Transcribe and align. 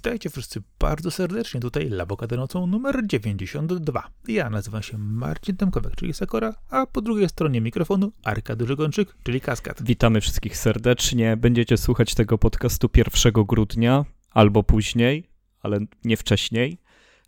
Witajcie 0.00 0.30
wszyscy 0.30 0.62
bardzo 0.78 1.10
serdecznie. 1.10 1.60
Tutaj 1.60 1.88
Labokady 1.88 2.36
nocą 2.36 2.66
numer 2.66 3.06
92. 3.06 4.10
Ja 4.28 4.50
nazywam 4.50 4.82
się 4.82 4.98
Marcin 4.98 5.56
Tomkowek, 5.56 5.96
czyli 5.96 6.14
Sakora, 6.14 6.54
a 6.70 6.86
po 6.86 7.00
drugiej 7.00 7.28
stronie 7.28 7.60
mikrofonu 7.60 8.12
Arka 8.24 8.56
Dużygończyk, 8.56 9.14
czyli 9.22 9.40
Kaskad. 9.40 9.82
Witamy 9.82 10.20
wszystkich 10.20 10.56
serdecznie. 10.56 11.36
Będziecie 11.36 11.76
słuchać 11.76 12.14
tego 12.14 12.38
podcastu 12.38 12.90
1 12.96 13.32
grudnia 13.32 14.04
albo 14.30 14.62
później, 14.62 15.30
ale 15.62 15.78
nie 16.04 16.16
wcześniej. 16.16 16.78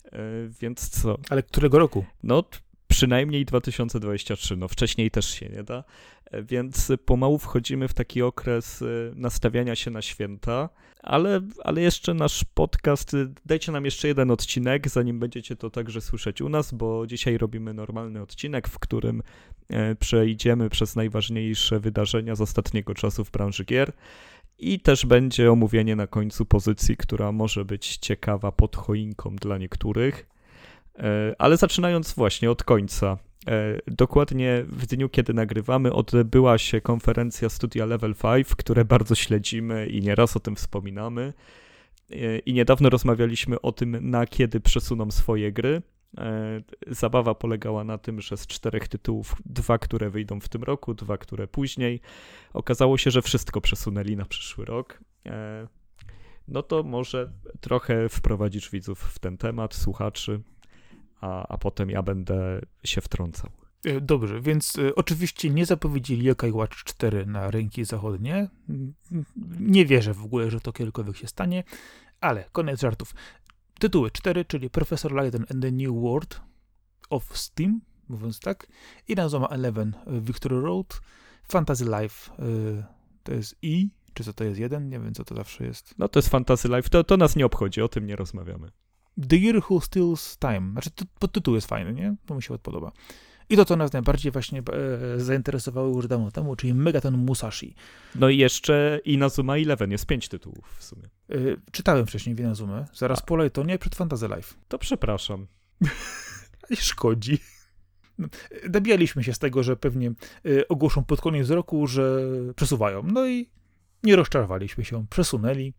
E, 0.05 0.19
więc 0.61 0.89
co? 0.89 1.17
Ale 1.29 1.43
którego 1.43 1.79
roku? 1.79 2.05
No, 2.23 2.43
przynajmniej 2.93 3.45
2023. 3.45 4.57
No, 4.57 4.67
wcześniej 4.67 5.11
też 5.11 5.29
się 5.29 5.49
nie 5.49 5.63
da. 5.63 5.83
E, 6.31 6.43
więc 6.43 6.91
pomału 7.05 7.37
wchodzimy 7.37 7.87
w 7.87 7.93
taki 7.93 8.21
okres 8.21 8.81
e, 8.81 8.85
nastawiania 9.15 9.75
się 9.75 9.91
na 9.91 10.01
święta, 10.01 10.69
ale, 11.03 11.41
ale 11.63 11.81
jeszcze 11.81 12.13
nasz 12.13 12.43
podcast, 12.53 13.13
e, 13.13 13.33
dajcie 13.45 13.71
nam 13.71 13.85
jeszcze 13.85 14.07
jeden 14.07 14.31
odcinek, 14.31 14.89
zanim 14.89 15.19
będziecie 15.19 15.55
to 15.55 15.69
także 15.69 16.01
słyszeć 16.01 16.41
u 16.41 16.49
nas, 16.49 16.73
bo 16.73 17.07
dzisiaj 17.07 17.37
robimy 17.37 17.73
normalny 17.73 18.21
odcinek, 18.21 18.67
w 18.67 18.79
którym 18.79 19.23
przejdziemy 19.99 20.69
przez 20.69 20.95
najważniejsze 20.95 21.79
wydarzenia 21.79 22.35
z 22.35 22.41
ostatniego 22.41 22.93
czasu 22.93 23.25
w 23.25 23.31
branży 23.31 23.65
gier. 23.65 23.91
I 24.59 24.79
też 24.79 25.05
będzie 25.05 25.51
omówienie 25.51 25.95
na 25.95 26.07
końcu 26.07 26.45
pozycji, 26.45 26.97
która 26.97 27.31
może 27.31 27.65
być 27.65 27.97
ciekawa 27.97 28.51
pod 28.51 28.75
choinką 28.75 29.35
dla 29.35 29.57
niektórych. 29.57 30.32
Ale 31.37 31.57
zaczynając 31.57 32.13
właśnie 32.13 32.51
od 32.51 32.63
końca. 32.63 33.17
E, 33.47 33.79
dokładnie 33.87 34.65
w 34.67 34.85
dniu, 34.85 35.09
kiedy 35.09 35.33
nagrywamy, 35.33 35.93
odbyła 35.93 36.57
się 36.57 36.81
konferencja 36.81 37.49
Studia 37.49 37.85
Level 37.85 38.15
5, 38.15 38.47
które 38.55 38.85
bardzo 38.85 39.15
śledzimy 39.15 39.87
i 39.87 40.01
nieraz 40.01 40.37
o 40.37 40.39
tym 40.39 40.55
wspominamy. 40.55 41.33
E, 42.11 42.39
I 42.39 42.53
niedawno 42.53 42.89
rozmawialiśmy 42.89 43.61
o 43.61 43.71
tym, 43.71 44.09
na 44.09 44.25
kiedy 44.25 44.59
przesuną 44.59 45.11
swoje 45.11 45.51
gry. 45.51 45.81
E, 46.17 46.61
zabawa 46.87 47.35
polegała 47.35 47.83
na 47.83 47.97
tym, 47.97 48.21
że 48.21 48.37
z 48.37 48.47
czterech 48.47 48.87
tytułów, 48.87 49.35
dwa, 49.45 49.77
które 49.77 50.09
wyjdą 50.09 50.39
w 50.39 50.49
tym 50.49 50.63
roku, 50.63 50.93
dwa, 50.93 51.17
które 51.17 51.47
później, 51.47 51.99
okazało 52.53 52.97
się, 52.97 53.11
że 53.11 53.21
wszystko 53.21 53.61
przesunęli 53.61 54.15
na 54.15 54.25
przyszły 54.25 54.65
rok. 54.65 54.99
No 56.47 56.63
to 56.63 56.83
może 56.83 57.31
trochę 57.61 58.09
wprowadzisz 58.09 58.71
widzów 58.71 58.99
w 58.99 59.19
ten 59.19 59.37
temat, 59.37 59.75
słuchaczy 59.75 60.41
a, 61.23 61.47
a 61.47 61.57
potem 61.57 61.89
ja 61.89 62.01
będę 62.03 62.61
się 62.83 63.01
wtrącał. 63.01 63.49
E, 63.85 64.01
dobrze, 64.01 64.41
więc 64.41 64.77
y, 64.77 64.95
oczywiście 64.95 65.49
nie 65.49 65.65
zapowiedzieli 65.65 66.23
Yokai 66.23 66.51
Watch 66.51 66.83
4 66.83 67.25
na 67.25 67.51
rynki 67.51 67.85
zachodnie. 67.85 68.49
Nie 69.59 69.85
wierzę 69.85 70.13
w 70.13 70.25
ogóle, 70.25 70.51
że 70.51 70.59
to 70.59 70.73
kiedykolwiek 70.73 71.17
się 71.17 71.27
stanie, 71.27 71.63
ale 72.21 72.45
koniec 72.51 72.81
żartów. 72.81 73.15
Tytuły 73.79 74.11
4, 74.11 74.45
czyli 74.45 74.69
Professor 74.69 75.11
Layton 75.11 75.45
and 75.51 75.61
the 75.61 75.71
New 75.71 76.01
World 76.01 76.41
of 77.09 77.37
Steam, 77.37 77.81
mówiąc 78.09 78.39
tak, 78.39 78.67
i 79.07 79.15
Nazoma 79.15 79.47
11 79.51 80.01
Victory 80.07 80.61
Road, 80.61 81.01
Fantasy 81.47 81.85
Life 81.85 82.31
to 83.23 83.33
jest 83.33 83.55
I, 83.61 83.89
czy 84.13 84.23
co 84.23 84.33
to 84.33 84.43
jest 84.43 84.59
jeden? 84.59 84.89
Nie 84.89 84.99
wiem, 84.99 85.13
co 85.13 85.25
to 85.25 85.35
zawsze 85.35 85.63
jest. 85.65 85.95
No 85.97 86.07
to 86.07 86.19
jest 86.19 86.29
Fantasy 86.29 86.67
Life, 86.67 86.89
to, 86.89 87.03
to 87.03 87.17
nas 87.17 87.35
nie 87.35 87.45
obchodzi, 87.45 87.81
o 87.81 87.87
tym 87.87 88.05
nie 88.05 88.15
rozmawiamy. 88.15 88.71
The 89.29 89.37
Year 89.37 89.61
Who 89.69 89.81
Steals 89.81 90.37
Time. 90.37 90.71
Znaczy, 90.71 90.89
podtytuł 91.19 91.55
jest 91.55 91.67
fajny, 91.67 91.93
nie? 91.93 92.15
To 92.25 92.35
mi 92.35 92.43
się 92.43 92.57
podoba. 92.57 92.91
I 93.49 93.55
to, 93.55 93.65
co 93.65 93.75
nas 93.75 93.93
najbardziej 93.93 94.31
właśnie 94.31 94.59
e, 94.59 95.19
zainteresowało 95.19 95.87
już 95.87 96.07
dawno 96.07 96.31
temu, 96.31 96.55
czyli 96.55 96.73
Megaton 96.73 97.17
Musashi. 97.17 97.75
No 98.15 98.29
i 98.29 98.37
jeszcze 98.37 98.99
Inazuma 99.05 99.57
Eleven, 99.57 99.91
jest 99.91 100.05
pięć 100.05 100.29
tytułów 100.29 100.75
w 100.77 100.83
sumie. 100.83 101.03
E, 101.29 101.35
czytałem 101.71 102.05
wcześniej 102.05 102.35
w 102.35 102.39
Inazumę, 102.39 102.85
zaraz 102.93 103.19
A. 103.19 103.49
po 103.49 103.63
nie 103.63 103.77
przed 103.77 103.95
Fantasy 103.95 104.27
Life. 104.27 104.55
To 104.67 104.77
przepraszam. 104.77 105.47
nie 106.69 106.77
szkodzi. 106.77 107.37
No, 108.17 108.27
dobijaliśmy 108.69 109.23
się 109.23 109.33
z 109.33 109.39
tego, 109.39 109.63
że 109.63 109.75
pewnie 109.75 110.07
e, 110.09 110.67
ogłoszą 110.67 111.03
pod 111.03 111.21
koniec 111.21 111.49
roku, 111.49 111.87
że 111.87 112.21
przesuwają. 112.55 113.03
No 113.03 113.27
i 113.27 113.49
nie 114.03 114.15
rozczarowaliśmy 114.15 114.85
się, 114.85 115.05
przesunęli. 115.09 115.73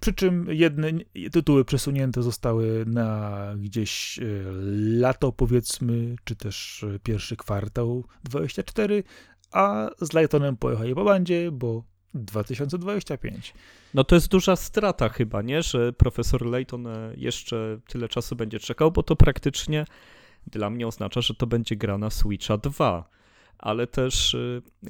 Przy 0.00 0.14
czym 0.14 0.46
jedne 0.50 0.90
tytuły 1.32 1.64
przesunięte 1.64 2.22
zostały 2.22 2.84
na 2.86 3.40
gdzieś 3.58 4.18
e, 4.18 4.22
lato, 5.00 5.32
powiedzmy, 5.32 6.16
czy 6.24 6.36
też 6.36 6.84
e, 6.94 6.98
pierwszy 6.98 7.36
kwartał 7.36 8.04
24, 8.24 9.02
a 9.52 9.90
z 10.00 10.12
Lightonem 10.12 10.56
pojechali 10.56 10.94
po 10.94 11.04
bandzie, 11.04 11.50
bo 11.52 11.84
2025. 12.14 13.54
No 13.94 14.04
to 14.04 14.14
jest 14.14 14.28
duża 14.28 14.56
strata 14.56 15.08
chyba, 15.08 15.42
nie? 15.42 15.62
Że 15.62 15.92
profesor 15.92 16.46
Layton 16.46 16.86
e, 16.86 17.12
jeszcze 17.16 17.80
tyle 17.88 18.08
czasu 18.08 18.36
będzie 18.36 18.58
czekał, 18.58 18.92
bo 18.92 19.02
to 19.02 19.16
praktycznie 19.16 19.84
dla 20.46 20.70
mnie 20.70 20.86
oznacza, 20.86 21.20
że 21.20 21.34
to 21.34 21.46
będzie 21.46 21.76
gra 21.76 21.98
na 21.98 22.10
Switcha 22.10 22.58
2. 22.58 23.08
Ale 23.58 23.86
też 23.86 24.36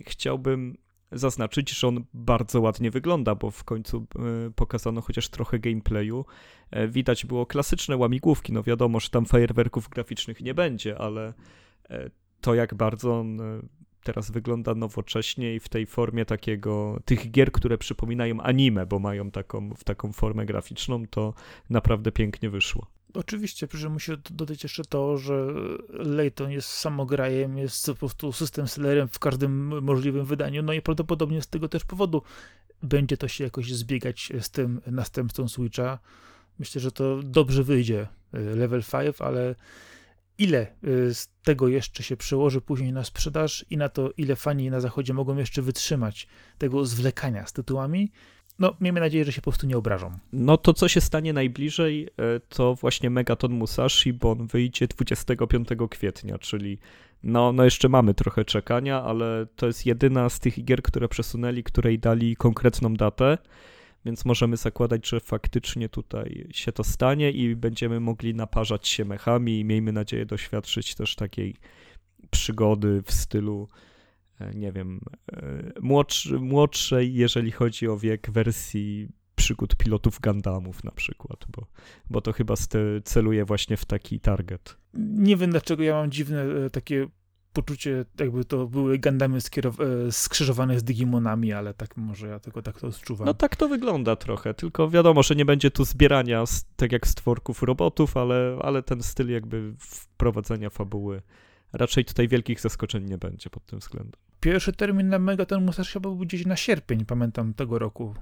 chciałbym 0.06 0.77
zaznaczyć, 1.12 1.78
że 1.78 1.88
on 1.88 2.04
bardzo 2.14 2.60
ładnie 2.60 2.91
wygląda, 2.91 3.34
bo 3.34 3.50
w 3.50 3.64
końcu 3.64 4.06
e, 4.16 4.50
pokazano 4.50 5.00
chociaż 5.00 5.28
trochę 5.28 5.58
gameplayu. 5.58 6.24
E, 6.70 6.88
widać 6.88 7.26
było 7.26 7.46
klasyczne 7.46 7.96
łamigłówki, 7.96 8.52
no 8.52 8.62
wiadomo, 8.62 9.00
że 9.00 9.10
tam 9.10 9.26
fajerwerków 9.26 9.88
graficznych 9.88 10.41
nie 10.41 10.54
będzie, 10.54 10.98
ale 10.98 11.34
e, 11.91 12.10
to 12.41 12.54
jak 12.54 12.74
bardzo 12.74 13.20
on 13.20 13.41
teraz 14.02 14.30
wygląda 14.30 14.74
nowocześnie 14.74 15.54
i 15.54 15.60
w 15.60 15.68
tej 15.68 15.86
formie 15.86 16.24
takiego, 16.24 17.00
tych 17.04 17.30
gier, 17.30 17.52
które 17.52 17.78
przypominają 17.78 18.41
anime, 18.41 18.86
bo 18.86 18.98
mają 18.98 19.30
taką, 19.30 19.74
w 19.74 19.84
taką 19.84 20.12
formę 20.12 20.47
graficzną, 20.47 21.06
to 21.06 21.34
naprawdę 21.70 22.12
pięknie 22.12 22.50
wyszło. 22.50 22.97
Oczywiście, 23.14 23.69
przy 23.69 23.78
czym 23.80 23.92
musi 23.92 24.12
dodać 24.30 24.62
jeszcze 24.62 24.84
to, 24.84 25.19
że 25.19 25.46
Layton 25.88 26.50
jest 26.50 26.69
samograjem, 26.69 27.58
jest 27.58 27.86
po 27.86 27.94
prostu 27.94 28.32
system 28.32 28.69
sellerem 28.69 29.08
w 29.08 29.19
każdym 29.19 29.82
możliwym 29.84 30.24
wydaniu, 30.24 30.62
no 30.62 30.72
i 30.72 30.82
prawdopodobnie 30.82 31.42
z 31.42 31.48
tego 31.48 31.68
też 31.68 31.84
powodu 31.84 32.22
będzie 32.82 33.16
to 33.16 33.28
się 33.28 33.44
jakoś 33.44 33.72
zbiegać 33.72 34.32
z 34.41 34.50
tym 34.50 34.80
następcą 34.86 35.48
Switcha. 35.48 35.98
Myślę, 36.58 36.80
że 36.80 36.92
to 36.92 37.22
dobrze 37.22 37.62
wyjdzie 37.64 38.08
y, 38.34 38.38
level 38.38 38.82
5, 38.92 39.20
ale 39.20 39.54
ile 40.38 40.66
y, 40.84 41.14
z 41.14 41.28
tego 41.42 41.68
jeszcze 41.68 42.02
się 42.02 42.16
przełoży 42.16 42.60
później 42.60 42.92
na 42.92 43.04
sprzedaż 43.04 43.64
i 43.70 43.76
na 43.76 43.88
to, 43.88 44.10
ile 44.16 44.36
fani 44.36 44.70
na 44.70 44.80
zachodzie 44.80 45.14
mogą 45.14 45.36
jeszcze 45.36 45.62
wytrzymać 45.62 46.26
tego 46.58 46.86
zwlekania 46.86 47.47
z 47.47 47.52
tytułami, 47.52 48.12
no, 48.58 48.74
miejmy 48.80 49.00
nadzieję, 49.00 49.24
że 49.24 49.32
się 49.32 49.41
po 49.41 49.50
prostu 49.50 49.66
nie 49.66 49.78
obrażą. 49.78 50.10
No 50.32 50.56
to, 50.56 50.74
co 50.74 50.88
się 50.88 51.00
stanie 51.00 51.32
najbliżej, 51.32 52.04
e, 52.06 52.41
to 52.48 52.74
właśnie 52.74 53.10
Megaton 53.10 53.52
Musashi, 53.52 54.12
bo 54.12 54.30
on 54.30 54.46
wyjdzie 54.46 54.86
25 54.86 55.69
kwietnia, 55.91 56.38
czyli 56.38 56.78
no, 57.22 57.52
no 57.52 57.64
jeszcze 57.64 57.88
mamy 57.88 58.14
trochę 58.14 58.44
czekania, 58.44 59.02
ale 59.02 59.47
to 59.56 59.66
jest 59.66 59.86
jedyna 59.86 60.28
z 60.28 60.41
tych 60.41 60.64
gier, 60.64 60.82
które 60.82 61.08
przesunęli, 61.08 61.62
której 61.62 61.98
dali 61.98 62.36
konkretną 62.36 62.94
datę, 62.94 63.38
więc 64.04 64.24
możemy 64.24 64.56
zakładać, 64.56 65.08
że 65.08 65.20
faktycznie 65.20 65.88
tutaj 65.88 66.47
się 66.50 66.72
to 66.72 66.84
stanie 66.84 67.30
i 67.30 67.56
będziemy 67.56 68.00
mogli 68.00 68.34
naparzać 68.34 68.88
się 68.88 69.04
mechami 69.04 69.60
i 69.60 69.64
miejmy 69.64 69.92
nadzieję 69.92 70.26
doświadczyć 70.26 70.94
też 70.94 71.16
takiej 71.16 71.54
przygody 72.30 73.02
w 73.06 73.12
stylu 73.12 73.68
nie 74.54 74.72
wiem, 74.72 75.00
e, 75.32 75.72
młodszy, 75.81 76.38
młodszej, 76.38 77.15
jeżeli 77.15 77.50
chodzi 77.50 77.88
o 77.88 77.99
wiek 77.99 78.31
wersji 78.31 79.09
przygód 79.34 79.76
pilotów 79.76 80.21
Gundamów 80.21 80.84
na 80.84 80.91
przykład, 80.91 81.47
bo, 81.56 81.66
bo 82.10 82.21
to 82.21 82.32
chyba 82.32 82.54
celuje 83.04 83.45
właśnie 83.45 83.77
w 83.77 83.84
taki 83.84 84.21
target. 84.21 84.77
Nie 84.95 85.36
wiem 85.36 85.51
dlaczego 85.51 85.83
ja 85.83 85.95
mam 85.95 86.10
dziwne 86.10 86.42
e, 86.42 86.71
takie 86.71 87.09
poczucie, 87.53 88.04
jakby 88.21 88.45
to 88.45 88.66
były 88.66 88.98
Gundamy 88.98 89.39
skrzyżowane 90.10 90.78
z 90.78 90.84
Digimonami, 90.84 91.53
ale 91.53 91.74
tak 91.74 91.97
może 91.97 92.28
ja 92.28 92.39
tego 92.39 92.62
tak 92.62 92.80
to 92.80 92.86
odczuwam. 92.86 93.27
No 93.27 93.34
tak 93.34 93.57
to 93.57 93.68
wygląda 93.68 94.16
trochę, 94.16 94.54
tylko 94.54 94.91
wiadomo, 94.91 95.22
że 95.22 95.34
nie 95.34 95.45
będzie 95.45 95.71
tu 95.71 95.84
zbierania 95.84 96.45
tak 96.77 96.92
jak 96.92 97.07
stworków 97.07 97.62
robotów, 97.62 98.16
ale, 98.16 98.59
ale 98.62 98.83
ten 98.83 99.03
styl 99.03 99.30
jakby 99.30 99.74
wprowadzenia 99.78 100.71
fabuły 100.71 101.22
raczej 101.72 102.04
tutaj 102.04 102.28
wielkich 102.28 102.60
zaskoczeń 102.60 103.04
nie 103.04 103.18
będzie 103.18 103.51
pod 103.51 103.66
tym 103.66 103.78
względem. 103.78 104.21
Pierwszy 104.40 104.72
termin 104.72 105.08
na 105.08 105.18
Megaton 105.18 105.64
Musashi 105.64 106.00
był 106.00 106.16
gdzieś 106.16 106.46
na 106.46 106.56
sierpień, 106.56 107.04
pamiętam, 107.04 107.54
tego 107.54 107.78
roku. 107.78 108.14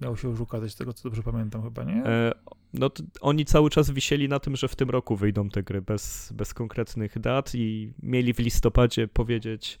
Miał 0.00 0.16
się 0.16 0.28
już 0.28 0.40
ukazać, 0.40 0.72
z 0.72 0.76
tego 0.76 0.92
co 0.92 1.02
dobrze 1.08 1.22
pamiętam 1.22 1.62
chyba, 1.62 1.84
nie? 1.84 2.04
E, 2.04 2.32
no 2.74 2.90
oni 3.20 3.44
cały 3.44 3.70
czas 3.70 3.90
wisieli 3.90 4.28
na 4.28 4.40
tym, 4.40 4.56
że 4.56 4.68
w 4.68 4.76
tym 4.76 4.90
roku 4.90 5.16
wyjdą 5.16 5.48
te 5.48 5.62
gry 5.62 5.82
bez, 5.82 6.32
bez 6.32 6.54
konkretnych 6.54 7.18
dat 7.18 7.54
i 7.54 7.92
mieli 8.02 8.34
w 8.34 8.38
listopadzie 8.38 9.08
powiedzieć, 9.08 9.80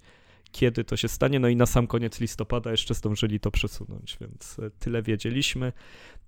kiedy 0.52 0.84
to 0.84 0.96
się 0.96 1.08
stanie, 1.08 1.40
no 1.40 1.48
i 1.48 1.56
na 1.56 1.66
sam 1.66 1.86
koniec 1.86 2.20
listopada 2.20 2.70
jeszcze 2.70 2.94
zdążyli 2.94 3.40
to 3.40 3.50
przesunąć, 3.50 4.18
więc 4.20 4.58
e, 4.58 4.70
tyle 4.70 5.02
wiedzieliśmy. 5.02 5.72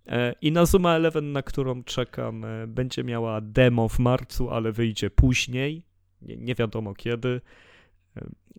E, 0.06 0.34
I 0.40 0.52
na 0.52 0.66
Zuma 0.66 0.94
11, 0.94 1.20
na 1.20 1.42
którą 1.42 1.84
czekam, 1.84 2.44
e, 2.44 2.66
będzie 2.66 3.04
miała 3.04 3.40
demo 3.40 3.88
w 3.88 3.98
marcu, 3.98 4.50
ale 4.50 4.72
wyjdzie 4.72 5.10
później, 5.10 5.86
nie, 6.22 6.36
nie 6.36 6.54
wiadomo 6.54 6.94
kiedy. 6.94 7.40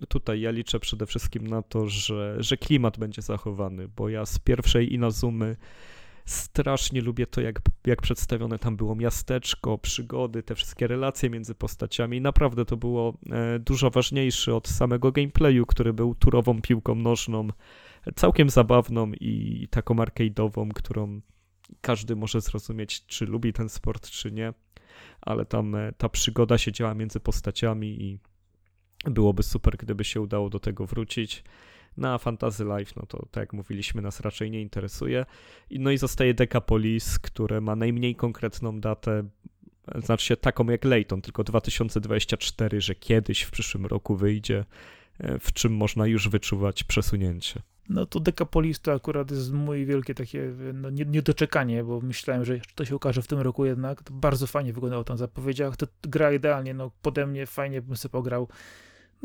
Tutaj 0.07 0.41
ja 0.41 0.51
liczę 0.51 0.79
przede 0.79 1.05
wszystkim 1.05 1.47
na 1.47 1.61
to, 1.61 1.87
że, 1.87 2.35
że 2.39 2.57
klimat 2.57 2.97
będzie 2.97 3.21
zachowany, 3.21 3.87
bo 3.87 4.09
ja 4.09 4.25
z 4.25 4.39
pierwszej 4.39 4.93
Inazumy 4.93 5.55
Strasznie 6.25 7.01
lubię 7.01 7.27
to, 7.27 7.41
jak, 7.41 7.61
jak 7.85 8.01
przedstawione 8.01 8.59
tam 8.59 8.77
było 8.77 8.95
miasteczko, 8.95 9.77
przygody, 9.77 10.43
te 10.43 10.55
wszystkie 10.55 10.87
relacje 10.87 11.29
między 11.29 11.55
postaciami. 11.55 12.21
Naprawdę 12.21 12.65
to 12.65 12.77
było 12.77 13.17
e, 13.31 13.59
dużo 13.59 13.89
ważniejsze 13.89 14.55
od 14.55 14.67
samego 14.67 15.11
gameplayu, 15.11 15.65
który 15.65 15.93
był 15.93 16.15
turową 16.15 16.61
piłką 16.61 16.95
nożną, 16.95 17.47
całkiem 18.15 18.49
zabawną 18.49 19.11
i 19.13 19.67
taką 19.71 19.95
arcade'ową, 19.95 20.69
którą 20.73 21.21
każdy 21.81 22.15
może 22.15 22.41
zrozumieć, 22.41 23.05
czy 23.05 23.25
lubi 23.25 23.53
ten 23.53 23.69
sport, 23.69 24.09
czy 24.09 24.31
nie. 24.31 24.53
Ale 25.21 25.45
tam 25.45 25.75
e, 25.75 25.93
ta 25.97 26.09
przygoda 26.09 26.57
się 26.57 26.71
działa 26.71 26.93
między 26.93 27.19
postaciami 27.19 28.03
i 28.03 28.19
byłoby 29.03 29.43
super, 29.43 29.77
gdyby 29.77 30.03
się 30.03 30.21
udało 30.21 30.49
do 30.49 30.59
tego 30.59 30.85
wrócić. 30.85 31.43
Na 31.97 32.17
Fantasy 32.17 32.63
Life, 32.63 32.93
no 32.95 33.05
to 33.05 33.25
tak 33.31 33.41
jak 33.41 33.53
mówiliśmy, 33.53 34.01
nas 34.01 34.19
raczej 34.19 34.51
nie 34.51 34.61
interesuje. 34.61 35.25
No 35.71 35.91
i 35.91 35.97
zostaje 35.97 36.33
Decapolis, 36.33 37.19
które 37.19 37.61
ma 37.61 37.75
najmniej 37.75 38.15
konkretną 38.15 38.79
datę, 38.79 39.23
znaczy 40.03 40.25
się 40.25 40.37
taką 40.37 40.65
jak 40.65 40.85
Layton, 40.85 41.21
tylko 41.21 41.43
2024, 41.43 42.81
że 42.81 42.95
kiedyś 42.95 43.41
w 43.41 43.51
przyszłym 43.51 43.85
roku 43.85 44.15
wyjdzie, 44.15 44.65
e, 45.19 45.39
w 45.39 45.53
czym 45.53 45.75
można 45.75 46.07
już 46.07 46.29
wyczuwać 46.29 46.83
przesunięcie. 46.83 47.61
No 47.89 48.05
to 48.05 48.19
Decapolis 48.19 48.79
to 48.79 48.93
akurat 48.93 49.31
jest 49.31 49.53
moje 49.53 49.85
wielkie 49.85 50.15
takie 50.15 50.53
no, 50.73 50.89
niedoczekanie, 50.89 51.83
bo 51.83 52.01
myślałem, 52.01 52.45
że 52.45 52.59
to 52.75 52.85
się 52.85 52.95
ukaże 52.95 53.21
w 53.21 53.27
tym 53.27 53.39
roku 53.39 53.65
jednak. 53.65 54.03
To 54.03 54.13
bardzo 54.13 54.47
fajnie 54.47 54.73
wyglądało 54.73 55.03
tam 55.03 55.17
zapowiedziach. 55.17 55.77
To 55.77 55.87
gra 56.01 56.33
idealnie, 56.33 56.73
no 56.73 56.91
pode 57.01 57.27
mnie 57.27 57.45
fajnie 57.45 57.81
bym 57.81 57.97
sobie 57.97 58.11
pograł. 58.11 58.47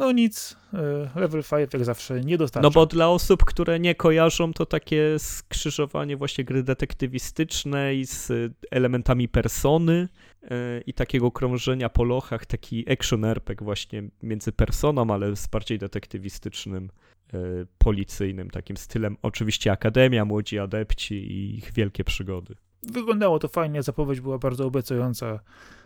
No 0.00 0.12
nic, 0.12 0.56
e, 0.74 1.20
level 1.20 1.42
5 1.42 1.72
jak 1.72 1.84
zawsze 1.84 2.20
nie 2.20 2.38
dostarcza. 2.38 2.68
No 2.68 2.70
bo 2.70 2.86
dla 2.86 3.08
osób, 3.08 3.44
które 3.44 3.80
nie 3.80 3.94
kojarzą, 3.94 4.52
to 4.52 4.66
takie 4.66 5.18
skrzyżowanie 5.18 6.16
właśnie 6.16 6.44
gry 6.44 6.62
detektywistycznej 6.62 8.04
z 8.04 8.32
elementami 8.70 9.28
persony 9.28 10.08
e, 10.42 10.80
i 10.80 10.94
takiego 10.94 11.30
krążenia 11.30 11.88
po 11.88 12.04
lochach, 12.04 12.46
taki 12.46 12.92
action 12.92 13.24
RPG 13.24 13.64
właśnie 13.64 14.02
między 14.22 14.52
personą, 14.52 15.10
ale 15.10 15.36
z 15.36 15.46
bardziej 15.46 15.78
detektywistycznym, 15.78 16.90
e, 17.34 17.38
policyjnym 17.78 18.50
takim 18.50 18.76
stylem. 18.76 19.16
Oczywiście 19.22 19.72
Akademia, 19.72 20.24
Młodzi 20.24 20.58
Adepci 20.58 21.14
i 21.14 21.58
ich 21.58 21.72
wielkie 21.72 22.04
przygody. 22.04 22.54
Wyglądało 22.82 23.38
to 23.38 23.48
fajnie, 23.48 23.82
zapowiedź 23.82 24.20
była 24.20 24.38
bardzo 24.38 24.66
obiecująca. 24.66 25.40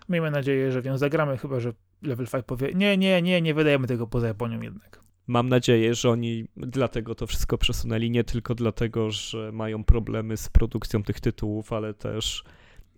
Miejmy 0.09 0.31
nadzieję, 0.31 0.73
że 0.73 0.83
więc 0.83 1.01
zagramy, 1.01 1.39
chyba 1.39 1.61
że 1.61 1.73
Level 2.05 2.27
5 2.27 2.45
powie, 2.47 2.75
nie, 2.75 2.97
nie, 2.97 3.23
nie, 3.23 3.43
nie 3.43 3.55
wydajemy 3.55 3.87
tego 3.87 4.06
poza 4.06 4.27
Japonią 4.27 4.61
jednak. 4.61 5.05
Mam 5.27 5.49
nadzieję, 5.49 5.95
że 5.95 6.11
oni 6.11 6.45
dlatego 6.56 7.15
to 7.15 7.27
wszystko 7.27 7.59
przesunęli, 7.59 8.11
nie 8.11 8.25
tylko 8.25 8.55
dlatego, 8.55 9.11
że 9.11 9.53
mają 9.53 9.85
problemy 9.85 10.37
z 10.37 10.49
produkcją 10.49 11.03
tych 11.03 11.21
tytułów, 11.21 11.73
ale 11.73 11.95
też 11.95 12.45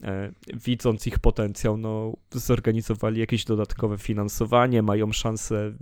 e, 0.02 0.32
widząc 0.54 1.06
ich 1.06 1.18
potencjał, 1.18 1.76
no, 1.76 2.16
zorganizowali 2.30 3.20
jakieś 3.20 3.44
dodatkowe 3.44 3.98
finansowanie, 3.98 4.82
mają 4.82 5.12
szansę, 5.12 5.72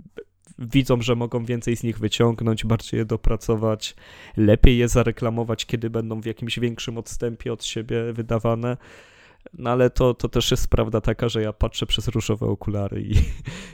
widzą, 0.59 1.01
że 1.01 1.15
mogą 1.15 1.45
więcej 1.45 1.77
z 1.77 1.83
nich 1.83 1.99
wyciągnąć, 1.99 2.65
bardziej 2.65 2.97
je 2.97 3.05
dopracować, 3.05 3.95
lepiej 4.37 4.77
je 4.77 4.87
zareklamować, 4.87 5.65
kiedy 5.65 5.89
będą 5.89 6.21
w 6.21 6.25
jakimś 6.25 6.59
większym 6.59 6.97
odstępie 6.97 7.53
od 7.53 7.63
siebie 7.63 8.13
wydawane. 8.13 8.77
No 9.53 9.69
ale 9.69 9.89
to, 9.89 10.13
to 10.13 10.29
też 10.29 10.51
jest 10.51 10.67
prawda 10.67 11.01
taka, 11.01 11.29
że 11.29 11.41
ja 11.41 11.53
patrzę 11.53 11.85
przez 11.85 12.07
różowe 12.07 12.45
okulary 12.45 13.01
i, 13.01 13.15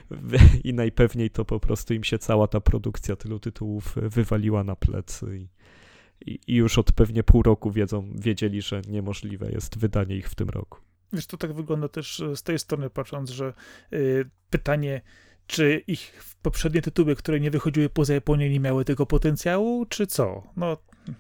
i 0.70 0.74
najpewniej 0.74 1.30
to 1.30 1.46
po 1.46 1.60
prostu 1.60 1.94
im 1.94 2.04
się 2.04 2.20
cała 2.20 2.48
ta 2.48 2.62
produkcja 2.62 3.16
tylu 3.16 3.40
tytułów 3.40 3.96
wywaliła 3.96 4.64
na 4.64 4.76
plecy 4.76 5.38
i, 6.26 6.40
i, 6.48 6.56
już 6.56 6.78
od 6.78 6.92
pewnie 6.92 7.24
pół 7.24 7.44
roku 7.44 7.72
wiedzą, 7.72 8.14
wiedzieli, 8.16 8.62
że 8.62 8.82
niemożliwe 8.88 9.52
jest 9.52 9.78
wydanie 9.78 10.16
ich 10.16 10.30
w 10.30 10.36
tym 10.36 10.50
roku. 10.50 10.80
Wiesz, 11.14 11.28
to 11.28 11.38
tak 11.38 11.54
wygląda 11.54 11.88
też 11.88 12.20
e, 12.20 12.36
z 12.36 12.44
tej 12.44 12.60
strony 12.60 12.90
patrząc, 12.90 13.30
że 13.30 13.54
y, 13.94 14.30
pytanie 14.50 15.02
czy 15.48 15.84
ich 15.88 16.24
poprzednie 16.42 16.82
tytuły, 16.82 17.16
które 17.16 17.40
nie 17.40 17.52
wychodziły 17.52 17.90
poza 17.90 18.14
Japonię, 18.14 18.50
nie 18.50 18.60
miały 18.60 18.86
tego 18.86 19.06
potencjału, 19.06 19.86
czy 19.86 20.08
co? 20.08 20.44
No, 20.58 20.78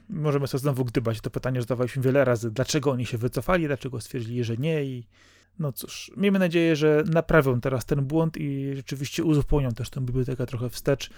możemy 0.10 0.48
sobie 0.48 0.62
znowu 0.62 0.86
gdybać. 0.86 1.22
To 1.22 1.30
pytanie 1.30 1.62
zadawaliśmy 1.62 2.02
wiele 2.02 2.26
razy. 2.26 2.52
Dlaczego 2.52 2.92
oni 2.92 3.06
się 3.06 3.18
wycofali, 3.18 3.68
dlaczego 3.68 4.02
stwierdzili, 4.02 4.44
że 4.44 4.58
nie 4.58 4.84
i 4.84 5.04
no 5.60 5.72
cóż, 5.72 6.12
miejmy 6.18 6.40
nadzieję, 6.40 6.76
że 6.76 7.04
naprawią 7.12 7.62
teraz 7.62 7.86
ten 7.86 8.06
błąd 8.06 8.38
i 8.38 8.76
rzeczywiście 8.76 9.24
uzupełnią 9.24 9.72
też 9.72 9.90
tę 9.90 10.02
bibliotekę 10.02 10.46
trochę 10.46 10.70
wstecz, 10.70 11.10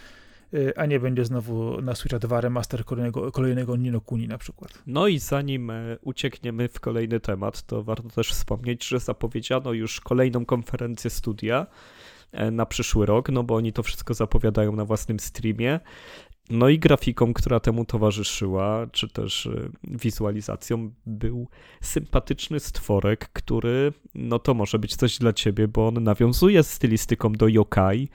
y, 0.53 0.73
a 0.77 0.85
nie 0.85 0.99
będzie 0.99 1.25
znowu 1.25 1.81
na 1.81 1.95
Switcha 1.95 2.19
2 2.19 2.41
remaster 2.41 2.85
kolejnego, 2.85 3.31
kolejnego 3.31 3.75
Nino 3.75 4.01
Kuni 4.01 4.27
na 4.27 4.37
przykład. 4.37 4.83
No 4.87 5.07
i 5.07 5.19
zanim 5.19 5.69
e, 5.69 5.97
uciekniemy 6.01 6.67
w 6.67 6.79
kolejny 6.79 7.19
temat, 7.19 7.63
to 7.63 7.83
warto 7.83 8.09
też 8.09 8.29
wspomnieć, 8.29 8.87
że 8.87 8.99
zapowiedziano 8.99 9.73
już 9.73 10.01
kolejną 10.01 10.45
konferencję 10.45 11.09
studia 11.09 11.67
e, 12.31 12.51
na 12.51 12.65
przyszły 12.65 13.05
rok, 13.05 13.29
no 13.29 13.43
bo 13.43 13.55
oni 13.55 13.73
to 13.73 13.83
wszystko 13.83 14.13
zapowiadają 14.13 14.75
na 14.75 14.85
własnym 14.85 15.19
streamie 15.19 15.79
no 16.49 16.69
i 16.69 16.79
grafiką, 16.79 17.33
która 17.33 17.59
temu 17.59 17.85
towarzyszyła, 17.85 18.87
czy 18.91 19.09
też 19.09 19.45
y, 19.45 19.71
wizualizacją, 19.83 20.91
był 21.05 21.47
sympatyczny 21.81 22.59
stworek, 22.59 23.29
który, 23.33 23.93
no 24.15 24.39
to 24.39 24.53
może 24.53 24.79
być 24.79 24.95
coś 24.95 25.17
dla 25.17 25.33
ciebie, 25.33 25.67
bo 25.67 25.87
on 25.87 26.03
nawiązuje 26.03 26.63
stylistyką 26.63 27.31
do 27.31 27.47
yokai. 27.47 28.09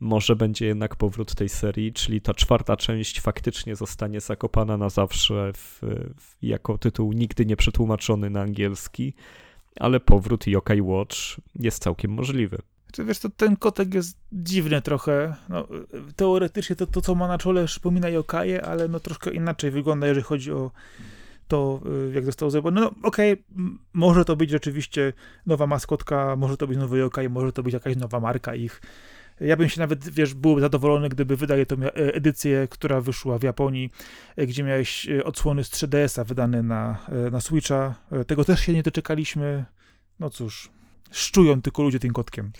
Może 0.00 0.36
będzie 0.36 0.66
jednak 0.66 0.96
powrót 0.96 1.34
tej 1.34 1.48
serii, 1.48 1.92
czyli 1.92 2.20
ta 2.20 2.34
czwarta 2.34 2.76
część 2.76 3.20
faktycznie 3.20 3.76
zostanie 3.76 4.20
zakopana 4.20 4.76
na 4.76 4.88
zawsze 4.88 5.52
w, 5.54 5.80
w, 6.18 6.36
jako 6.42 6.78
tytuł 6.78 7.12
nigdy 7.12 7.46
nie 7.46 7.56
przetłumaczony 7.56 8.30
na 8.30 8.40
angielski, 8.40 9.14
ale 9.80 10.00
powrót 10.00 10.46
Yokai 10.46 10.82
Watch 10.82 11.16
jest 11.54 11.82
całkiem 11.82 12.10
możliwy. 12.10 12.58
Czy 12.92 13.04
wiesz, 13.04 13.18
to 13.18 13.28
ten 13.28 13.56
kotek 13.56 13.94
jest 13.94 14.18
dziwny 14.32 14.82
trochę. 14.82 15.34
No, 15.48 15.68
teoretycznie 16.16 16.76
to, 16.76 16.86
to, 16.86 17.00
co 17.00 17.14
ma 17.14 17.28
na 17.28 17.38
czole, 17.38 17.66
przypomina 17.66 18.08
Yokaje, 18.08 18.64
ale 18.64 18.88
no 18.88 19.00
troszkę 19.00 19.30
inaczej 19.30 19.70
wygląda, 19.70 20.06
jeżeli 20.06 20.24
chodzi 20.24 20.52
o 20.52 20.70
to, 21.48 21.80
y, 22.10 22.14
jak 22.14 22.24
został 22.24 22.50
zrobiony. 22.50 22.80
No 22.80 22.94
okej, 23.02 23.32
okay, 23.32 23.64
może 23.92 24.24
to 24.24 24.36
być 24.36 24.50
rzeczywiście 24.50 25.12
nowa 25.46 25.66
maskotka, 25.66 26.36
może 26.36 26.56
to 26.56 26.66
być 26.66 26.78
nowy 26.78 26.98
Yokai, 26.98 27.28
może 27.28 27.52
to 27.52 27.62
być 27.62 27.74
jakaś 27.74 27.96
nowa 27.96 28.20
marka 28.20 28.54
ich. 28.54 28.80
Ja 29.40 29.56
bym 29.56 29.68
się 29.68 29.80
nawet, 29.80 30.08
wiesz, 30.08 30.34
byłby 30.34 30.60
zadowolony, 30.60 31.08
gdyby 31.08 31.36
wydali 31.36 31.66
tą 31.66 31.76
e, 31.82 31.94
edycję, 31.94 32.68
która 32.70 33.00
wyszła 33.00 33.38
w 33.38 33.42
Japonii, 33.42 33.90
e, 34.36 34.46
gdzie 34.46 34.62
miałeś 34.62 35.08
e, 35.08 35.24
odsłony 35.24 35.64
z 35.64 35.70
3DS-a 35.70 36.24
wydane 36.24 36.62
na, 36.62 36.98
na 37.30 37.40
Switcha. 37.40 37.94
Tego 38.26 38.44
też 38.44 38.60
się 38.60 38.72
nie 38.72 38.82
doczekaliśmy. 38.82 39.64
No 40.20 40.30
cóż, 40.30 40.70
szczują 41.10 41.62
tylko 41.62 41.82
ludzie 41.82 41.98
tym 41.98 42.12
kotkiem. 42.12 42.52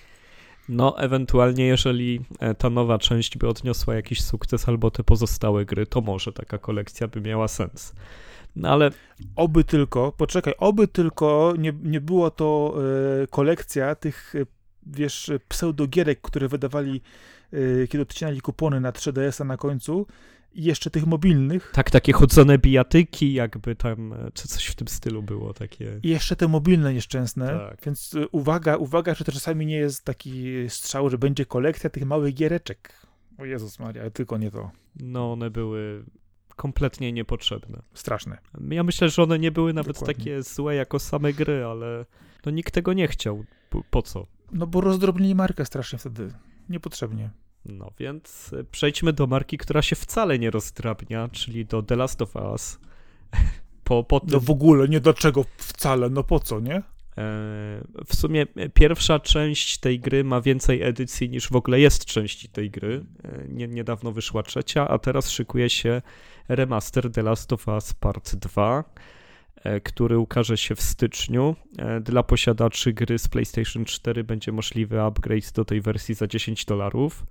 No, 0.68 0.98
ewentualnie, 0.98 1.66
jeżeli 1.66 2.20
e, 2.40 2.54
ta 2.54 2.70
nowa 2.70 2.98
część 2.98 3.38
by 3.38 3.48
odniosła 3.48 3.94
jakiś 3.94 4.22
sukces 4.22 4.68
albo 4.68 4.90
te 4.90 5.04
pozostałe 5.04 5.64
gry, 5.64 5.86
to 5.86 6.00
może 6.00 6.32
taka 6.32 6.58
kolekcja 6.58 7.08
by 7.08 7.20
miała 7.20 7.48
sens. 7.48 7.92
No 8.56 8.68
ale. 8.68 8.90
Oby 9.36 9.64
tylko, 9.64 10.12
poczekaj, 10.12 10.54
oby 10.58 10.88
tylko 10.88 11.54
nie, 11.58 11.72
nie 11.82 12.00
była 12.00 12.30
to 12.30 12.74
e, 13.22 13.26
kolekcja 13.26 13.94
tych, 13.94 14.34
e, 14.34 14.46
wiesz, 14.86 15.30
pseudogierek, 15.48 16.20
które 16.20 16.48
wydawali, 16.48 17.00
e, 17.52 17.86
kiedy 17.86 18.02
odcinali 18.02 18.40
kupony 18.40 18.80
na 18.80 18.92
3DS-a 18.92 19.44
na 19.44 19.56
końcu, 19.56 20.06
i 20.54 20.64
jeszcze 20.64 20.90
tych 20.90 21.06
mobilnych. 21.06 21.70
Tak, 21.74 21.90
takie 21.90 22.12
chodzone 22.12 22.58
bijatyki, 22.58 23.32
jakby 23.32 23.76
tam, 23.76 24.12
e, 24.12 24.30
czy 24.34 24.48
coś 24.48 24.66
w 24.66 24.74
tym 24.74 24.88
stylu 24.88 25.22
było 25.22 25.54
takie. 25.54 26.00
I 26.02 26.08
jeszcze 26.08 26.36
te 26.36 26.48
mobilne 26.48 26.94
nieszczęsne, 26.94 27.46
tak. 27.46 27.84
więc 27.86 28.14
e, 28.14 28.28
uwaga, 28.28 28.76
uwaga, 28.76 29.14
że 29.14 29.24
to 29.24 29.32
czasami 29.32 29.66
nie 29.66 29.76
jest 29.76 30.04
taki 30.04 30.54
strzał, 30.68 31.10
że 31.10 31.18
będzie 31.18 31.46
kolekcja 31.46 31.90
tych 31.90 32.04
małych 32.04 32.34
giereczek. 32.34 33.06
O 33.38 33.44
Jezus 33.44 33.78
Maria, 33.78 34.10
tylko 34.10 34.38
nie 34.38 34.50
to. 34.50 34.70
No, 34.96 35.32
one 35.32 35.50
były 35.50 36.04
kompletnie 36.56 37.12
niepotrzebne. 37.12 37.82
Straszne. 37.94 38.38
Ja 38.70 38.82
myślę, 38.82 39.08
że 39.08 39.22
one 39.22 39.38
nie 39.38 39.52
były 39.52 39.72
nawet 39.72 39.94
Dokładnie. 39.96 40.14
takie 40.14 40.42
złe 40.42 40.74
jako 40.74 40.98
same 40.98 41.32
gry, 41.32 41.64
ale 41.64 42.06
no 42.46 42.52
nikt 42.52 42.74
tego 42.74 42.92
nie 42.92 43.08
chciał. 43.08 43.44
Po, 43.70 43.82
po 43.90 44.02
co? 44.02 44.26
No 44.52 44.66
bo 44.66 44.80
rozdrobnili 44.80 45.34
markę 45.34 45.64
strasznie 45.64 45.98
wtedy. 45.98 46.32
Niepotrzebnie. 46.68 47.30
No 47.66 47.92
więc 47.98 48.52
e, 48.52 48.64
przejdźmy 48.64 49.12
do 49.12 49.26
marki, 49.26 49.58
która 49.58 49.82
się 49.82 49.96
wcale 49.96 50.38
nie 50.38 50.50
rozdrabnia, 50.50 51.28
czyli 51.32 51.66
do 51.66 51.82
The 51.82 51.96
Last 51.96 52.22
of 52.22 52.36
Us. 52.36 52.78
Po, 53.84 54.04
po. 54.04 54.20
No 54.28 54.40
w 54.40 54.50
ogóle, 54.50 54.88
nie 54.88 55.00
dlaczego 55.00 55.44
wcale, 55.56 56.10
no 56.10 56.24
po 56.24 56.40
co, 56.40 56.60
nie? 56.60 56.76
E, 56.76 56.82
w 58.06 58.14
sumie 58.14 58.46
e, 58.56 58.68
pierwsza 58.68 59.20
część 59.20 59.78
tej 59.78 60.00
gry 60.00 60.24
ma 60.24 60.40
więcej 60.40 60.82
edycji 60.82 61.30
niż 61.30 61.48
w 61.50 61.56
ogóle 61.56 61.80
jest 61.80 62.04
części 62.04 62.48
tej 62.48 62.70
gry. 62.70 63.04
Nie, 63.48 63.68
niedawno 63.68 64.12
wyszła 64.12 64.42
trzecia, 64.42 64.88
a 64.88 64.98
teraz 64.98 65.30
szykuje 65.30 65.70
się 65.70 66.02
remaster 66.48 67.12
The 67.12 67.22
Last 67.22 67.52
of 67.52 67.68
Us 67.68 67.94
Part 67.94 68.36
2, 68.36 68.84
który 69.82 70.18
ukaże 70.18 70.56
się 70.56 70.74
w 70.74 70.82
styczniu. 70.82 71.56
Dla 72.00 72.22
posiadaczy 72.22 72.92
gry 72.92 73.18
z 73.18 73.28
PlayStation 73.28 73.84
4 73.84 74.24
będzie 74.24 74.52
możliwy 74.52 75.00
upgrade 75.00 75.52
do 75.52 75.64
tej 75.64 75.80
wersji 75.80 76.14
za 76.14 76.26
10 76.26 76.64
dolarów. 76.64 77.24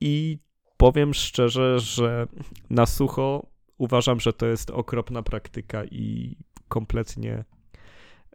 I 0.00 0.38
powiem 0.76 1.14
szczerze, 1.14 1.80
że 1.80 2.26
na 2.70 2.86
sucho 2.86 3.46
uważam, 3.78 4.20
że 4.20 4.32
to 4.32 4.46
jest 4.46 4.70
okropna 4.70 5.22
praktyka 5.22 5.84
i 5.84 6.36
kompletnie 6.68 7.44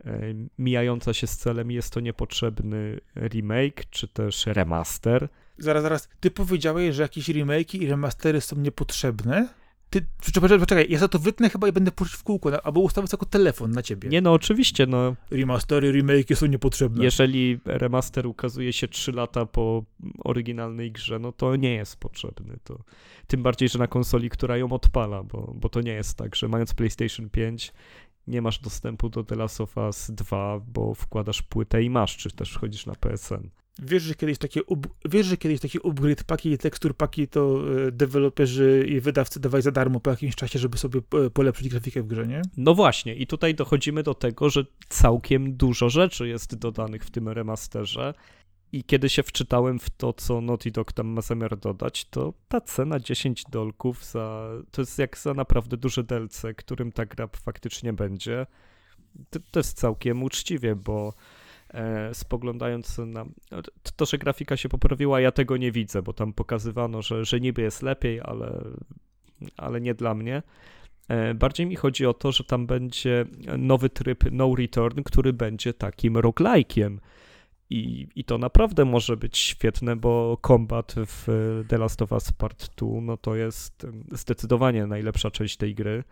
e, 0.06 0.22
mijająca 0.58 1.13
się 1.13 1.27
z 1.27 1.38
celem, 1.38 1.72
jest 1.72 1.94
to 1.94 2.00
niepotrzebny 2.00 3.00
remake, 3.15 3.86
czy 3.89 4.08
też 4.08 4.46
remaster. 4.46 5.30
Zaraz, 5.58 5.84
zaraz, 5.84 6.10
ty 6.20 6.32
powiedziałeś, 6.32 6.96
że 6.96 7.01
jakieś 7.01 7.30
remake'i 7.30 7.82
i 7.82 7.88
remastery 7.88 8.41
są 8.41 8.56
niepotrzebne? 8.56 9.61
Ty, 9.91 10.05
poczekaj, 10.41 10.86
ja 10.89 11.00
za 11.00 11.07
to 11.07 11.19
wytnę 11.19 11.50
chyba 11.50 11.67
i 11.67 11.71
będę 11.71 11.91
puszczać 11.91 12.19
w 12.19 12.24
kółko, 12.24 12.65
albo 12.65 12.79
ustawię 12.79 13.07
jako 13.12 13.25
telefon 13.25 13.71
na 13.71 13.83
ciebie. 13.83 14.10
Nie 14.10 14.21
no, 14.21 14.33
oczywiście, 14.33 14.86
no. 14.86 15.15
Remastery, 15.31 15.91
remake'i 15.91 16.36
są 16.36 16.45
niepotrzebne. 16.45 17.03
Jeżeli 17.03 17.60
remaster 17.65 18.27
ukazuje 18.27 18.74
się 18.74 18.88
3 18.88 19.12
lata 19.12 19.45
po 19.45 19.83
oryginalnej 20.24 20.91
grze, 20.91 21.19
no 21.19 21.31
to 21.31 21.55
nie 21.55 21.74
jest 21.74 21.95
potrzebny. 21.95 22.57
To, 22.63 22.79
tym 23.27 23.43
bardziej, 23.43 23.69
że 23.69 23.79
na 23.79 23.88
konsoli, 23.88 24.29
która 24.29 24.57
ją 24.57 24.71
odpala, 24.71 25.24
bo, 25.24 25.53
bo 25.55 25.69
to 25.69 25.81
nie 25.81 25.93
jest 25.93 26.17
tak, 26.17 26.36
że 26.36 26.48
mając 26.48 26.74
PlayStation 26.74 27.29
5 27.29 27.74
nie 28.27 28.41
masz 28.41 28.60
dostępu 28.60 29.10
do 29.10 29.24
The 29.24 29.36
Last 29.36 29.62
of 29.62 29.77
Us 29.77 30.12
2, 30.12 30.60
bo 30.60 30.93
wkładasz 30.93 31.41
płytę 31.41 31.83
i 31.83 31.89
masz, 31.89 32.17
czy 32.17 32.31
też 32.31 32.51
wchodzisz 32.51 32.86
na 32.86 32.95
PSN. 32.95 33.50
Wiesz, 33.80 34.04
że 34.04 34.16
kiedyś 34.16 34.38
takie, 34.38 34.62
wiesz, 35.06 35.25
że 35.25 35.38
kiedyś 35.38 35.60
takie 35.60 35.80
upgrade 35.84 36.24
paki 36.24 36.51
i 36.51 36.58
tekstur 36.58 36.96
paki 36.98 37.28
to 37.28 37.60
e, 37.88 37.92
deweloperzy 37.92 38.86
i 38.90 39.00
wydawcy 39.00 39.40
dawali 39.40 39.63
za 39.63 39.72
darmo 39.72 40.00
po 40.00 40.10
jakimś 40.10 40.36
czasie, 40.36 40.60
żeby 40.60 40.78
sobie 40.78 41.01
e, 41.25 41.30
polepszyć 41.30 41.70
grafikę 41.70 42.01
w 42.01 42.08
grze, 42.08 42.28
nie? 42.28 42.42
No 42.58 42.75
właśnie, 42.75 43.16
i 43.16 43.28
tutaj 43.28 43.56
dochodzimy 43.56 44.04
do 44.04 44.13
tego, 44.13 44.50
że 44.50 44.66
całkiem 44.90 45.54
dużo 45.54 45.90
rzeczy 45.90 46.28
jest 46.28 46.56
dodanych 46.56 47.04
w 47.04 47.12
tym 47.12 47.30
remasterze. 47.30 48.13
I 48.72 48.84
kiedy 48.84 49.10
się 49.10 49.24
wczytałem 49.24 49.80
w 49.80 49.90
to, 49.90 50.13
co 50.13 50.42
Naughty 50.42 50.72
Dog 50.72 50.94
tam 50.94 51.08
ma 51.08 51.22
zamiar 51.22 51.58
dodać, 51.58 52.06
to 52.06 52.34
ta 52.48 52.62
cena 52.62 53.00
10 53.00 53.44
dolków 53.50 54.06
za, 54.06 54.50
to 54.72 54.82
jest 54.82 55.00
jak 55.00 55.18
za 55.18 55.34
naprawdę 55.34 55.78
duże 55.78 56.04
DLC, 56.04 56.42
którym 56.58 56.92
ta 56.92 57.06
gra 57.06 57.28
faktycznie 57.28 57.94
będzie. 57.94 58.46
To, 59.30 59.40
to 59.51 59.60
jest 59.60 59.78
całkiem 59.78 60.24
uczciwie, 60.24 60.75
bo 60.75 61.13
spoglądając 62.13 62.98
na. 62.98 63.25
To, 63.96 64.06
że 64.06 64.18
grafika 64.18 64.58
się 64.58 64.70
poprawiła, 64.70 65.22
ja 65.22 65.32
tego 65.32 65.58
nie 65.58 65.72
widzę, 65.72 66.01
bo 66.01 66.13
tam 66.13 66.34
pokazywano, 66.34 67.01
że, 67.01 67.25
że 67.25 67.40
niby 67.40 67.62
jest 67.62 67.82
lepiej, 67.82 68.22
ale, 68.24 68.63
ale 69.58 69.82
nie 69.82 69.94
dla 69.94 70.13
mnie. 70.13 70.44
E, 71.08 71.34
bardziej 71.34 71.66
mi 71.66 71.75
chodzi 71.75 72.06
o 72.06 72.13
to, 72.13 72.32
że 72.32 72.44
tam 72.44 72.68
będzie 72.68 73.25
nowy 73.58 73.90
tryb 73.90 74.24
No 74.32 74.56
Return, 74.56 75.04
który 75.04 75.34
będzie 75.34 75.74
takim 75.74 76.13
roguelike'iem. 76.13 76.98
I, 77.70 78.08
I 78.16 78.24
to 78.24 78.38
naprawdę 78.38 78.86
może 78.86 79.18
być 79.18 79.38
świetne, 79.38 79.96
bo 79.96 80.38
kombat 80.42 80.96
w 80.98 81.28
The 81.68 81.78
Last 81.78 82.01
of 82.01 82.12
Us 82.12 82.32
Part 82.32 82.75
2 82.75 83.01
no 83.01 83.18
to 83.18 83.36
jest 83.36 83.88
zdecydowanie 84.12 84.88
najlepsza 84.88 85.32
część 85.32 85.58
tej 85.58 85.75
gry 85.75 86.04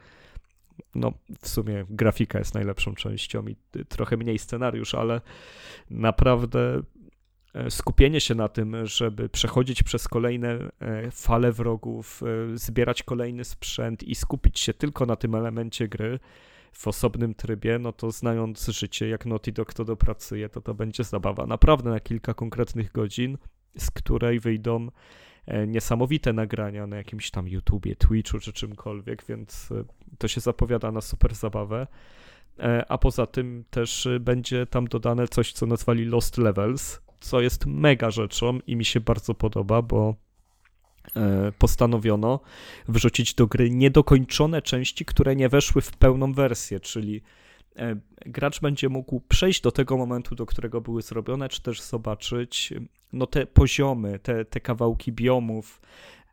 no 0.95 1.13
w 1.41 1.48
sumie 1.48 1.86
grafika 1.89 2.39
jest 2.39 2.53
najlepszą 2.53 2.95
częścią 2.95 3.48
i 3.48 3.55
trochę 3.89 4.17
mniej 4.17 4.39
scenariusz, 4.39 4.95
ale 4.95 5.21
naprawdę 5.89 6.81
e, 7.53 7.71
skupienie 7.71 8.21
się 8.21 8.36
na 8.36 8.48
tym, 8.48 8.86
żeby 8.86 9.29
przechodzić 9.29 9.83
przez 9.83 10.07
kolejne 10.07 10.50
e, 10.79 11.12
fale 11.12 11.51
wrogów, 11.51 12.21
e, 12.24 12.57
zbierać 12.57 13.03
kolejny 13.03 13.43
sprzęt 13.43 14.03
i 14.03 14.15
skupić 14.15 14.59
się 14.59 14.74
tylko 14.74 15.05
na 15.05 15.15
tym 15.15 15.36
elemencie 15.36 15.88
gry 15.88 16.19
w 16.71 16.88
osobnym 16.88 17.33
trybie, 17.33 17.79
no 17.79 17.93
to 17.93 18.12
znając 18.12 18.67
życie, 18.67 19.09
jak 19.09 19.25
Naughty 19.25 19.51
Dog 19.51 19.74
to 19.74 19.86
dopracuje, 19.86 20.50
to 20.50 20.62
to 20.62 20.74
będzie 20.74 21.03
zabawa. 21.03 21.45
Naprawdę 21.45 21.89
na 21.89 22.00
kilka 22.00 22.33
konkretnych 22.33 22.91
godzin, 22.91 23.38
z 23.77 23.91
której 23.91 24.39
wyjdą 24.39 24.88
niesamowite 25.68 26.34
nagrania 26.34 26.88
na 26.88 26.98
jakimś 26.98 27.32
tam 27.32 27.48
YouTubie, 27.48 27.96
Twitchu 27.96 28.39
czy 28.39 28.53
czymkolwiek, 28.53 29.25
więc 29.25 29.72
e, 29.72 29.84
to 30.18 30.27
się 30.27 30.41
zapowiada 30.41 30.91
na 30.91 31.01
super 31.01 31.36
zabawę. 31.36 31.88
E, 32.60 32.86
a 32.89 32.98
poza 32.98 33.25
tym 33.25 33.63
też 33.70 34.08
będzie 34.20 34.65
tam 34.65 34.88
dodane 34.88 35.27
coś, 35.27 35.53
co 35.53 35.65
nazwali 35.65 36.06
Lost 36.06 36.38
Levels, 36.38 37.01
co 37.20 37.41
jest 37.41 37.65
mega 37.65 38.12
rzeczą 38.12 38.60
i 38.68 38.75
mi 38.75 38.86
się 38.86 39.00
bardzo 39.00 39.34
podoba, 39.34 39.82
bo 39.82 40.15
postanowiono 41.58 42.39
wrzucić 42.88 43.34
do 43.34 43.48
gry 43.48 43.70
niedokończone 43.70 44.62
części, 44.62 45.06
które 45.06 45.36
nie 45.36 45.50
weszły 45.50 45.82
w 45.82 45.91
pełną 45.91 46.34
wersję, 46.34 46.79
czyli 46.79 47.22
E, 47.22 47.22
gracz 48.25 48.62
będzie 48.62 48.89
mógł 48.89 49.19
przejść 49.19 49.62
do 49.62 49.71
tego 49.71 49.98
momentu, 49.98 50.36
do 50.36 50.45
którego 50.45 50.81
były 50.81 51.01
zrobione, 51.01 51.50
czy 51.50 51.62
też 51.62 51.81
zobaczyć 51.81 52.74
no, 53.13 53.27
te 53.27 53.45
poziomy, 53.45 54.19
te, 54.19 54.45
te 54.45 54.59
kawałki 54.59 55.12
biomów, 55.12 55.81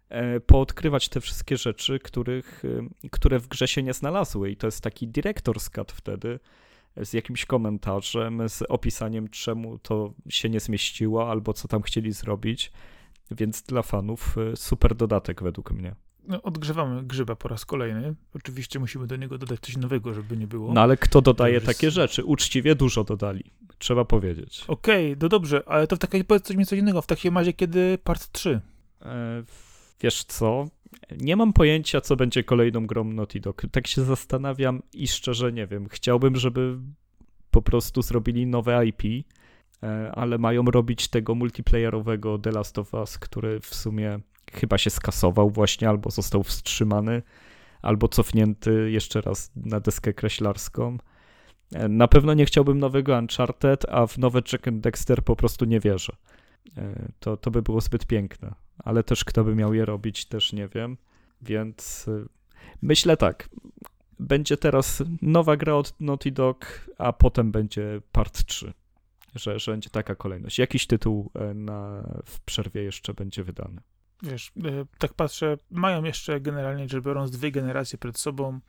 e, 0.08 0.40
poodkrywać 0.40 1.08
te 1.08 1.20
wszystkie 1.20 1.56
rzeczy, 1.56 1.98
których, 1.98 2.62
e, 3.04 3.08
które 3.10 3.38
w 3.38 3.48
grze 3.48 3.68
się 3.68 3.82
nie 3.82 3.92
znalazły. 3.92 4.50
I 4.50 4.56
to 4.56 4.66
jest 4.66 4.80
taki 4.80 5.08
director's 5.08 5.70
cut 5.70 5.92
wtedy, 5.92 6.38
z 6.96 7.12
jakimś 7.12 7.44
komentarzem, 7.44 8.48
z 8.48 8.62
opisaniem, 8.62 9.28
czemu 9.28 9.78
to 9.78 10.12
się 10.28 10.48
nie 10.48 10.60
zmieściło, 10.60 11.30
albo 11.30 11.52
co 11.52 11.68
tam 11.68 11.82
chcieli 11.82 12.12
zrobić. 12.12 12.72
Więc 13.30 13.62
dla 13.62 13.82
fanów 13.82 14.36
super 14.54 14.94
dodatek 14.94 15.42
według 15.42 15.70
mnie 15.70 15.94
no, 16.28 16.42
odgrzewamy 16.42 17.02
grzyba 17.02 17.37
po 17.37 17.49
raz 17.49 17.64
kolejny. 17.64 18.14
Oczywiście 18.35 18.78
musimy 18.78 19.06
do 19.06 19.16
niego 19.16 19.38
dodać 19.38 19.61
coś 19.61 19.76
nowego, 19.76 20.14
żeby 20.14 20.37
nie 20.37 20.47
było. 20.47 20.73
No 20.73 20.80
ale 20.80 20.97
kto 20.97 21.23
dodaje 21.23 21.61
takie 21.61 21.90
rzeczy? 21.90 22.25
Uczciwie 22.25 22.75
dużo 22.75 23.04
dodali, 23.04 23.45
trzeba 23.78 24.04
powiedzieć. 24.04 24.64
Okej, 24.68 25.06
okay, 25.06 25.16
no 25.23 25.28
dobrze, 25.28 25.62
ale 25.66 25.87
to 25.87 25.97
w 25.97 25.99
takiej, 25.99 26.25
powiedz 26.25 26.45
coś 26.45 26.56
mi 26.56 26.66
co 26.66 26.76
innego. 26.76 27.02
W 27.02 27.06
takim 27.06 27.38
razie 27.38 27.52
kiedy 27.52 27.99
part 28.04 28.33
3? 28.33 28.61
E, 29.02 29.42
wiesz 30.00 30.25
co? 30.25 30.68
Nie 31.21 31.37
mam 31.37 31.52
pojęcia, 31.52 32.00
co 32.00 32.16
będzie 32.16 32.45
kolejną 32.45 32.87
grą 32.87 33.04
Naughty 33.04 33.40
Dog. 33.40 33.62
Tak 33.73 33.87
się 33.87 34.02
zastanawiam 34.02 34.83
i 34.92 35.09
szczerze 35.09 35.52
nie 35.52 35.66
wiem. 35.66 35.88
Chciałbym, 35.88 36.37
żeby 36.37 36.78
po 37.50 37.62
prostu 37.62 38.02
zrobili 38.02 38.47
nowe 38.47 38.87
IP, 38.87 39.02
e, 39.83 40.12
ale 40.14 40.38
mają 40.38 40.64
robić 40.64 41.09
tego 41.09 41.35
multiplayerowego 41.35 42.38
The 42.38 42.50
Last 42.50 42.78
of 42.78 42.95
Us, 42.95 43.18
który 43.18 43.61
w 43.61 43.75
sumie 43.75 44.21
chyba 44.52 44.78
się 44.78 44.90
skasował 44.90 45.50
właśnie, 45.50 45.88
albo 45.88 46.10
został 46.10 46.42
wstrzymany, 46.42 47.22
albo 47.82 48.08
cofnięty 48.08 48.90
jeszcze 48.90 49.20
raz 49.20 49.52
na 49.56 49.80
deskę 49.80 50.14
kreślarską. 50.14 50.98
E, 51.74 51.88
na 51.88 52.08
pewno 52.08 52.34
nie 52.34 52.46
chciałbym 52.46 52.78
nowego 52.78 53.18
Uncharted, 53.18 53.84
a 53.88 54.06
w 54.06 54.18
nowe 54.18 54.42
Jack 54.52 54.68
and 54.68 54.80
Dexter 54.80 55.24
po 55.24 55.36
prostu 55.36 55.64
nie 55.64 55.80
wierzę. 55.80 56.12
E, 56.76 57.08
to, 57.20 57.36
to 57.36 57.50
by 57.50 57.62
było 57.62 57.80
zbyt 57.80 58.06
piękne, 58.06 58.54
ale 58.78 59.02
też 59.02 59.24
kto 59.24 59.44
by 59.44 59.54
miał 59.54 59.74
je 59.74 59.84
robić, 59.84 60.26
też 60.26 60.52
nie 60.52 60.68
wiem. 60.68 60.96
Więc 61.42 62.08
e, 62.08 62.24
myślę 62.82 63.16
tak, 63.16 63.48
będzie 64.20 64.56
teraz 64.56 65.02
nowa 65.22 65.56
gra 65.56 65.74
od 65.74 66.00
Naughty 66.00 66.30
Dog, 66.30 66.90
a 66.98 67.12
potem 67.12 67.52
będzie 67.52 68.00
part 68.12 68.44
3. 68.44 68.72
Że, 69.34 69.58
że 69.58 69.72
będzie 69.72 69.90
taka 69.90 70.14
kolejność. 70.14 70.58
Jakiś 70.58 70.86
tytuł 70.86 71.30
na, 71.54 72.02
w 72.24 72.40
przerwie 72.40 72.82
jeszcze 72.82 73.14
będzie 73.14 73.44
wydany 73.44 73.80
wiesz, 74.23 74.52
e, 74.64 74.87
tak 74.99 75.14
patrzę, 75.14 75.58
mają 75.70 76.04
jeszcze 76.04 76.40
generalnie 76.40 76.88
rzecz 76.88 77.04
biorąc 77.04 77.30
dwie 77.30 77.52
generacje 77.52 77.99
przed 77.99 78.18
sobą, 78.18 78.61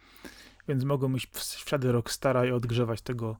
więc 0.67 0.83
mogą 0.83 1.15
iść 1.15 1.27
w 1.33 1.69
ślady 1.69 1.91
Rockstara 1.91 2.45
i 2.45 2.51
odgrzewać 2.51 3.01
tego 3.01 3.37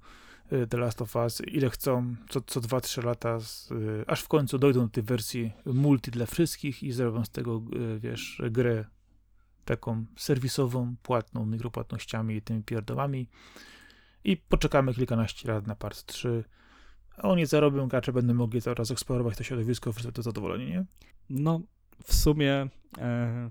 e, 0.52 0.68
The 0.68 0.78
Last 0.78 1.02
of 1.02 1.16
Us. 1.16 1.42
Ile 1.48 1.70
chcą, 1.70 2.16
co, 2.30 2.42
co 2.42 2.62
2-3 2.62 3.04
lata, 3.04 3.40
z, 3.40 3.72
e, 3.72 3.76
aż 4.10 4.22
w 4.22 4.28
końcu 4.28 4.58
dojdą 4.60 4.82
do 4.82 4.90
tej 4.90 5.04
wersji 5.04 5.52
multi 5.66 6.12
dla 6.12 6.26
wszystkich 6.26 6.84
i 6.84 6.92
zrobią 6.92 7.26
z 7.26 7.30
tego, 7.30 7.62
wiesz, 8.00 8.42
grę 8.52 8.86
taką 9.66 10.06
serwisową, 10.16 10.96
płatną, 11.04 11.46
mikropłatnościami 11.46 12.36
i 12.36 12.42
tymi 12.42 12.64
pierdołami. 12.64 13.30
I 14.24 14.38
poczekamy 14.38 14.94
kilkanaście 14.94 15.52
lat 15.52 15.68
na 15.68 15.76
part 15.76 16.04
3, 16.06 16.44
a 17.18 17.22
oni 17.22 17.46
zarobią, 17.46 17.88
gracze 17.88 18.14
będą 18.14 18.34
mogli 18.34 18.62
coraz 18.62 18.92
eksplorować 18.92 19.38
to 19.38 19.44
środowisko, 19.44 19.94
wszyscy 19.94 20.12
to 20.12 20.22
zadowoleni, 20.22 20.66
nie? 20.66 20.86
No, 21.30 21.62
w 22.04 22.13
sumie 22.13 22.68
e, 22.98 23.50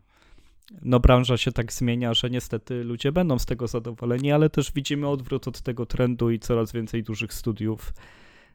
no 0.83 1.01
branża 1.01 1.37
się 1.37 1.53
tak 1.53 1.73
zmienia, 1.73 2.15
że 2.15 2.31
niestety 2.31 2.85
ludzie 2.85 3.13
będą 3.13 3.39
z 3.39 3.47
tego 3.47 3.67
zadowoleni, 3.67 4.33
ale 4.33 4.51
też 4.51 4.73
widzimy 4.73 5.09
odwrót 5.09 5.49
od 5.49 5.61
tego 5.61 5.87
trendu 5.87 6.31
i 6.31 6.39
coraz 6.39 6.73
więcej 6.73 7.03
dużych 7.03 7.33
studiów 7.33 7.93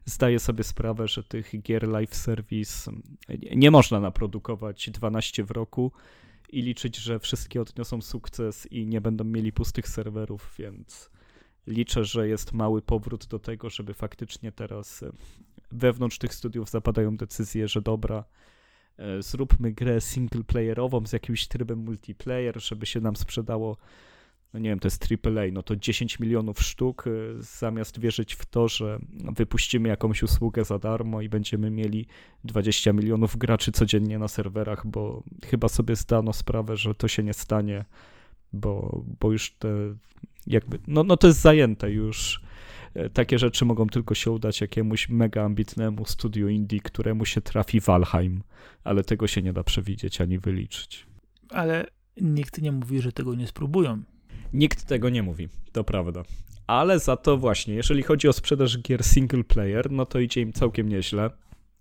zdaje 0.04 0.38
sobie 0.38 0.64
sprawę, 0.64 1.08
że 1.08 1.24
tych 1.24 1.62
gier 1.62 1.88
live 1.88 2.14
service 2.14 2.92
nie 3.56 3.70
można 3.70 4.00
naprodukować 4.00 4.90
12 4.90 5.44
w 5.44 5.50
roku 5.50 5.92
i 6.50 6.62
liczyć, 6.62 6.96
że 6.96 7.18
wszystkie 7.18 7.60
odniosą 7.60 8.00
sukces 8.00 8.72
i 8.72 8.86
nie 8.86 9.00
będą 9.00 9.24
mieli 9.24 9.52
pustych 9.52 9.88
serwerów, 9.88 10.54
więc 10.58 11.10
liczę, 11.66 12.04
że 12.04 12.28
jest 12.28 12.52
mały 12.52 12.82
powrót 12.82 13.26
do 13.26 13.38
tego, 13.38 13.70
żeby 13.70 13.94
faktycznie 13.94 14.52
teraz 14.52 15.04
wewnątrz 15.72 16.18
tych 16.18 16.34
studiów 16.34 16.70
zapadają 16.70 17.16
decyzje, 17.16 17.68
że 17.68 17.82
dobra, 17.82 18.24
E, 18.24 18.51
zróbmy 19.20 19.72
grę 19.72 20.00
singleplayerową 20.00 21.06
z 21.06 21.12
jakimś 21.12 21.46
trybem 21.48 21.78
multiplayer, 21.78 22.62
żeby 22.62 22.86
się 22.86 23.00
nam 23.00 23.16
sprzedało, 23.16 23.76
no 24.54 24.60
nie 24.60 24.70
wiem, 24.70 24.78
to 24.78 24.86
jest 24.86 25.06
AAA, 25.26 25.44
no 25.52 25.62
to 25.62 25.76
10 25.76 26.18
milionów 26.18 26.62
sztuk, 26.62 27.04
e, 27.06 27.10
zamiast 27.38 28.00
wierzyć 28.00 28.34
w 28.34 28.46
to, 28.46 28.68
że 28.68 28.98
wypuścimy 29.36 29.88
jakąś 29.88 30.22
usługę 30.22 30.64
za 30.64 30.78
darmo 30.78 31.20
i 31.22 31.28
będziemy 31.28 31.70
mieli 31.70 32.06
20 32.44 32.92
milionów 32.92 33.36
graczy 33.36 33.72
codziennie 33.72 34.18
na 34.18 34.28
serwerach, 34.28 34.86
bo 34.86 35.22
chyba 35.44 35.68
sobie 35.68 35.96
zdano 35.96 36.32
sprawę, 36.32 36.76
że 36.76 36.94
to 36.94 37.08
się 37.08 37.22
nie 37.22 37.34
stanie, 37.34 37.84
bo, 38.52 39.04
bo 39.20 39.32
już 39.32 39.50
te 39.50 39.68
jakby, 40.46 40.78
no, 40.86 41.04
no 41.04 41.16
to 41.16 41.26
jest 41.26 41.40
zajęte 41.40 41.90
już. 41.90 42.42
E, 42.94 43.10
takie 43.10 43.38
rzeczy 43.38 43.64
mogą 43.64 43.86
tylko 43.86 44.14
się 44.14 44.30
udać 44.30 44.60
jakiemuś 44.60 45.08
mega 45.08 45.44
ambitnemu 45.44 46.06
studiu 46.06 46.48
indie, 46.48 46.80
któremu 46.80 47.24
się 47.24 47.40
trafi 47.40 47.80
Valheim, 47.80 48.42
ale 48.84 49.04
tego 49.04 49.26
się 49.26 49.42
nie 49.42 49.52
da 49.52 49.64
przewidzieć 49.64 50.20
ani 50.20 50.38
wyliczyć. 50.38 51.06
Ale 51.50 51.86
nikt 52.20 52.62
nie 52.62 52.72
mówi, 52.72 53.02
że 53.02 53.12
tego 53.12 53.34
nie 53.34 53.46
spróbują. 53.46 54.02
Nikt 54.52 54.84
tego 54.84 55.08
nie 55.08 55.22
mówi, 55.22 55.48
to 55.72 55.84
prawda. 55.84 56.22
Ale 56.66 56.98
za 56.98 57.16
to 57.16 57.36
właśnie, 57.36 57.74
jeżeli 57.74 58.02
chodzi 58.02 58.28
o 58.28 58.32
sprzedaż 58.32 58.78
gier 58.78 59.04
single 59.04 59.44
player, 59.44 59.90
no 59.90 60.06
to 60.06 60.18
idzie 60.18 60.40
im 60.40 60.52
całkiem 60.52 60.88
nieźle. 60.88 61.30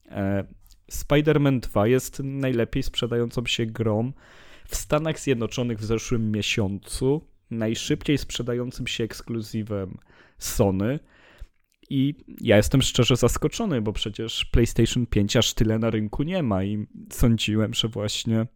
E, 0.10 0.44
Spider-Man 0.92 1.60
2 1.60 1.88
jest 1.88 2.20
najlepiej 2.24 2.84
sprzedającą 2.84 3.46
się 3.46 3.66
grą 3.66 4.12
w 4.68 4.76
Stanach 4.76 5.20
Zjednoczonych 5.20 5.80
w 5.80 5.84
zeszłym 5.84 6.32
miesiącu, 6.32 7.22
najszybciej 7.52 8.18
sprzedającym 8.18 8.88
się 8.88 9.04
ekskluzywem 9.04 9.98
Sony. 10.38 11.00
I 11.90 12.16
ja 12.42 12.58
jestem 12.58 12.82
szczerze 12.82 13.16
zaskoczony, 13.16 13.82
bo 13.82 13.94
przecież 13.94 14.46
PlayStation 14.46 15.06
5 15.06 15.36
aż 15.36 15.54
tyle 15.54 15.80
na 15.80 15.90
rynku 15.90 16.24
nie 16.24 16.44
ma 16.44 16.64
i 16.64 16.88
sądziłem, 17.12 17.74
że 17.74 17.88
właśnie 17.88 18.48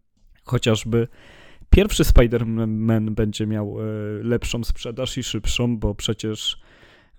chociażby 0.43 1.07
pierwszy 1.69 2.03
Spider-Man 2.03 3.09
będzie 3.09 3.47
miał 3.47 3.77
e, 3.81 3.83
lepszą 4.23 4.63
sprzedaż 4.63 5.17
i 5.17 5.23
szybszą, 5.23 5.77
bo 5.77 5.95
przecież 5.95 6.59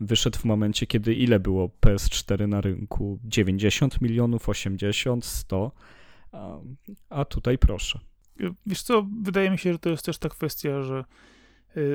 wyszedł 0.00 0.38
w 0.38 0.44
momencie, 0.44 0.86
kiedy 0.86 1.14
ile 1.14 1.40
było 1.40 1.70
PS4 1.86 2.48
na 2.48 2.60
rynku? 2.60 3.18
90 3.24 4.00
milionów, 4.00 4.48
80, 4.48 5.24
100, 5.24 5.72
a, 6.32 6.58
a 7.10 7.24
tutaj 7.24 7.58
proszę. 7.58 7.98
Wiesz 8.66 8.82
co, 8.82 9.06
wydaje 9.22 9.50
mi 9.50 9.58
się, 9.58 9.72
że 9.72 9.78
to 9.78 9.90
jest 9.90 10.04
też 10.04 10.18
ta 10.18 10.28
kwestia, 10.28 10.82
że 10.82 11.04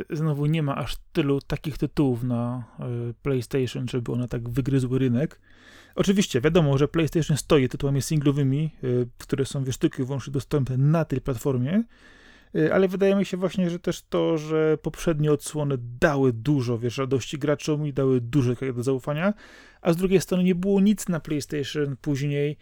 znowu 0.10 0.46
nie 0.46 0.64
ma 0.64 0.76
aż 0.76 0.98
tylu 1.14 1.42
takich 1.42 1.78
tytułów 1.78 2.24
na 2.24 2.64
y, 3.10 3.14
PlayStation, 3.14 3.88
żeby 3.88 4.12
one 4.12 4.28
tak 4.28 4.50
wygryzły 4.50 5.00
rynek. 5.00 5.42
Oczywiście 5.96 6.42
wiadomo, 6.42 6.78
że 6.78 6.88
PlayStation 6.88 7.38
stoi 7.38 7.70
tytułami 7.70 8.02
singlowymi, 8.02 8.72
y, 8.84 9.08
które 9.18 9.46
są 9.46 9.64
wiesz 9.64 9.78
tylko 9.78 10.04
i 10.04 10.06
wyłącznie 10.06 10.34
dostępne 10.34 10.78
na 10.78 11.06
tej 11.06 11.22
platformie, 11.22 11.84
Y, 12.56 12.74
ale 12.74 12.88
wydaje 12.88 13.16
mi 13.16 13.26
się 13.26 13.38
właśnie, 13.38 13.70
że 13.70 13.80
też 13.80 14.02
to, 14.02 14.38
że 14.38 14.78
poprzednie 14.82 15.32
odsłony 15.32 15.78
dały 16.00 16.34
dużo, 16.34 16.80
wiesz, 16.80 16.98
radości 16.98 17.38
graczom 17.38 17.88
i 17.88 17.94
dały 17.94 18.22
dużo 18.22 18.54
do 18.76 18.84
zaufania, 18.84 19.34
a 19.82 19.94
z 19.94 19.98
drugiej 19.98 20.22
strony 20.22 20.44
nie 20.44 20.56
było 20.56 20.82
nic 20.82 21.10
na 21.10 21.20
PlayStation 21.20 21.96
później, 22.02 22.58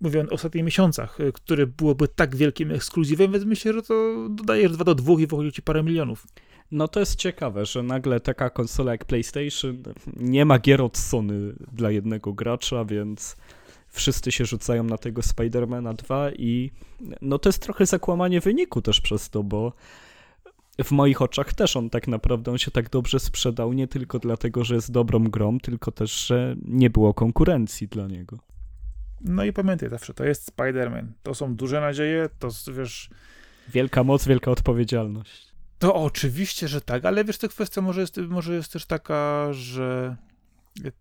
mówię 0.00 0.26
o 0.30 0.34
ostatnich 0.34 0.64
miesiącach, 0.64 1.20
y, 1.20 1.32
które 1.32 1.66
byłoby 1.66 2.08
tak 2.08 2.36
wielkim 2.36 2.72
ekskluzywem, 2.72 3.32
więc 3.32 3.44
myślę, 3.44 3.72
że 3.72 3.82
to 3.82 4.28
dodajesz 4.30 4.72
2 4.72 4.84
do 4.84 4.94
2 4.94 5.20
i 5.20 5.26
wychodzi 5.26 5.52
ci 5.52 5.62
parę 5.62 5.82
milionów. 5.82 6.26
No 6.74 6.88
to 6.88 7.00
jest 7.00 7.16
ciekawe, 7.16 7.66
że 7.66 7.82
nagle 7.82 8.20
taka 8.20 8.50
konsola 8.50 8.92
jak 8.92 9.04
PlayStation 9.04 9.82
nie 10.16 10.44
ma 10.44 10.58
gier 10.58 10.82
od 10.82 10.96
Sony 10.96 11.52
dla 11.72 11.90
jednego 11.90 12.32
gracza, 12.32 12.84
więc 12.84 13.36
wszyscy 13.88 14.32
się 14.32 14.44
rzucają 14.44 14.84
na 14.84 14.98
tego 14.98 15.22
Spidermana 15.22 15.92
2 15.92 16.30
i 16.30 16.70
no 17.22 17.38
to 17.38 17.48
jest 17.48 17.62
trochę 17.62 17.86
zakłamanie 17.86 18.40
wyniku 18.40 18.82
też 18.82 19.00
przez 19.00 19.30
to, 19.30 19.42
bo 19.42 19.72
w 20.84 20.90
moich 20.90 21.22
oczach 21.22 21.54
też 21.54 21.76
on 21.76 21.90
tak 21.90 22.08
naprawdę 22.08 22.50
on 22.50 22.58
się 22.58 22.70
tak 22.70 22.90
dobrze 22.90 23.20
sprzedał 23.20 23.72
nie 23.72 23.88
tylko 23.88 24.18
dlatego, 24.18 24.64
że 24.64 24.74
jest 24.74 24.92
dobrą 24.92 25.24
grą, 25.24 25.60
tylko 25.60 25.92
też, 25.92 26.26
że 26.26 26.56
nie 26.64 26.90
było 26.90 27.14
konkurencji 27.14 27.88
dla 27.88 28.06
niego. 28.06 28.38
No 29.20 29.44
i 29.44 29.52
pamiętaj 29.52 29.90
zawsze, 29.90 30.14
to 30.14 30.24
jest 30.24 30.56
Spider-Man. 30.56 31.06
To 31.22 31.34
są 31.34 31.54
duże 31.56 31.80
nadzieje, 31.80 32.28
to 32.38 32.48
wiesz... 32.72 33.10
Wielka 33.68 34.04
moc, 34.04 34.26
wielka 34.26 34.50
odpowiedzialność. 34.50 35.53
To 35.78 35.94
oczywiście, 35.94 36.68
że 36.68 36.80
tak, 36.80 37.04
ale 37.04 37.24
wiesz, 37.24 37.38
to 37.38 37.48
kwestia 37.48 37.80
może 37.80 38.00
jest, 38.00 38.16
może 38.16 38.54
jest 38.54 38.72
też 38.72 38.86
taka, 38.86 39.52
że 39.52 40.16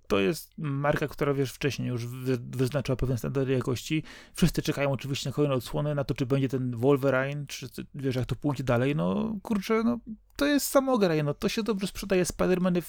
to 0.08 0.20
jest 0.20 0.52
marka, 0.58 1.08
która 1.08 1.34
wiesz 1.34 1.52
wcześniej 1.52 1.88
już 1.88 2.08
wyznaczyła 2.40 2.96
pewien 2.96 3.18
standard 3.18 3.50
jakości. 3.50 4.04
Wszyscy 4.34 4.62
czekają 4.62 4.92
oczywiście 4.92 5.30
na 5.30 5.34
kolejne 5.34 5.56
odsłony, 5.56 5.96
na 5.96 6.04
to, 6.04 6.14
czy 6.14 6.26
będzie 6.26 6.50
ten 6.50 6.76
Wolverine, 6.76 7.46
czy 7.48 7.68
wiesz, 7.96 8.16
jak 8.16 8.26
to 8.26 8.36
pójdzie 8.36 8.64
dalej. 8.64 8.96
No 8.96 9.36
kurczę, 9.44 9.84
no 9.84 10.00
to 10.36 10.46
jest 10.46 10.68
samo 10.68 11.00
no 11.24 11.34
to 11.34 11.50
się 11.50 11.64
dobrze 11.64 11.88
sprzedaje. 11.88 12.24
Spider-Many, 12.24 12.82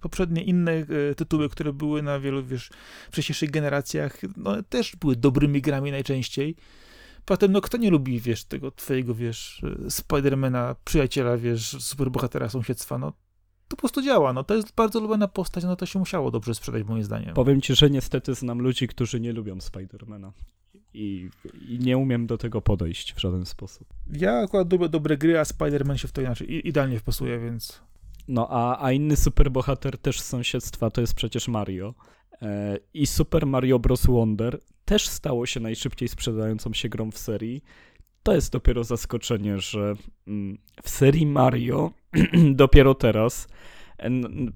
poprzednie 0.00 0.44
inne 0.44 0.72
e, 0.72 1.14
tytuły, 1.14 1.48
które 1.48 1.72
były 1.72 2.02
na 2.02 2.20
wielu, 2.20 2.44
wiesz, 2.44 2.70
wcześniejszych 3.10 3.50
generacjach, 3.50 4.18
no 4.36 4.62
też 4.62 4.96
były 4.96 5.16
dobrymi 5.16 5.62
grami 5.62 5.90
najczęściej. 5.90 6.56
Potem, 7.24 7.52
no 7.52 7.60
kto 7.60 7.76
nie 7.76 7.90
lubi, 7.90 8.20
wiesz, 8.20 8.44
tego 8.44 8.70
twojego, 8.70 9.14
wiesz, 9.14 9.62
e, 9.86 9.90
Spidermana, 9.90 10.76
przyjaciela, 10.84 11.36
wiesz, 11.36 11.76
superbohatera 11.80 12.48
sąsiedztwa, 12.48 12.98
no 12.98 13.12
to 13.72 13.76
po 13.76 13.80
prostu 13.80 14.02
działa. 14.02 14.32
No 14.32 14.44
to 14.44 14.54
jest 14.54 14.74
bardzo 14.74 15.00
lubiana 15.00 15.28
postać, 15.28 15.64
no 15.64 15.76
to 15.76 15.86
się 15.86 15.98
musiało 15.98 16.30
dobrze 16.30 16.54
sprzedać, 16.54 16.84
moim 16.84 17.04
zdaniem. 17.04 17.34
Powiem 17.34 17.60
ci, 17.60 17.74
że 17.74 17.90
niestety 17.90 18.34
znam 18.34 18.60
ludzi, 18.60 18.88
którzy 18.88 19.20
nie 19.20 19.32
lubią 19.32 19.60
Spidermana. 19.60 20.32
I, 20.94 21.30
I, 21.68 21.78
nie 21.78 21.98
umiem 21.98 22.26
do 22.26 22.38
tego 22.38 22.62
podejść 22.62 23.14
w 23.14 23.20
żaden 23.20 23.46
sposób. 23.46 23.88
Ja 24.12 24.38
akurat 24.38 24.72
lubię 24.72 24.88
dobre 24.88 25.16
gry, 25.16 25.38
a 25.38 25.42
Spider-Man 25.42 25.96
się 25.96 26.08
w 26.08 26.12
to 26.12 26.20
inaczej 26.20 26.68
idealnie 26.68 26.98
wpasuje, 26.98 27.38
więc. 27.38 27.82
No 28.28 28.48
a, 28.50 28.84
a 28.84 28.92
inny 28.92 29.16
superbohater 29.16 29.98
też 29.98 30.20
z 30.20 30.24
sąsiedztwa 30.24 30.90
to 30.90 31.00
jest 31.00 31.14
przecież 31.14 31.48
Mario. 31.48 31.94
E, 32.42 32.78
I 32.94 33.06
Super 33.06 33.46
Mario 33.46 33.78
Bros. 33.78 34.06
Wonder 34.06 34.60
też 34.84 35.08
stało 35.08 35.46
się 35.46 35.60
najszybciej 35.60 36.08
sprzedającą 36.08 36.72
się 36.72 36.88
grą 36.88 37.10
w 37.10 37.18
serii. 37.18 37.62
To 38.22 38.34
jest 38.34 38.52
dopiero 38.52 38.84
zaskoczenie, 38.84 39.58
że 39.58 39.94
mm, 40.26 40.58
w 40.82 40.90
serii 40.90 41.26
Mario 41.26 41.92
dopiero 42.54 42.94
teraz 42.94 43.48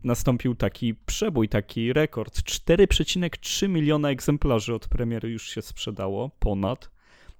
nastąpił 0.04 0.54
taki 0.54 0.94
przebój, 0.94 1.48
taki 1.48 1.92
rekord. 1.92 2.38
4,3 2.38 3.68
miliona 3.68 4.10
egzemplarzy 4.10 4.74
od 4.74 4.88
premiery 4.88 5.30
już 5.30 5.50
się 5.50 5.62
sprzedało, 5.62 6.30
ponad 6.38 6.90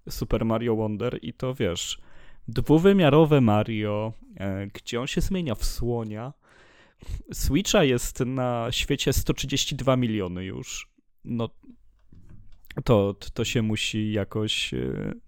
Super 0.09 0.45
Mario 0.45 0.77
Wonder 0.77 1.19
i 1.23 1.33
to 1.33 1.55
wiesz, 1.55 1.99
dwuwymiarowe 2.49 3.41
Mario, 3.41 4.13
e, 4.37 4.67
gdzie 4.67 5.01
on 5.01 5.07
się 5.07 5.21
zmienia 5.21 5.55
w 5.55 5.65
słonia. 5.65 6.33
Switcha 7.33 7.85
jest 7.85 8.21
na 8.21 8.69
świecie 8.71 9.13
132 9.13 9.97
miliony 9.97 10.45
już. 10.45 10.89
No 11.25 11.49
to, 12.85 13.15
to 13.35 13.45
się 13.45 13.63
musi 13.63 14.13
jakoś 14.13 14.75
e, 14.75 14.79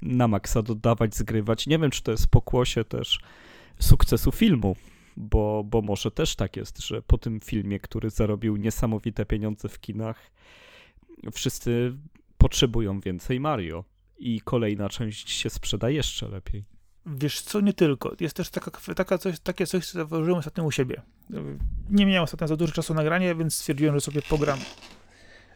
na 0.03 0.29
maksa 0.29 0.63
dodawać, 0.63 1.17
zgrywać. 1.17 1.67
Nie 1.67 1.79
wiem, 1.79 1.91
czy 1.91 2.03
to 2.03 2.11
jest 2.11 2.27
pokłosie 2.27 2.85
też 2.85 3.21
sukcesu 3.79 4.33
filmu, 4.33 4.77
bo, 5.17 5.65
bo 5.65 5.83
może 5.83 6.11
też 6.11 6.37
tak 6.37 6.57
jest, 6.57 6.79
że 6.79 7.03
po 7.03 7.19
tym 7.19 7.41
filmie, 7.41 7.81
który 7.81 8.11
zarobił 8.11 8.57
niesamowite 8.57 9.27
pieniądze 9.27 9.69
w 9.69 9.81
kinach, 9.81 10.31
wszyscy 11.33 11.93
potrzebują 12.39 13.01
więcej 13.01 13.41
Mario 13.41 13.85
i 14.19 14.41
kolejna 14.41 14.89
część 14.89 15.31
się 15.31 15.51
sprzeda 15.51 15.91
jeszcze 15.91 16.29
lepiej. 16.29 16.65
Wiesz 17.07 17.41
co, 17.41 17.61
nie 17.61 17.73
tylko. 17.73 18.13
Jest 18.21 18.37
też 18.37 18.51
taka, 18.51 18.95
taka 18.95 19.19
coś, 19.19 19.41
takie 19.41 19.67
coś, 19.67 19.87
co 19.87 19.93
zauważyłem 19.93 20.39
ostatnio 20.39 20.65
u 20.65 20.71
siebie. 20.71 21.03
Nie 21.91 22.07
miałem 22.07 22.25
ostatnio 22.25 22.49
za 22.49 22.57
dużo 22.57 22.73
czasu 22.73 22.95
na 22.95 23.05
granie, 23.05 23.35
więc 23.35 23.55
stwierdziłem, 23.55 23.95
że 23.95 24.01
sobie 24.01 24.23
pogram 24.23 24.59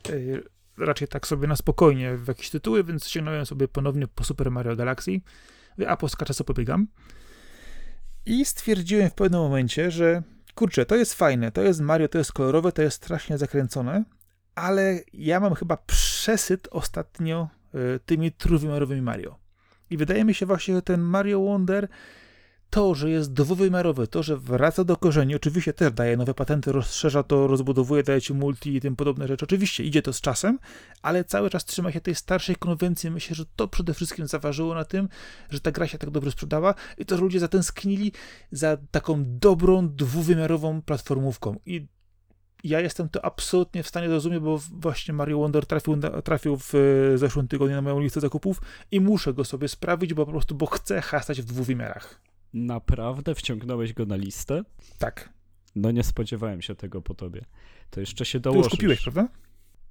yy, 0.08 0.42
raczej 0.78 1.08
tak 1.08 1.26
sobie 1.26 1.48
na 1.48 1.56
spokojnie 1.56 2.16
w 2.16 2.28
jakieś 2.28 2.50
tytuły, 2.50 2.84
więc 2.84 3.06
sięgnąłem 3.06 3.46
sobie 3.46 3.68
ponownie 3.68 4.06
po 4.06 4.24
Super 4.24 4.50
Mario 4.50 4.76
Galaxy, 4.76 5.20
a 5.86 5.96
po 5.96 6.08
czasu 6.08 6.44
pobiegam. 6.44 6.86
I 8.26 8.44
stwierdziłem 8.44 9.10
w 9.10 9.14
pewnym 9.14 9.40
momencie, 9.40 9.90
że 9.90 10.22
kurczę, 10.54 10.86
to 10.86 10.96
jest 10.96 11.14
fajne, 11.14 11.52
to 11.52 11.62
jest 11.62 11.80
Mario, 11.80 12.08
to 12.08 12.18
jest 12.18 12.32
kolorowe, 12.32 12.72
to 12.72 12.82
jest 12.82 12.96
strasznie 12.96 13.38
zakręcone, 13.38 14.04
ale 14.54 15.00
ja 15.12 15.40
mam 15.40 15.54
chyba 15.54 15.76
przesyt 15.76 16.68
ostatnio 16.70 17.48
y, 17.74 18.00
tymi 18.06 18.32
trójwymiarowymi 18.32 19.02
Mario. 19.02 19.38
I 19.90 19.96
wydaje 19.96 20.24
mi 20.24 20.34
się 20.34 20.46
właśnie, 20.46 20.74
że 20.74 20.82
ten 20.82 21.00
Mario 21.00 21.40
Wonder 21.40 21.88
to, 22.72 22.94
że 22.94 23.10
jest 23.10 23.32
dwuwymiarowy, 23.32 24.06
to, 24.06 24.22
że 24.22 24.36
wraca 24.36 24.84
do 24.84 24.96
korzeni, 24.96 25.34
oczywiście 25.34 25.72
też 25.72 25.92
daje 25.92 26.16
nowe 26.16 26.34
patenty, 26.34 26.72
rozszerza 26.72 27.22
to, 27.22 27.46
rozbudowuje, 27.46 28.02
daje 28.02 28.20
ci 28.20 28.34
multi 28.34 28.76
i 28.76 28.80
tym 28.80 28.96
podobne 28.96 29.28
rzeczy. 29.28 29.44
Oczywiście 29.44 29.84
idzie 29.84 30.02
to 30.02 30.12
z 30.12 30.20
czasem, 30.20 30.58
ale 31.02 31.24
cały 31.24 31.50
czas 31.50 31.64
trzyma 31.64 31.92
się 31.92 32.00
tej 32.00 32.14
starszej 32.14 32.56
konwencji. 32.56 33.10
Myślę, 33.10 33.36
że 33.36 33.44
to 33.56 33.68
przede 33.68 33.94
wszystkim 33.94 34.26
zaważyło 34.26 34.74
na 34.74 34.84
tym, 34.84 35.08
że 35.50 35.60
ta 35.60 35.72
gra 35.72 35.86
się 35.86 35.98
tak 35.98 36.10
dobrze 36.10 36.30
sprzedała 36.30 36.74
i 36.98 37.06
to, 37.06 37.16
że 37.16 37.22
ludzie 37.22 37.40
zatęsknili 37.40 38.12
za 38.52 38.76
taką 38.90 39.24
dobrą, 39.26 39.88
dwuwymiarową 39.88 40.82
platformówką. 40.82 41.56
I 41.66 41.86
ja 42.64 42.80
jestem 42.80 43.08
to 43.08 43.24
absolutnie 43.24 43.82
w 43.82 43.88
stanie 43.88 44.08
zrozumieć, 44.08 44.40
bo 44.40 44.58
właśnie 44.72 45.14
Mario 45.14 45.38
Wonder 45.38 45.66
trafił, 45.66 46.00
trafił 46.24 46.56
w 46.56 46.72
zeszłym 47.16 47.48
tygodniu 47.48 47.76
na 47.76 47.82
moją 47.82 48.00
listę 48.00 48.20
zakupów 48.20 48.60
i 48.90 49.00
muszę 49.00 49.34
go 49.34 49.44
sobie 49.44 49.68
sprawić, 49.68 50.14
bo 50.14 50.26
po 50.26 50.32
prostu, 50.32 50.54
bo 50.54 50.66
chcę 50.66 51.00
hasać 51.00 51.42
w 51.42 51.44
dwóch 51.44 51.66
wymiarach. 51.66 52.20
Naprawdę 52.54 53.34
wciągnąłeś 53.34 53.92
go 53.92 54.06
na 54.06 54.16
listę? 54.16 54.62
Tak. 54.98 55.32
No 55.76 55.90
nie 55.90 56.04
spodziewałem 56.04 56.62
się 56.62 56.74
tego 56.74 57.02
po 57.02 57.14
tobie. 57.14 57.44
To 57.90 58.00
jeszcze 58.00 58.24
się 58.24 58.40
dołożysz. 58.40 58.62
Ty 58.62 58.66
już 58.66 58.70
kupiłeś, 58.70 59.02
prawda? 59.02 59.28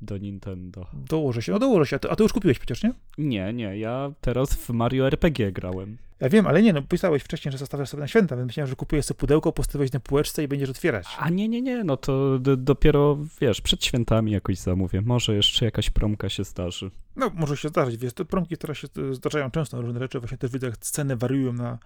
do 0.01 0.17
Nintendo. 0.17 0.87
Dołożę 0.93 1.41
się, 1.41 1.51
no 1.51 1.59
dołożę 1.59 1.85
się, 1.85 1.95
a 1.95 1.99
ty, 1.99 2.09
a 2.09 2.15
ty 2.15 2.23
już 2.23 2.33
kupiłeś 2.33 2.59
przecież, 2.59 2.83
nie? 2.83 2.93
Nie, 3.17 3.53
nie, 3.53 3.77
ja 3.77 4.11
teraz 4.21 4.55
w 4.55 4.69
Mario 4.69 5.07
RPG 5.07 5.51
grałem. 5.51 5.97
Ja 6.19 6.29
wiem, 6.29 6.47
ale 6.47 6.61
nie, 6.61 6.73
no 6.73 6.81
pisałeś 6.81 7.23
wcześniej, 7.23 7.51
że 7.51 7.57
zostawiasz 7.57 7.89
sobie 7.89 8.01
na 8.01 8.07
święta, 8.07 8.35
więc 8.35 8.47
myślałem, 8.47 8.69
że 8.69 8.75
kupujesz 8.75 9.05
sobie 9.05 9.17
pudełko, 9.17 9.51
postawiłeś 9.51 9.91
na 9.91 9.99
półeczce 9.99 10.43
i 10.43 10.47
będziesz 10.47 10.69
otwierać. 10.69 11.07
A 11.19 11.29
nie, 11.29 11.47
nie, 11.47 11.61
nie, 11.61 11.83
no 11.83 11.97
to 11.97 12.39
dopiero, 12.39 13.17
wiesz, 13.41 13.61
przed 13.61 13.85
świętami 13.85 14.31
jakoś 14.31 14.57
zamówię. 14.57 15.01
Może 15.01 15.35
jeszcze 15.35 15.65
jakaś 15.65 15.89
promka 15.89 16.29
się 16.29 16.43
zdarzy. 16.43 16.91
No, 17.15 17.31
może 17.35 17.57
się 17.57 17.69
zdarzyć, 17.69 17.97
wiesz, 17.97 18.13
te 18.13 18.25
promki 18.25 18.57
teraz 18.57 18.77
się 18.77 18.87
zdarzają 19.11 19.51
często 19.51 19.81
różne 19.81 19.99
rzeczy, 19.99 20.19
właśnie 20.19 20.37
też 20.37 20.51
widzę, 20.51 20.67
jak 20.67 20.77
ceny 20.77 21.15
wariują 21.15 21.53
na, 21.53 21.77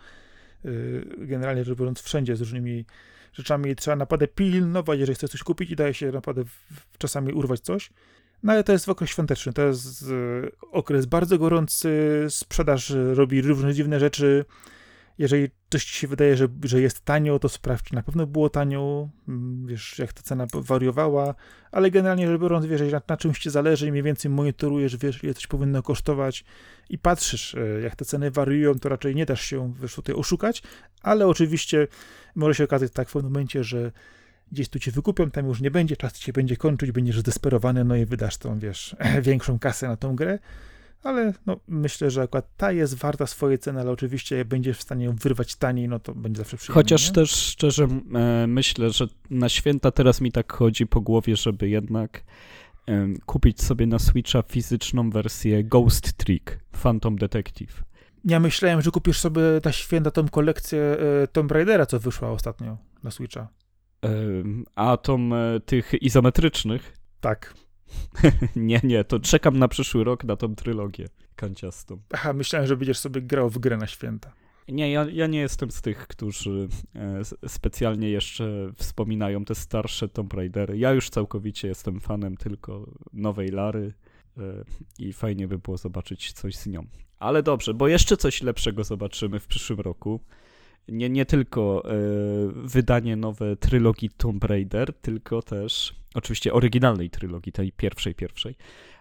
generalnie 1.18 1.64
rzecz 1.64 1.78
biorąc, 1.78 2.02
wszędzie 2.02 2.36
z 2.36 2.40
różnymi 2.40 2.86
rzeczami 3.34 3.76
trzeba 3.76 3.96
naprawdę 3.96 4.28
pilnować, 4.28 5.00
jeżeli 5.00 5.16
chcesz 5.16 5.30
coś 5.30 5.44
kupić 5.44 5.72
i 5.72 5.76
daje 5.76 5.94
się 5.94 6.12
naprawdę 6.12 6.46
w, 6.46 6.50
w, 6.94 6.98
czasami 6.98 7.34
urwać 7.34 7.60
coś. 7.60 7.90
No 8.44 8.54
ale 8.54 8.64
to 8.64 8.72
jest 8.72 8.90
okres 8.90 9.10
świąteczny, 9.10 9.54
to 9.54 9.62
jest 9.62 10.02
y, 10.02 10.52
okres 10.72 11.06
bardzo 11.06 11.38
gorący, 11.38 12.26
sprzedaż 12.30 12.94
robi 13.14 13.42
różne 13.42 13.74
dziwne 13.74 14.00
rzeczy. 14.00 14.46
Jeżeli 15.18 15.50
coś 15.70 15.86
ci 15.86 15.94
się 15.94 16.08
wydaje, 16.08 16.38
że, 16.38 16.48
że 16.64 16.82
jest 16.82 17.06
tanio, 17.06 17.40
to 17.40 17.50
sprawdź, 17.50 17.92
na 17.92 18.04
pewno 18.04 18.28
było 18.28 18.50
tanio, 18.50 19.10
mm, 19.28 19.68
wiesz, 19.68 20.00
jak 20.00 20.14
ta 20.14 20.22
cena 20.22 20.46
wariowała, 20.54 21.36
ale 21.72 21.92
generalnie 21.92 22.28
rzecz 22.28 22.42
biorąc, 22.42 22.66
wiesz, 22.66 22.92
na, 22.92 23.02
na 23.08 23.18
czymś 23.18 23.40
ci 23.40 23.50
zależy 23.50 23.92
mniej 23.92 24.04
więcej 24.04 24.32
monitorujesz, 24.32 24.98
wiesz, 24.98 25.24
ile 25.24 25.34
coś 25.34 25.48
powinno 25.48 25.84
kosztować 25.84 26.46
i 26.90 26.98
patrzysz, 26.98 27.56
e, 27.56 27.82
jak 27.82 27.96
te 27.96 28.06
ceny 28.06 28.32
wariują, 28.32 28.76
to 28.76 28.90
raczej 28.90 29.16
nie 29.16 29.26
dasz 29.26 29.42
się, 29.42 29.74
wiesz, 29.82 29.96
tutaj 29.96 30.16
oszukać, 30.16 30.64
ale 31.02 31.28
oczywiście 31.28 31.88
może 32.36 32.56
się 32.56 32.64
okazać 32.64 32.92
tak 32.92 33.10
w 33.10 33.14
pewnym 33.14 33.32
momencie, 33.32 33.64
że 33.64 33.92
gdzieś 34.52 34.70
tu 34.70 34.80
cię 34.80 34.92
wykupią, 34.92 35.32
tam 35.32 35.48
już 35.48 35.62
nie 35.62 35.72
będzie, 35.72 35.98
czas 35.98 36.14
ci 36.14 36.24
się 36.24 36.34
będzie 36.34 36.58
kończyć, 36.58 36.92
będziesz 36.92 37.20
zdesperowany, 37.20 37.84
no 37.84 37.96
i 37.96 38.06
wydasz 38.06 38.38
tą, 38.38 38.60
wiesz, 38.60 38.96
większą 39.22 39.60
kasę 39.60 39.88
na 39.88 39.98
tą 39.98 40.16
grę, 40.16 40.40
ale 41.06 41.34
no, 41.46 41.60
myślę, 41.68 42.12
że 42.12 42.22
akurat 42.22 42.48
ta 42.58 42.72
jest 42.72 42.94
warta 42.94 43.28
swojej 43.28 43.60
ceny, 43.60 43.80
ale 43.80 43.92
oczywiście 43.92 44.38
jak 44.38 44.48
będziesz 44.48 44.78
w 44.78 44.82
stanie 44.82 45.06
ją 45.06 45.16
wyrwać 45.16 45.56
taniej, 45.56 45.88
no 45.88 46.00
to 46.00 46.16
będzie 46.16 46.38
zawsze 46.38 46.58
przyjemnie. 46.58 46.84
Chociaż 46.84 47.08
nie? 47.08 47.14
też 47.14 47.32
szczerze 47.32 47.88
e, 48.16 48.48
myślę, 48.48 48.90
że 48.90 49.08
na 49.30 49.50
święta 49.50 49.92
teraz 49.92 50.22
mi 50.22 50.32
tak 50.32 50.54
chodzi 50.54 50.88
po 50.88 51.02
głowie, 51.02 51.36
żeby 51.36 51.70
jednak 51.70 52.24
kupić 53.26 53.62
sobie 53.62 53.88
na 53.88 54.00
Switcha 54.00 54.42
fizyczną 54.42 55.10
wersję 55.10 55.64
Ghost 55.64 56.14
Trick 56.14 56.60
Phantom 56.72 57.16
Detective. 57.16 57.84
Ja 58.26 58.40
myślałem, 58.40 58.82
że 58.82 58.92
kupisz 58.92 59.20
sobie 59.20 59.42
ta 59.64 59.72
święta 59.72 60.12
tą 60.12 60.30
kolekcję 60.30 60.98
e, 61.24 61.28
Tomb 61.28 61.52
Raidera, 61.52 61.86
co 61.86 62.00
wyszła 62.00 62.32
ostatnio 62.32 62.78
na 63.04 63.12
Switcha. 63.12 63.48
A 64.76 64.98
tą 64.98 65.36
e, 65.36 65.60
tych 65.60 65.94
izometrycznych? 66.02 66.98
Tak. 67.22 67.54
nie, 68.56 68.82
nie, 68.84 69.04
to 69.04 69.20
czekam 69.20 69.60
na 69.60 69.68
przyszły 69.68 70.04
rok 70.04 70.24
na 70.24 70.36
tą 70.36 70.56
trylogię 70.56 71.08
kanciastą. 71.36 72.00
Aha, 72.14 72.34
myślałem, 72.34 72.68
że 72.68 72.78
będziesz 72.78 72.98
sobie 72.98 73.22
grał 73.22 73.50
w 73.50 73.58
grę 73.58 73.78
na 73.78 73.88
święta. 73.88 74.34
Nie, 74.68 74.92
ja, 74.92 75.06
ja 75.12 75.28
nie 75.28 75.40
jestem 75.40 75.72
z 75.72 75.82
tych, 75.82 76.08
którzy 76.08 76.68
e, 76.96 77.22
specjalnie 77.48 78.10
jeszcze 78.10 78.72
wspominają 78.76 79.46
te 79.46 79.56
starsze 79.56 80.10
Tomb 80.10 80.34
Raidery. 80.34 80.78
Ja 80.78 80.92
już 80.92 81.10
całkowicie 81.10 81.68
jestem 81.68 82.00
fanem 82.00 82.38
tylko 82.38 82.90
nowej 83.14 83.48
Lary 83.48 83.94
e, 84.38 84.42
i 85.00 85.14
fajnie 85.14 85.48
by 85.48 85.58
było 85.58 85.78
zobaczyć 85.78 86.34
coś 86.34 86.56
z 86.56 86.68
nią. 86.68 86.86
Ale 87.20 87.44
dobrze, 87.44 87.74
bo 87.74 87.88
jeszcze 87.88 88.18
coś 88.18 88.42
lepszego 88.42 88.84
zobaczymy 88.84 89.40
w 89.40 89.48
przyszłym 89.48 89.80
roku. 89.80 90.20
Nie, 90.88 91.10
nie 91.10 91.26
tylko 91.26 91.84
e, 91.86 91.96
wydanie 92.56 93.16
nowe 93.16 93.56
trylogii 93.56 94.10
Tomb 94.10 94.44
Raider, 94.44 94.94
tylko 94.94 95.42
też 95.42 95.96
oczywiście 96.16 96.54
oryginalnej 96.54 97.10
trylogii, 97.10 97.52
tej 97.52 97.72
pierwszej, 97.72 98.16
pierwszej, 98.16 98.56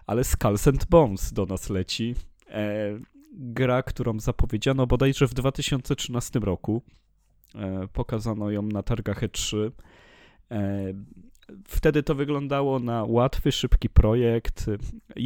ale 0.07 0.23
Skulls 0.23 0.67
and 0.67 0.85
Bones 0.85 1.33
do 1.33 1.45
nas 1.45 1.69
leci. 1.69 2.15
E, 2.49 2.99
gra, 3.33 3.83
którą 3.83 4.19
zapowiedziano 4.19 4.87
bodajże 4.87 5.27
w 5.27 5.33
2013 5.33 6.39
roku. 6.39 6.81
E, 7.55 7.87
pokazano 7.93 8.51
ją 8.51 8.61
na 8.61 8.83
targach 8.83 9.21
E3. 9.23 9.71
E, 10.51 10.93
wtedy 11.67 12.03
to 12.03 12.15
wyglądało 12.15 12.79
na 12.79 13.03
łatwy, 13.03 13.51
szybki 13.51 13.89
projekt. 13.89 14.65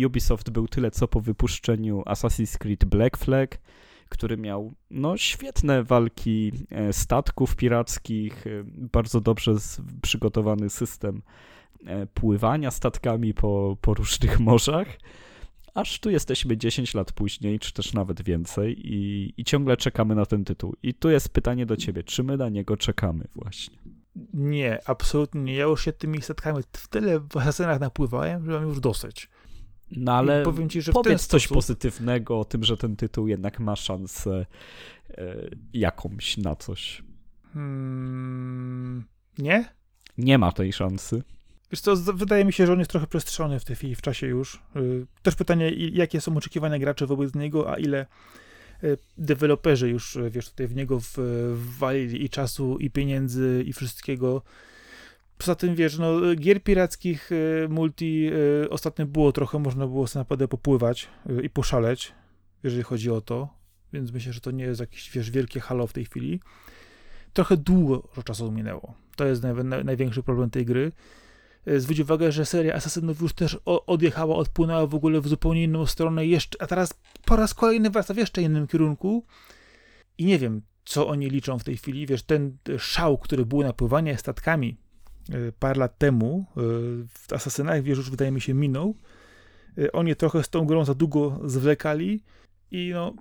Ubisoft 0.05 0.49
był 0.49 0.67
tyle 0.67 0.91
co 0.91 1.07
po 1.07 1.21
wypuszczeniu 1.21 2.01
Assassin's 2.01 2.57
Creed 2.57 2.85
Black 2.85 3.17
Flag, 3.17 3.57
który 4.09 4.37
miał 4.37 4.73
no, 4.91 5.17
świetne 5.17 5.83
walki 5.83 6.51
e, 6.71 6.93
statków 6.93 7.55
pirackich, 7.55 8.47
e, 8.47 8.49
bardzo 8.65 9.21
dobrze 9.21 9.55
przygotowany 10.01 10.69
system 10.69 11.21
e, 11.85 12.05
pływania 12.07 12.71
statkami 12.71 13.33
po, 13.33 13.77
po 13.81 13.93
różnych 13.93 14.39
morzach. 14.49 14.87
Aż 15.73 15.99
tu 15.99 16.09
jesteśmy 16.09 16.57
10 16.57 16.93
lat 16.93 17.11
później, 17.11 17.59
czy 17.59 17.73
też 17.73 17.93
nawet 17.93 18.21
więcej, 18.21 18.93
i, 18.93 19.33
i 19.37 19.43
ciągle 19.43 19.77
czekamy 19.77 20.15
na 20.15 20.25
ten 20.25 20.45
tytuł. 20.45 20.75
I 20.83 20.93
tu 20.93 21.09
jest 21.09 21.29
pytanie 21.29 21.65
do 21.65 21.77
ciebie, 21.77 22.03
czy 22.03 22.23
my 22.23 22.37
na 22.37 22.49
niego 22.49 22.77
czekamy 22.77 23.27
właśnie? 23.35 23.77
Nie, 24.33 24.79
absolutnie 24.85 25.41
nie. 25.41 25.55
Ja 25.55 25.63
już 25.63 25.85
się 25.85 25.93
tymi 25.93 26.21
statkami 26.21 26.63
w 26.73 26.87
tyle 26.87 27.19
w 27.19 27.37
asasynach 27.37 27.79
napływałem, 27.79 28.45
że 28.45 28.51
mam 28.51 28.63
już 28.63 28.79
dosyć. 28.79 29.29
No 29.91 30.13
ale 30.13 30.43
ci, 30.69 30.81
że 30.81 30.91
powiedz 30.91 31.27
coś 31.27 31.43
sposób... 31.43 31.57
pozytywnego 31.57 32.39
o 32.39 32.45
tym, 32.45 32.63
że 32.63 32.77
ten 32.77 32.95
tytuł 32.95 33.27
jednak 33.27 33.59
ma 33.59 33.75
szansę 33.75 34.45
e, 35.09 35.35
jakąś 35.73 36.37
na 36.37 36.55
coś. 36.55 37.03
Hmm, 37.53 39.03
nie? 39.37 39.65
Nie 40.17 40.37
ma 40.37 40.51
tej 40.51 40.73
szansy. 40.73 41.23
Wiesz 41.71 41.81
co, 41.81 41.95
wydaje 41.95 42.45
mi 42.45 42.53
się, 42.53 42.65
że 42.65 42.73
on 42.73 42.79
jest 42.79 42.91
trochę 42.91 43.07
przestrzelony 43.07 43.59
w 43.59 43.65
tej 43.65 43.75
chwili, 43.75 43.95
w 43.95 44.01
czasie 44.01 44.27
już. 44.27 44.61
Też 45.21 45.35
pytanie, 45.35 45.69
jakie 45.69 46.21
są 46.21 46.37
oczekiwania 46.37 46.79
graczy 46.79 47.07
wobec 47.07 47.35
niego, 47.35 47.71
a 47.71 47.77
ile 47.77 48.05
deweloperzy 49.17 49.89
już, 49.89 50.17
wiesz, 50.29 50.49
tutaj 50.49 50.67
w 50.67 50.75
niego 50.75 50.99
wwalili 51.53 52.23
i 52.25 52.29
czasu, 52.29 52.77
i 52.77 52.89
pieniędzy, 52.89 53.63
i 53.67 53.73
wszystkiego. 53.73 54.41
Poza 55.39 55.55
tym, 55.55 55.75
wiesz, 55.75 55.97
no, 55.97 56.35
gier 56.35 56.63
pirackich 56.63 57.29
multi 57.69 58.31
ostatnio 58.69 59.05
było 59.05 59.31
trochę, 59.31 59.59
można 59.59 59.87
było 59.87 60.07
sobie 60.07 60.21
naprawdę 60.21 60.47
popływać 60.47 61.07
i 61.43 61.49
poszaleć, 61.49 62.13
jeżeli 62.63 62.83
chodzi 62.83 63.11
o 63.11 63.21
to, 63.21 63.49
więc 63.93 64.11
myślę, 64.11 64.33
że 64.33 64.41
to 64.41 64.51
nie 64.51 64.63
jest 64.63 64.79
jakieś, 64.79 65.11
wiesz, 65.11 65.31
wielkie 65.31 65.59
halo 65.59 65.87
w 65.87 65.93
tej 65.93 66.05
chwili. 66.05 66.39
Trochę 67.33 67.57
długo 67.57 68.07
czasu 68.25 68.51
minęło. 68.51 68.93
To 69.15 69.25
jest 69.25 69.43
naj, 69.43 69.53
naj, 69.63 69.85
największy 69.85 70.23
problem 70.23 70.49
tej 70.49 70.65
gry. 70.65 70.91
Zwróć 71.77 71.99
uwagę, 71.99 72.31
że 72.31 72.45
seria 72.45 72.73
Assassinów 72.73 73.21
już 73.21 73.33
też 73.33 73.57
odjechała, 73.65 74.35
odpłynęła 74.35 74.87
w 74.87 74.95
ogóle 74.95 75.21
w 75.21 75.27
zupełnie 75.27 75.63
inną 75.63 75.85
stronę, 75.85 76.25
jeszcze, 76.25 76.61
a 76.61 76.67
teraz 76.67 76.93
po 77.25 77.35
raz 77.35 77.53
kolejny 77.53 77.89
wraca 77.89 78.13
w 78.13 78.17
jeszcze 78.17 78.41
innym 78.41 78.67
kierunku. 78.67 79.25
I 80.17 80.25
nie 80.25 80.39
wiem, 80.39 80.61
co 80.85 81.07
oni 81.07 81.29
liczą 81.29 81.59
w 81.59 81.63
tej 81.63 81.77
chwili. 81.77 82.07
Wiesz, 82.07 82.23
ten 82.23 82.57
szał, 82.77 83.17
który 83.17 83.45
był 83.45 83.63
napływanie 83.63 84.17
statkami 84.17 84.77
parę 85.59 85.79
lat 85.79 85.97
temu 85.97 86.45
w 87.09 87.33
Asasynach, 87.33 87.83
wiesz, 87.83 87.97
już 87.97 88.09
wydaje 88.09 88.31
mi 88.31 88.41
się 88.41 88.53
minął. 88.53 88.95
Oni 89.93 90.15
trochę 90.15 90.43
z 90.43 90.49
tą 90.49 90.65
grą 90.65 90.85
za 90.85 90.93
długo 90.95 91.39
zwlekali 91.45 92.23
i 92.71 92.91
no, 92.93 93.13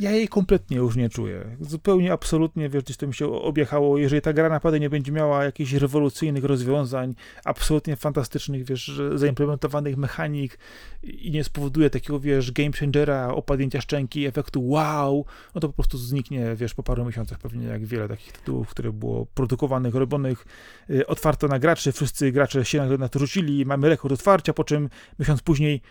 ja 0.00 0.10
jej 0.10 0.28
kompletnie 0.28 0.76
już 0.76 0.96
nie 0.96 1.08
czuję. 1.08 1.56
Zupełnie, 1.60 2.12
absolutnie, 2.12 2.68
wiesz, 2.68 2.82
gdzieś 2.82 2.96
to 2.96 3.06
mi 3.06 3.14
się 3.14 3.32
objechało. 3.32 3.98
Jeżeli 3.98 4.22
ta 4.22 4.32
gra 4.32 4.48
naprawdę 4.48 4.80
nie 4.80 4.90
będzie 4.90 5.12
miała 5.12 5.44
jakichś 5.44 5.72
rewolucyjnych 5.72 6.44
rozwiązań, 6.44 7.14
absolutnie 7.44 7.96
fantastycznych, 7.96 8.64
wiesz, 8.64 9.00
zaimplementowanych 9.14 9.96
mechanik 9.96 10.58
i 11.02 11.30
nie 11.30 11.44
spowoduje 11.44 11.90
takiego, 11.90 12.20
wiesz, 12.20 12.52
game 12.52 12.72
changera, 12.72 13.28
opadnięcia 13.28 13.80
szczęki, 13.80 14.26
efektu 14.26 14.68
wow, 14.68 15.24
no 15.54 15.60
to 15.60 15.68
po 15.68 15.74
prostu 15.74 15.98
zniknie, 15.98 16.54
wiesz, 16.56 16.74
po 16.74 16.82
paru 16.82 17.04
miesiącach 17.04 17.38
pewnie 17.38 17.66
jak 17.66 17.86
wiele 17.86 18.08
takich 18.08 18.32
tytułów, 18.32 18.68
które 18.68 18.92
było 18.92 19.26
produkowanych, 19.26 19.94
robionych 19.94 20.46
y, 20.90 21.06
otwarto 21.06 21.48
na 21.48 21.58
graczy, 21.58 21.92
wszyscy 21.92 22.32
gracze 22.32 22.64
się 22.64 22.86
na 22.98 23.08
to 23.08 23.18
rzucili, 23.18 23.66
mamy 23.66 23.88
rekord 23.88 24.14
otwarcia, 24.14 24.52
po 24.52 24.64
czym 24.64 24.88
miesiąc 25.18 25.42
później 25.42 25.82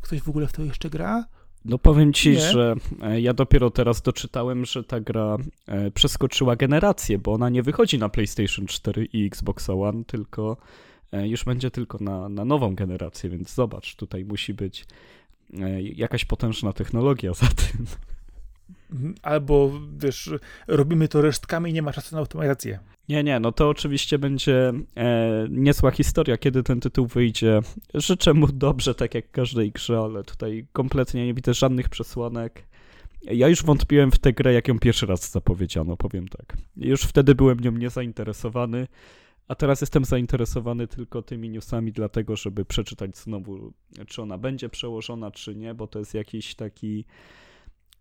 ktoś 0.00 0.22
w 0.22 0.28
ogóle 0.28 0.46
w 0.46 0.52
to 0.52 0.62
jeszcze 0.62 0.90
gra? 0.90 1.24
No 1.68 1.78
powiem 1.78 2.12
ci, 2.12 2.30
nie. 2.30 2.40
że 2.40 2.74
ja 3.18 3.34
dopiero 3.34 3.70
teraz 3.70 4.02
doczytałem, 4.02 4.64
że 4.64 4.84
ta 4.84 5.00
gra 5.00 5.36
przeskoczyła 5.94 6.56
generację, 6.56 7.18
bo 7.18 7.32
ona 7.32 7.48
nie 7.48 7.62
wychodzi 7.62 7.98
na 7.98 8.08
PlayStation 8.08 8.66
4 8.66 9.04
i 9.12 9.26
Xbox 9.26 9.70
One, 9.70 10.04
tylko 10.04 10.56
już 11.12 11.44
będzie 11.44 11.70
tylko 11.70 11.98
na, 12.00 12.28
na 12.28 12.44
nową 12.44 12.74
generację, 12.74 13.30
więc 13.30 13.54
zobacz, 13.54 13.96
tutaj 13.96 14.24
musi 14.24 14.54
być 14.54 14.86
jakaś 15.94 16.24
potężna 16.24 16.72
technologia 16.72 17.34
za 17.42 17.46
tym. 17.46 17.86
Albo, 19.22 19.72
wiesz, 19.98 20.30
robimy 20.68 21.08
to 21.08 21.22
resztkami 21.22 21.70
i 21.70 21.74
nie 21.74 21.82
ma 21.82 21.92
czasu 21.92 22.14
na 22.14 22.20
automatyzację. 22.20 22.78
Nie, 23.08 23.24
nie, 23.24 23.40
no 23.40 23.52
to 23.52 23.68
oczywiście 23.68 24.18
będzie 24.18 24.72
e, 24.96 25.46
niezła 25.50 25.90
historia, 25.90 26.36
kiedy 26.36 26.62
ten 26.62 26.80
tytuł 26.80 27.06
wyjdzie. 27.06 27.60
Życzę 27.94 28.34
mu 28.34 28.46
dobrze, 28.46 28.94
tak 28.94 29.14
jak 29.14 29.30
każdej 29.30 29.72
grze, 29.72 29.98
ale 29.98 30.24
tutaj 30.24 30.66
kompletnie 30.72 31.26
nie 31.26 31.34
widzę 31.34 31.54
żadnych 31.54 31.88
przesłanek. 31.88 32.66
Ja 33.22 33.48
już 33.48 33.64
wątpiłem 33.64 34.10
w 34.10 34.18
tę 34.18 34.32
grę, 34.32 34.52
jak 34.52 34.68
ją 34.68 34.78
pierwszy 34.78 35.06
raz 35.06 35.30
zapowiedziano, 35.30 35.96
powiem 35.96 36.28
tak. 36.28 36.56
Już 36.76 37.02
wtedy 37.02 37.34
byłem 37.34 37.60
nią 37.60 37.72
niezainteresowany, 37.72 38.86
A 39.48 39.54
teraz 39.54 39.80
jestem 39.80 40.04
zainteresowany 40.04 40.86
tylko 40.88 41.22
tymi 41.22 41.50
newsami, 41.50 41.92
dlatego 41.92 42.36
żeby 42.36 42.64
przeczytać 42.64 43.18
znowu, 43.18 43.72
czy 44.06 44.22
ona 44.22 44.38
będzie 44.38 44.68
przełożona, 44.68 45.30
czy 45.30 45.56
nie, 45.56 45.74
bo 45.74 45.86
to 45.86 45.98
jest 45.98 46.14
jakiś 46.14 46.54
taki 46.54 47.04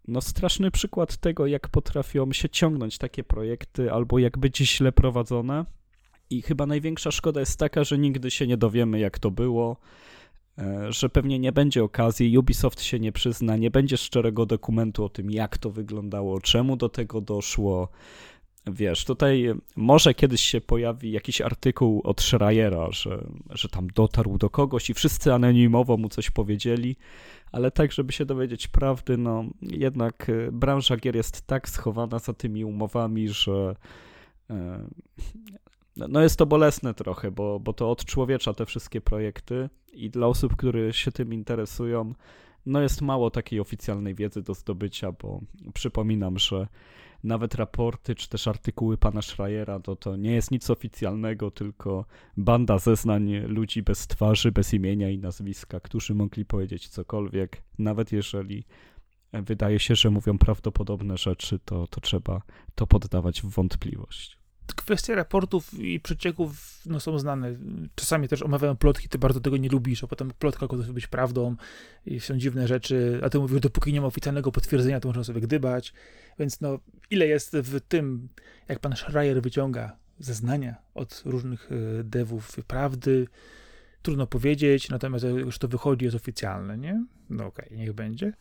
no 0.07 0.21
straszny 0.21 0.71
przykład 0.71 1.17
tego, 1.17 1.47
jak 1.47 1.69
potrafią 1.69 2.33
się 2.33 2.49
ciągnąć 2.49 2.97
takie 2.97 3.23
projekty, 3.23 3.91
albo 3.91 4.19
jak 4.19 4.37
być 4.37 4.57
źle 4.57 4.91
prowadzone. 4.91 5.65
I 6.29 6.41
chyba 6.41 6.65
największa 6.65 7.11
szkoda 7.11 7.39
jest 7.39 7.59
taka, 7.59 7.83
że 7.83 7.97
nigdy 7.97 8.31
się 8.31 8.47
nie 8.47 8.57
dowiemy, 8.57 8.99
jak 8.99 9.19
to 9.19 9.31
było, 9.31 9.77
e, 10.57 10.91
że 10.91 11.09
pewnie 11.09 11.39
nie 11.39 11.51
będzie 11.51 11.83
okazji, 11.83 12.37
Ubisoft 12.37 12.81
się 12.81 12.99
nie 12.99 13.11
przyzna, 13.11 13.57
nie 13.57 13.71
będzie 13.71 13.97
szczerego 13.97 14.45
dokumentu 14.45 15.05
o 15.05 15.09
tym, 15.09 15.31
jak 15.31 15.57
to 15.57 15.69
wyglądało, 15.71 16.41
czemu 16.41 16.77
do 16.77 16.89
tego 16.89 17.21
doszło. 17.21 17.89
Wiesz, 18.67 19.05
tutaj 19.05 19.53
może 19.75 20.13
kiedyś 20.13 20.41
się 20.41 20.61
pojawi 20.61 21.11
jakiś 21.11 21.41
artykuł 21.41 22.01
od 22.03 22.21
Schreiera, 22.21 22.91
że, 22.91 23.27
że 23.49 23.69
tam 23.69 23.87
dotarł 23.87 24.37
do 24.37 24.49
kogoś 24.49 24.89
i 24.89 24.93
wszyscy 24.93 25.33
anonimowo 25.33 25.97
mu 25.97 26.09
coś 26.09 26.31
powiedzieli, 26.31 26.95
ale 27.51 27.71
tak, 27.71 27.91
żeby 27.91 28.13
się 28.13 28.25
dowiedzieć 28.25 28.67
prawdy, 28.67 29.17
no 29.17 29.45
jednak 29.61 30.29
e, 30.29 30.51
branża 30.51 30.97
gier 30.97 31.15
jest 31.15 31.47
tak 31.47 31.69
schowana 31.69 32.19
za 32.19 32.33
tymi 32.33 32.65
umowami, 32.65 33.29
że 33.29 33.75
e, 34.49 34.87
no, 35.97 36.07
no 36.07 36.21
jest 36.21 36.37
to 36.37 36.45
bolesne 36.45 36.93
trochę, 36.93 37.31
bo, 37.31 37.59
bo 37.59 37.73
to 37.73 37.91
odczłowiecza 37.91 38.53
te 38.53 38.65
wszystkie 38.65 39.01
projekty 39.01 39.69
i 39.93 40.09
dla 40.09 40.27
osób, 40.27 40.55
które 40.55 40.93
się 40.93 41.11
tym 41.11 41.33
interesują, 41.33 42.13
no 42.65 42.81
jest 42.81 43.01
mało 43.01 43.31
takiej 43.31 43.59
oficjalnej 43.59 44.15
wiedzy 44.15 44.41
do 44.41 44.53
zdobycia, 44.53 45.11
bo 45.11 45.41
przypominam, 45.73 46.39
że 46.39 46.67
nawet 47.25 47.55
raporty 47.55 48.15
czy 48.15 48.29
też 48.29 48.47
artykuły 48.47 48.97
pana 48.97 49.21
Schreiera 49.21 49.79
to, 49.79 49.95
to 49.95 50.15
nie 50.15 50.31
jest 50.31 50.51
nic 50.51 50.69
oficjalnego, 50.69 51.51
tylko 51.51 52.05
banda 52.37 52.77
zeznań 52.77 53.35
ludzi 53.35 53.83
bez 53.83 54.07
twarzy, 54.07 54.51
bez 54.51 54.73
imienia 54.73 55.09
i 55.09 55.17
nazwiska, 55.17 55.79
którzy 55.79 56.15
mogli 56.15 56.45
powiedzieć 56.45 56.87
cokolwiek, 56.87 57.63
nawet 57.79 58.11
jeżeli 58.11 58.63
wydaje 59.33 59.79
się, 59.79 59.95
że 59.95 60.09
mówią 60.09 60.37
prawdopodobne 60.37 61.17
rzeczy, 61.17 61.59
to, 61.59 61.87
to 61.87 62.01
trzeba 62.01 62.41
to 62.75 62.87
poddawać 62.87 63.41
w 63.41 63.49
wątpliwość 63.49 64.44
kwestie 64.73 65.15
raportów 65.15 65.73
i 65.73 65.99
przecieków 65.99 66.81
no, 66.85 66.99
są 66.99 67.19
znane. 67.19 67.55
Czasami 67.95 68.27
też 68.27 68.41
omawiają 68.41 68.75
plotki, 68.75 69.09
ty 69.09 69.17
bardzo 69.17 69.39
tego 69.39 69.57
nie 69.57 69.69
lubisz, 69.69 70.03
a 70.03 70.07
potem 70.07 70.31
plotka 70.39 70.67
może 70.71 70.93
być 70.93 71.07
prawdą 71.07 71.55
i 72.05 72.19
są 72.19 72.37
dziwne 72.37 72.67
rzeczy, 72.67 73.19
a 73.23 73.29
ty 73.29 73.39
mówisz, 73.39 73.59
dopóki 73.59 73.93
nie 73.93 74.01
ma 74.01 74.07
oficjalnego 74.07 74.51
potwierdzenia, 74.51 74.99
to 74.99 75.07
można 75.09 75.23
sobie 75.23 75.41
gdybać. 75.41 75.93
Więc 76.39 76.61
no, 76.61 76.79
ile 77.09 77.27
jest 77.27 77.57
w 77.57 77.79
tym, 77.81 78.29
jak 78.67 78.79
pan 78.79 78.95
Schreier 78.95 79.41
wyciąga 79.41 79.97
zeznania 80.19 80.75
od 80.93 81.21
różnych 81.25 81.69
e, 81.71 82.03
devów 82.03 82.55
prawdy, 82.67 83.27
trudno 84.01 84.27
powiedzieć, 84.27 84.89
natomiast 84.89 85.25
już 85.25 85.59
to 85.59 85.67
wychodzi, 85.67 86.05
jest 86.05 86.15
oficjalne, 86.15 86.77
nie? 86.77 87.05
No 87.29 87.45
okej, 87.45 87.65
okay, 87.65 87.77
niech 87.77 87.93
będzie 87.93 88.33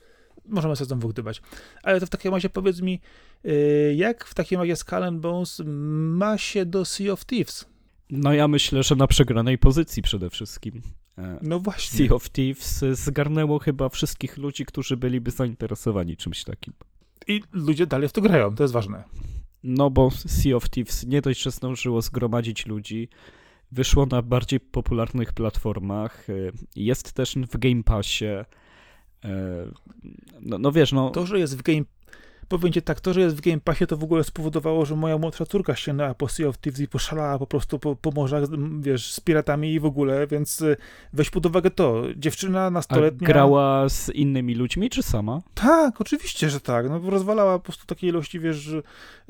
możemy 0.46 0.76
sobie 0.76 0.86
znowu 0.86 1.08
gdybać. 1.08 1.42
Ale 1.82 2.00
to 2.00 2.06
w 2.06 2.10
takim 2.10 2.34
razie 2.34 2.48
powiedz 2.48 2.80
mi, 2.80 3.00
y, 3.44 3.94
jak 3.96 4.24
w 4.24 4.34
takim 4.34 4.60
razie 4.60 4.76
Skull 4.76 5.12
Bones 5.12 5.62
ma 5.66 6.38
się 6.38 6.66
do 6.66 6.84
Sea 6.84 7.12
of 7.12 7.24
Thieves? 7.24 7.66
No 8.10 8.32
ja 8.32 8.48
myślę, 8.48 8.82
że 8.82 8.96
na 8.96 9.06
przegranej 9.06 9.58
pozycji 9.58 10.02
przede 10.02 10.30
wszystkim. 10.30 10.82
E, 11.18 11.38
no 11.42 11.60
właśnie. 11.60 11.98
Sea 11.98 12.16
of 12.16 12.30
Thieves 12.30 12.84
zgarnęło 12.92 13.58
chyba 13.58 13.88
wszystkich 13.88 14.36
ludzi, 14.36 14.64
którzy 14.64 14.96
byliby 14.96 15.30
zainteresowani 15.30 16.16
czymś 16.16 16.44
takim. 16.44 16.72
I 17.26 17.42
ludzie 17.52 17.86
dalej 17.86 18.08
w 18.08 18.12
to 18.12 18.20
grają, 18.20 18.54
to 18.54 18.64
jest 18.64 18.74
ważne. 18.74 19.04
No 19.62 19.90
bo 19.90 20.10
Sea 20.10 20.56
of 20.56 20.70
Thieves 20.70 21.06
nie 21.06 21.22
dość, 21.22 21.42
że 21.42 21.50
zdążyło 21.50 22.02
zgromadzić 22.02 22.66
ludzi, 22.66 23.08
wyszło 23.72 24.06
na 24.06 24.22
bardziej 24.22 24.60
popularnych 24.60 25.32
platformach, 25.32 26.30
y, 26.30 26.52
jest 26.76 27.12
też 27.12 27.34
w 27.34 27.58
Game 27.58 27.82
Passie, 27.82 28.26
no, 30.40 30.58
no 30.58 30.72
wiesz, 30.72 30.92
no... 30.92 31.10
To, 31.10 31.26
że 31.26 31.38
jest 31.38 31.58
w 31.58 31.62
Game 31.62 31.84
powiem 32.48 32.72
ci 32.72 32.82
tak, 32.82 33.00
to, 33.00 33.12
że 33.12 33.20
jest 33.20 33.36
w 33.36 33.40
Game 33.40 33.60
Passie, 33.60 33.86
to 33.86 33.96
w 33.96 34.04
ogóle 34.04 34.24
spowodowało, 34.24 34.84
że 34.84 34.96
moja 34.96 35.18
młodsza 35.18 35.46
córka 35.46 35.76
sięgnęła 35.76 36.14
po 36.14 36.28
Sea 36.28 36.48
of 36.48 36.58
Thieves 36.58 36.80
i 36.80 36.88
poszalała 36.88 37.38
po 37.38 37.46
prostu 37.46 37.78
po, 37.78 37.96
po 37.96 38.10
morzach, 38.10 38.44
wiesz, 38.80 39.12
z 39.12 39.20
piratami 39.20 39.72
i 39.72 39.80
w 39.80 39.84
ogóle, 39.84 40.26
więc 40.26 40.60
y, 40.60 40.76
weź 41.12 41.30
pod 41.30 41.46
uwagę 41.46 41.70
to. 41.70 42.02
Dziewczyna 42.16 42.70
nastoletnia... 42.70 43.28
A 43.28 43.30
grała 43.32 43.88
z 43.88 44.08
innymi 44.08 44.54
ludźmi, 44.54 44.90
czy 44.90 45.02
sama? 45.02 45.42
Tak, 45.54 46.00
oczywiście, 46.00 46.50
że 46.50 46.60
tak. 46.60 46.88
No, 46.88 47.10
rozwalała 47.10 47.58
po 47.58 47.64
prostu 47.64 47.86
takiej 47.86 48.10
ilości, 48.10 48.40
wiesz, 48.40 48.56
że 48.56 48.82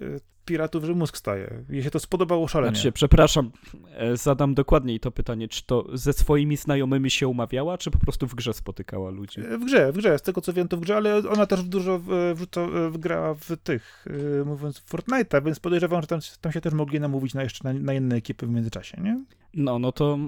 y, 0.03 0.21
piratów, 0.45 0.85
że 0.85 0.95
mózg 0.95 1.17
staje. 1.17 1.65
Jej 1.69 1.83
się 1.83 1.91
to 1.91 1.99
spodobało 1.99 2.49
szalenie. 2.49 2.77
Znaczy, 2.77 2.93
przepraszam, 2.93 3.51
e, 3.97 4.17
zadam 4.17 4.55
dokładniej 4.55 5.01
to 5.01 5.11
pytanie, 5.11 5.49
czy 5.49 5.67
to 5.67 5.87
ze 5.93 6.13
swoimi 6.13 6.57
znajomymi 6.57 7.11
się 7.11 7.29
umawiała, 7.29 7.79
czy 7.79 7.91
po 7.91 7.99
prostu 7.99 8.27
w 8.27 8.35
grze 8.35 8.53
spotykała 8.53 9.11
ludzi? 9.11 9.41
E, 9.41 9.59
w 9.59 9.65
grze, 9.65 9.93
w 9.93 9.97
grze, 9.97 10.19
z 10.19 10.23
tego 10.23 10.41
co 10.41 10.53
wiem 10.53 10.69
to 10.69 10.77
w 10.77 10.81
grze, 10.81 10.97
ale 10.97 11.19
ona 11.19 11.47
też 11.47 11.63
dużo 11.63 12.01
wrzuca, 12.35 12.67
wgrała 12.91 13.35
w 13.35 13.57
tych, 13.63 14.07
e, 14.41 14.45
mówiąc 14.45 14.83
Fortnite'a, 14.91 15.45
więc 15.45 15.61
podejrzewam, 15.61 16.01
że 16.01 16.07
tam, 16.07 16.21
tam 16.41 16.53
się 16.53 16.61
też 16.61 16.73
mogli 16.73 17.01
namówić 17.01 17.35
na 17.35 17.43
jeszcze 17.43 17.73
na, 17.73 17.81
na 17.81 17.95
inne 17.95 18.17
ekipy 18.17 18.47
w 18.47 18.51
międzyczasie, 18.51 19.01
nie? 19.03 19.25
No, 19.55 19.79
no 19.79 19.93
to 19.93 20.19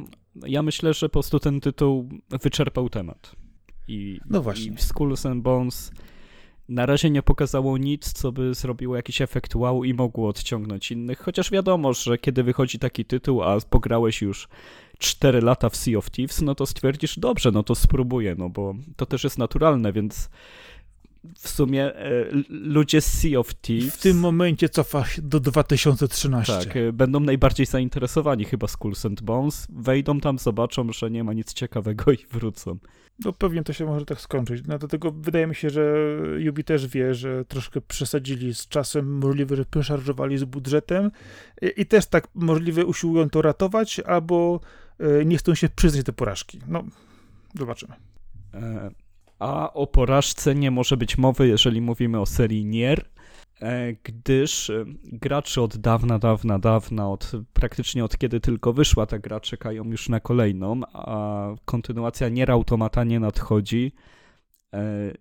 ja 0.46 0.62
myślę, 0.62 0.94
że 0.94 1.08
po 1.08 1.12
prostu 1.12 1.40
ten 1.40 1.60
tytuł 1.60 2.08
wyczerpał 2.42 2.88
temat. 2.88 3.36
I, 3.88 4.20
no 4.30 4.42
właśnie. 4.42 4.72
I 4.72 4.78
Skulls 4.78 5.26
and 5.26 5.42
Bones 5.42 5.92
na 6.68 6.86
razie 6.86 7.10
nie 7.10 7.22
pokazało 7.22 7.78
nic, 7.78 8.12
co 8.12 8.32
by 8.32 8.54
zrobiło 8.54 8.96
jakiś 8.96 9.20
efekt 9.20 9.54
wow 9.54 9.84
i 9.84 9.94
mogło 9.94 10.28
odciągnąć 10.28 10.90
innych, 10.90 11.18
chociaż 11.18 11.50
wiadomo, 11.50 11.92
że 11.92 12.18
kiedy 12.18 12.42
wychodzi 12.42 12.78
taki 12.78 13.04
tytuł, 13.04 13.42
a 13.42 13.60
pograłeś 13.70 14.22
już 14.22 14.48
4 14.98 15.40
lata 15.40 15.68
w 15.68 15.76
Sea 15.76 15.98
of 15.98 16.10
Thieves, 16.10 16.42
no 16.42 16.54
to 16.54 16.66
stwierdzisz, 16.66 17.18
dobrze, 17.18 17.50
no 17.50 17.62
to 17.62 17.74
spróbuję, 17.74 18.34
no 18.38 18.48
bo 18.48 18.74
to 18.96 19.06
też 19.06 19.24
jest 19.24 19.38
naturalne, 19.38 19.92
więc 19.92 20.30
w 21.38 21.48
sumie 21.48 21.94
e, 21.94 22.26
ludzie 22.48 23.00
z 23.00 23.20
Sea 23.20 23.38
of 23.38 23.54
Thieves... 23.54 23.96
W 23.96 24.00
tym 24.00 24.18
momencie 24.18 24.68
cofa 24.68 25.04
się 25.04 25.22
do 25.22 25.40
2013. 25.40 26.52
Tak, 26.52 26.76
e, 26.76 26.92
będą 26.92 27.20
najbardziej 27.20 27.66
zainteresowani 27.66 28.44
chyba 28.44 28.68
Skulls 28.68 29.06
and 29.06 29.22
Bones, 29.22 29.66
wejdą 29.70 30.20
tam, 30.20 30.38
zobaczą, 30.38 30.92
że 30.92 31.10
nie 31.10 31.24
ma 31.24 31.32
nic 31.32 31.52
ciekawego 31.52 32.12
i 32.12 32.18
wrócą. 32.32 32.78
No 33.24 33.32
pewnie 33.32 33.62
to 33.62 33.72
się 33.72 33.86
może 33.86 34.06
tak 34.06 34.20
skończyć. 34.20 34.66
No 34.66 34.78
dlatego 34.78 35.12
wydaje 35.12 35.46
mi 35.46 35.54
się, 35.54 35.70
że 35.70 35.96
Yubi 36.38 36.64
też 36.64 36.86
wie, 36.86 37.14
że 37.14 37.44
troszkę 37.44 37.80
przesadzili 37.80 38.54
z 38.54 38.68
czasem, 38.68 39.18
możliwe, 39.18 39.56
że 39.56 39.64
przeszarżowali 39.64 40.38
z 40.38 40.44
budżetem 40.44 41.10
i, 41.62 41.80
i 41.80 41.86
też 41.86 42.06
tak 42.06 42.28
możliwe 42.34 42.84
usiłują 42.84 43.30
to 43.30 43.42
ratować, 43.42 44.00
albo 44.00 44.60
y, 45.20 45.24
nie 45.24 45.38
chcą 45.38 45.54
się 45.54 45.68
przyznać 45.68 46.04
do 46.04 46.12
porażki. 46.12 46.60
No, 46.68 46.84
zobaczymy. 47.54 47.94
E, 48.54 48.90
a 49.38 49.72
o 49.72 49.86
porażce 49.86 50.54
nie 50.54 50.70
może 50.70 50.96
być 50.96 51.18
mowy, 51.18 51.48
jeżeli 51.48 51.80
mówimy 51.80 52.20
o 52.20 52.26
serii 52.26 52.64
Nier, 52.64 53.04
E, 53.60 53.92
gdyż 53.92 54.70
e, 54.70 54.84
gracze 55.04 55.62
od 55.62 55.76
dawna, 55.76 56.18
dawna, 56.18 56.58
dawna, 56.58 57.10
od 57.10 57.32
praktycznie 57.52 58.04
od 58.04 58.18
kiedy 58.18 58.40
tylko 58.40 58.72
wyszła 58.72 59.06
ta 59.06 59.18
gra, 59.18 59.40
czekają 59.40 59.84
już 59.84 60.08
na 60.08 60.20
kolejną, 60.20 60.80
a 60.92 61.48
kontynuacja 61.64 62.28
Nier 62.28 62.50
Automata 62.50 63.04
nie 63.04 63.20
nadchodzi. 63.20 63.92
E, 64.74 65.12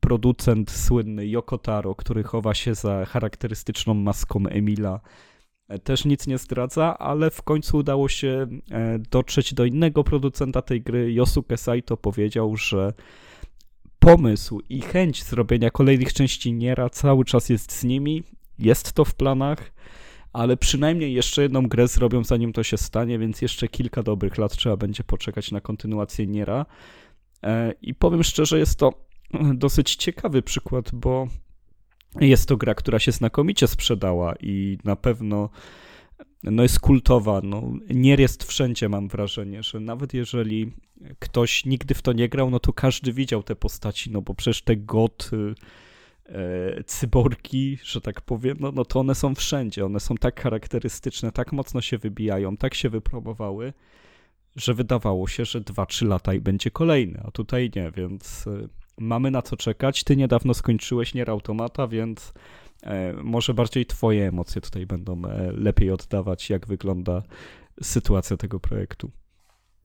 producent 0.00 0.70
słynny 0.70 1.26
Yoko 1.26 1.58
Taro, 1.58 1.94
który 1.94 2.22
chowa 2.22 2.54
się 2.54 2.74
za 2.74 3.04
charakterystyczną 3.04 3.94
maską 3.94 4.46
Emila, 4.46 5.00
też 5.84 6.04
nic 6.04 6.26
nie 6.26 6.38
zdradza, 6.38 6.98
ale 6.98 7.30
w 7.30 7.42
końcu 7.42 7.76
udało 7.76 8.08
się 8.08 8.46
dotrzeć 9.10 9.54
do 9.54 9.64
innego 9.64 10.04
producenta 10.04 10.62
tej 10.62 10.82
gry. 10.82 11.12
Yosuke 11.12 11.56
Saito 11.56 11.96
powiedział, 11.96 12.56
że 12.56 12.92
pomysł 13.98 14.60
i 14.68 14.80
chęć 14.80 15.24
zrobienia 15.24 15.70
kolejnych 15.70 16.12
części 16.12 16.52
Niera 16.52 16.90
cały 16.90 17.24
czas 17.24 17.48
jest 17.48 17.72
z 17.72 17.84
nimi, 17.84 18.22
jest 18.58 18.92
to 18.92 19.04
w 19.04 19.14
planach, 19.14 19.72
ale 20.32 20.56
przynajmniej 20.56 21.14
jeszcze 21.14 21.42
jedną 21.42 21.62
grę 21.62 21.88
zrobią 21.88 22.24
zanim 22.24 22.52
to 22.52 22.62
się 22.62 22.76
stanie, 22.76 23.18
więc 23.18 23.42
jeszcze 23.42 23.68
kilka 23.68 24.02
dobrych 24.02 24.38
lat 24.38 24.56
trzeba 24.56 24.76
będzie 24.76 25.04
poczekać 25.04 25.52
na 25.52 25.60
kontynuację 25.60 26.26
Niera. 26.26 26.66
E, 27.42 27.72
I 27.82 27.94
powiem 27.94 28.22
szczerze, 28.24 28.58
jest 28.58 28.78
to 28.78 28.92
dosyć 29.54 29.96
ciekawy 29.96 30.42
przykład, 30.42 30.90
bo 30.92 31.28
jest 32.20 32.48
to 32.48 32.56
gra, 32.56 32.74
która 32.74 32.98
się 32.98 33.12
znakomicie 33.12 33.66
sprzedała 33.66 34.34
i 34.40 34.78
na 34.84 34.96
pewno 34.96 35.50
no 36.42 36.62
jest 36.62 36.80
kultowa. 36.80 37.40
No, 37.44 37.72
Nier 37.90 38.20
jest 38.20 38.44
wszędzie, 38.44 38.88
mam 38.88 39.08
wrażenie, 39.08 39.62
że 39.62 39.80
nawet 39.80 40.14
jeżeli 40.14 40.72
ktoś 41.18 41.64
nigdy 41.64 41.94
w 41.94 42.02
to 42.02 42.12
nie 42.12 42.28
grał, 42.28 42.50
no 42.50 42.60
to 42.60 42.72
każdy 42.72 43.12
widział 43.12 43.42
te 43.42 43.56
postaci, 43.56 44.10
no 44.10 44.22
bo 44.22 44.34
przecież 44.34 44.62
te 44.62 44.76
got, 44.76 45.30
e, 46.28 46.84
cyborgi, 46.84 47.78
że 47.84 48.00
tak 48.00 48.20
powiem, 48.20 48.56
no, 48.60 48.72
no 48.72 48.84
to 48.84 49.00
one 49.00 49.14
są 49.14 49.34
wszędzie, 49.34 49.86
one 49.86 50.00
są 50.00 50.14
tak 50.14 50.40
charakterystyczne, 50.40 51.32
tak 51.32 51.52
mocno 51.52 51.80
się 51.80 51.98
wybijają, 51.98 52.56
tak 52.56 52.74
się 52.74 52.88
wypromowały, 52.88 53.72
że 54.56 54.74
wydawało 54.74 55.28
się, 55.28 55.44
że 55.44 55.60
2-3 55.60 56.06
lata 56.06 56.34
i 56.34 56.40
będzie 56.40 56.70
kolejny, 56.70 57.20
a 57.24 57.30
tutaj 57.30 57.70
nie, 57.76 57.90
więc 57.90 58.46
e, 58.46 58.68
mamy 59.00 59.30
na 59.30 59.42
co 59.42 59.56
czekać. 59.56 60.04
Ty 60.04 60.16
niedawno 60.16 60.54
skończyłeś 60.54 61.14
Nier 61.14 61.30
Automata, 61.30 61.88
więc 61.88 62.32
E, 62.82 63.12
może 63.12 63.54
bardziej 63.54 63.86
twoje 63.86 64.28
emocje 64.28 64.60
tutaj 64.60 64.86
będą 64.86 65.24
e, 65.24 65.52
lepiej 65.52 65.90
oddawać, 65.90 66.50
jak 66.50 66.66
wygląda 66.66 67.22
sytuacja 67.82 68.36
tego 68.36 68.60
projektu. 68.60 69.10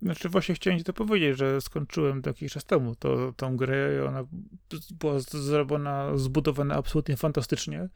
Znaczy 0.01 0.29
właśnie 0.29 0.55
chciałem 0.55 0.79
ci 0.79 0.85
to 0.85 0.93
powiedzieć, 0.93 1.37
że 1.37 1.61
skończyłem 1.61 2.21
jakiś 2.25 2.51
czas 2.51 2.65
temu 2.65 2.95
to, 2.95 3.33
tą 3.37 3.57
grę 3.57 4.05
ona 4.07 4.23
była 4.99 5.19
zrobiona, 5.19 6.17
zbudowana 6.17 6.75
absolutnie 6.75 7.17
fantastycznie, 7.17 7.89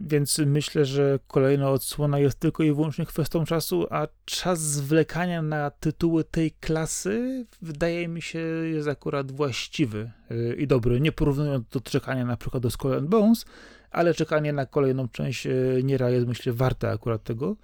więc 0.00 0.38
myślę, 0.38 0.84
że 0.84 1.18
kolejna 1.26 1.70
odsłona 1.70 2.18
jest 2.18 2.40
tylko 2.40 2.62
i 2.62 2.72
wyłącznie 2.72 3.06
kwestią 3.06 3.44
czasu, 3.44 3.86
a 3.90 4.08
czas 4.24 4.60
zwlekania 4.60 5.42
na 5.42 5.70
tytuły 5.70 6.24
tej 6.24 6.50
klasy 6.50 7.46
wydaje 7.62 8.08
mi 8.08 8.22
się 8.22 8.38
jest 8.72 8.88
akurat 8.88 9.32
właściwy 9.32 10.10
y, 10.30 10.56
i 10.58 10.66
dobry, 10.66 11.00
nie 11.00 11.12
porównując 11.12 11.68
do 11.68 11.80
czekania 11.80 12.24
na 12.24 12.36
przykład 12.36 12.62
do 12.62 12.70
Skull 12.70 13.02
Bones, 13.02 13.44
ale 13.90 14.14
czekanie 14.14 14.52
na 14.52 14.66
kolejną 14.66 15.08
część 15.08 15.46
y, 15.46 15.80
Niera 15.84 16.10
jest 16.10 16.26
myślę 16.26 16.52
warte 16.52 16.90
akurat 16.90 17.24
tego 17.24 17.56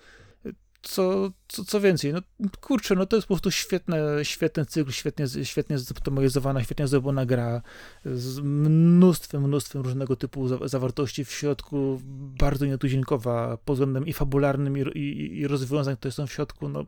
co, 0.85 1.33
co, 1.49 1.65
co 1.65 1.81
więcej, 1.81 2.13
no 2.13 2.21
kurczę, 2.61 2.95
no 2.95 3.07
to 3.07 3.17
jest 3.17 3.29
po 3.29 3.35
prostu 3.35 3.51
świetne, 3.51 3.99
świetny 4.23 4.67
cykl, 4.67 4.91
świetnie, 4.91 5.27
świetnie 5.45 5.79
zoptymalizowana, 5.79 6.65
świetnie 6.65 6.89
zrobiona 6.89 7.27
gra, 7.27 7.63
z 8.05 8.41
mnóstwem, 8.41 9.43
mnóstwem 9.43 9.83
różnego 9.83 10.17
typu 10.17 10.69
zawartości 10.69 11.25
w 11.25 11.33
środku, 11.33 12.01
bardzo 12.39 12.67
nietuzinkowa 12.67 13.57
pod 13.57 13.77
względem 13.77 14.07
i 14.07 14.13
fabularnym, 14.13 14.79
i, 14.79 14.99
i, 14.99 15.39
i 15.39 15.47
rozwiązań, 15.47 15.97
które 15.97 16.13
są 16.13 16.27
w 16.27 16.33
środku, 16.33 16.69
no 16.69 16.87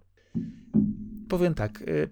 powiem 1.28 1.54
tak, 1.54 1.82
y, 1.82 2.08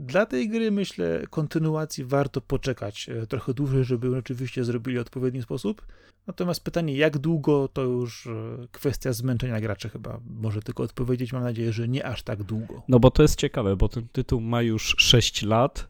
dla 0.00 0.26
tej 0.26 0.48
gry, 0.48 0.70
myślę, 0.70 1.22
kontynuacji 1.30 2.04
warto 2.04 2.40
poczekać 2.40 3.08
e, 3.08 3.26
trochę 3.26 3.54
dłużej, 3.54 3.84
żeby 3.84 4.10
rzeczywiście 4.10 4.64
zrobili 4.64 4.98
w 4.98 5.00
odpowiedni 5.00 5.42
sposób. 5.42 5.86
Natomiast 6.26 6.64
pytanie, 6.64 6.96
jak 6.96 7.18
długo, 7.18 7.68
to 7.68 7.82
już 7.82 8.26
e, 8.26 8.30
kwestia 8.72 9.12
zmęczenia 9.12 9.60
graczy 9.60 9.88
chyba 9.88 10.20
może 10.40 10.62
tylko 10.62 10.82
odpowiedzieć. 10.82 11.32
Mam 11.32 11.42
nadzieję, 11.42 11.72
że 11.72 11.88
nie 11.88 12.06
aż 12.06 12.22
tak 12.22 12.42
długo. 12.42 12.82
No 12.88 13.00
bo 13.00 13.10
to 13.10 13.22
jest 13.22 13.36
ciekawe, 13.36 13.76
bo 13.76 13.88
ten 13.88 14.08
tytuł 14.12 14.40
ma 14.40 14.62
już 14.62 14.94
6 14.98 15.42
lat. 15.42 15.88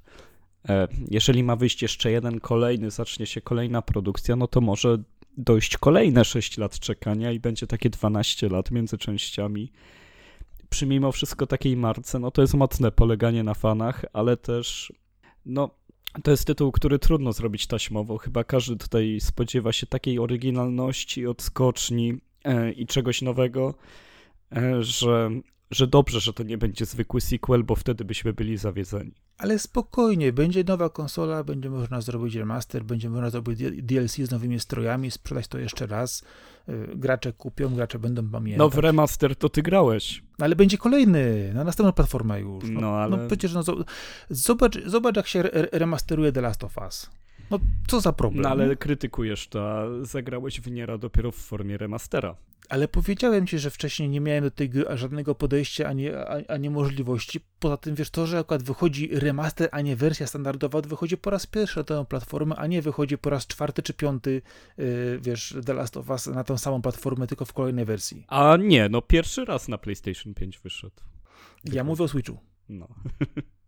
E, 0.69 0.89
jeżeli 1.11 1.43
ma 1.43 1.57
wyjść 1.57 1.83
jeszcze 1.83 2.11
jeden 2.11 2.41
kolejny, 2.41 2.91
zacznie 2.91 3.27
się 3.27 3.41
kolejna 3.41 3.83
produkcja, 3.83 4.37
no 4.37 4.47
to 4.47 4.61
może 4.61 4.99
dojść 5.37 5.77
kolejne 5.77 6.25
6 6.25 6.59
lat 6.59 6.79
czekania 6.79 7.33
i 7.33 7.41
będzie 7.41 7.67
takie 7.67 7.91
12 7.91 8.49
lat 8.49 8.71
między 8.71 8.99
częściami 8.99 9.73
przy 10.71 10.87
mimo 10.87 11.13
wszystko 11.13 11.47
takiej 11.47 11.77
marce, 11.77 12.19
no 12.19 12.31
to 12.31 12.43
jest 12.43 12.55
mocne 12.55 12.93
poleganie 12.93 13.45
na 13.45 13.55
fanach, 13.55 14.05
ale 14.13 14.37
też, 14.37 14.93
no, 15.47 15.71
to 16.23 16.31
jest 16.31 16.47
tytuł, 16.47 16.73
który 16.73 16.99
trudno 16.99 17.33
zrobić 17.33 17.67
taśmowo. 17.67 18.19
Chyba 18.19 18.45
każdy 18.45 18.77
tutaj 18.77 19.19
spodziewa 19.21 19.73
się 19.73 19.87
takiej 19.87 20.19
oryginalności, 20.19 21.27
odskoczni 21.27 22.19
e, 22.45 22.73
i 22.73 22.87
czegoś 22.87 23.23
nowego, 23.23 23.75
e, 24.53 24.83
że 24.83 25.31
że 25.71 25.87
dobrze, 25.87 26.21
że 26.21 26.33
to 26.33 26.43
nie 26.43 26.59
będzie 26.59 26.87
zwykły 26.87 27.21
sequel, 27.21 27.65
bo 27.65 27.77
wtedy 27.77 28.05
byśmy 28.05 28.33
byli 28.33 28.57
zawiedzeni. 28.57 29.13
Ale 29.41 29.59
spokojnie, 29.59 30.33
będzie 30.33 30.65
nowa 30.65 30.89
konsola, 30.89 31.45
będzie 31.45 31.71
można 31.71 32.01
zrobić 32.01 32.35
remaster, 32.35 32.85
będzie 32.85 33.11
można 33.11 33.31
zrobić 33.31 33.63
DLC 33.83 34.17
z 34.17 34.31
nowymi 34.31 34.61
strojami, 34.61 35.11
sprzedać 35.11 35.49
to 35.49 35.59
jeszcze 35.59 35.87
raz. 35.87 36.25
Y, 36.69 36.89
gracze 36.95 37.33
kupią, 37.33 37.75
gracze 37.75 37.99
będą 37.99 38.31
pamiętać. 38.31 38.59
No 38.59 38.69
w 38.69 38.79
remaster 38.79 39.37
to 39.37 39.49
ty 39.49 39.63
grałeś. 39.63 40.23
No, 40.39 40.45
ale 40.45 40.57
będzie 40.57 40.79
kolejny, 40.79 41.53
na 41.55 41.65
następną 41.65 41.93
platformę 41.93 42.41
już. 42.41 42.65
No, 42.71 42.81
no 42.81 42.97
ale... 42.97 43.17
No 43.17 43.27
przecież 43.27 43.53
no, 43.53 43.63
zobacz, 44.31 44.79
zobacz, 44.87 45.17
jak 45.17 45.27
się 45.27 45.43
remasteruje 45.73 46.33
The 46.33 46.41
Last 46.41 46.65
of 46.65 46.79
Us. 46.79 47.11
No 47.51 47.59
co 47.89 48.01
za 48.01 48.13
problem. 48.13 48.43
No 48.43 48.49
ale 48.49 48.77
krytykujesz 48.77 49.49
to, 49.49 49.89
zagrałeś 50.05 50.61
w 50.61 50.71
Niera 50.71 50.99
dopiero 50.99 51.31
w 51.31 51.37
formie 51.37 51.79
remastera. 51.79 52.37
Ale 52.69 52.89
powiedziałem 52.89 53.47
ci, 53.47 53.59
że 53.59 53.71
wcześniej 53.71 54.09
nie 54.09 54.21
miałem 54.21 54.45
do 54.45 54.51
tego 54.51 54.97
żadnego 54.97 55.35
podejścia 55.35 55.89
ani, 55.89 56.07
ani 56.49 56.71
możliwości. 56.71 57.41
Poza 57.59 57.77
tym, 57.77 57.95
wiesz, 57.95 58.11
to, 58.11 58.27
że 58.27 58.39
akurat 58.39 58.63
wychodzi 58.63 59.09
remaster, 59.13 59.69
a 59.73 59.81
nie 59.81 59.97
wersja 59.97 60.27
standardowa, 60.27 60.81
wychodzi 60.81 61.17
po 61.17 61.31
raz 61.31 61.47
pierwszy 61.47 61.79
na 61.79 61.85
tę 61.85 62.05
platformę, 62.09 62.57
a 62.57 62.67
nie 62.67 62.83
wychodzi 62.83 63.19
po 63.19 63.31
raz 63.31 63.47
czwarty 63.47 63.83
czy 63.83 63.95
piąty, 63.95 64.43
yy, 64.79 65.19
wiesz, 65.23 65.57
The 65.67 65.75
Last 65.75 65.97
of 65.97 66.11
Us 66.11 66.27
na 66.27 66.45
tą 66.45 66.59
samą 66.59 66.83
platformę, 66.83 67.27
tylko 67.27 67.45
w 67.45 67.53
kolejnej 67.53 67.85
wersji. 67.85 68.25
A 68.29 68.57
nie, 68.57 68.89
no 68.89 69.03
pierwszy 69.03 69.45
raz 69.45 69.69
na 69.69 69.79
PlayStation 69.79 70.35
5 70.35 70.59
wyszedł. 70.59 71.01
Ja 71.65 71.85
mówię 71.85 72.05
o 72.05 72.09
Switchu. 72.09 72.39
No. 72.69 72.89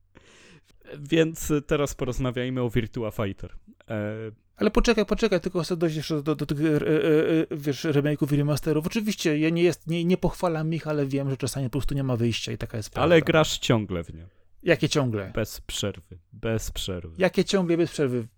Więc 0.99 1.53
teraz 1.67 1.95
porozmawiajmy 1.95 2.63
o 2.63 2.71
Virtua 2.71 3.11
Fighter. 3.11 3.57
E... 3.91 4.33
Ale 4.57 4.71
poczekaj, 4.71 5.07
poczekaj, 5.07 5.41
tylko 5.41 5.63
chcę 5.63 5.77
dojść 5.77 5.97
jeszcze 5.97 6.23
do, 6.23 6.35
do, 6.37 6.47
tych, 6.47 6.61
e, 6.61 6.65
e, 6.65 6.79
e, 6.79 7.47
wiesz, 7.51 7.85
remake'ów 7.85 8.33
i 8.33 8.37
remasterów. 8.37 8.87
Oczywiście, 8.87 9.39
ja 9.39 9.51
nie, 9.51 9.63
jest, 9.63 9.87
nie, 9.87 10.05
nie 10.05 10.17
pochwalam 10.17 10.75
ich, 10.75 10.87
ale 10.87 11.07
wiem, 11.07 11.31
że 11.31 11.37
czasami 11.37 11.67
po 11.67 11.71
prostu 11.71 11.95
nie 11.95 12.03
ma 12.03 12.17
wyjścia 12.17 12.53
i 12.53 12.59
taka 12.59 12.77
jest 12.77 12.91
prawda. 12.91 13.05
Ale 13.05 13.23
grasz 13.23 13.59
ciągle 13.59 14.05
w 14.05 14.15
nie. 14.15 14.27
Jakie 14.63 14.89
ciągle? 14.89 15.33
Bez 15.35 15.61
przerwy, 15.61 16.19
bez 16.33 16.71
przerwy. 16.71 17.15
Jakie 17.19 17.45
ciągle 17.45 17.77
bez 17.77 17.91
przerwy? 17.91 18.29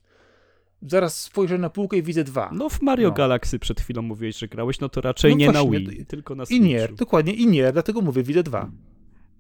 Zaraz 0.83 1.21
spojrzę 1.21 1.59
na 1.59 1.71
półkę 1.71 1.97
i 1.97 2.03
widzę 2.03 2.25
dwa. 2.25 2.51
No 2.53 2.69
w 2.69 2.83
Mario 2.83 3.09
no. 3.09 3.15
Galaxy 3.15 3.59
przed 3.59 3.81
chwilą 3.81 4.03
mówiłeś, 4.03 4.39
że 4.39 4.49
grałeś, 4.49 4.81
no 4.81 4.89
to 4.89 5.01
raczej 5.01 5.31
no 5.31 5.37
nie 5.37 5.53
właśnie, 5.53 5.81
na 5.81 5.91
Wii, 5.91 6.07
tylko 6.07 6.35
na 6.35 6.47
Switchu. 6.47 6.65
I 6.65 6.69
nie, 6.69 6.89
dokładnie, 6.89 7.33
i 7.33 7.47
nie, 7.47 7.73
dlatego 7.73 8.01
mówię, 8.01 8.23
widzę 8.23 8.43
dwa. 8.43 8.71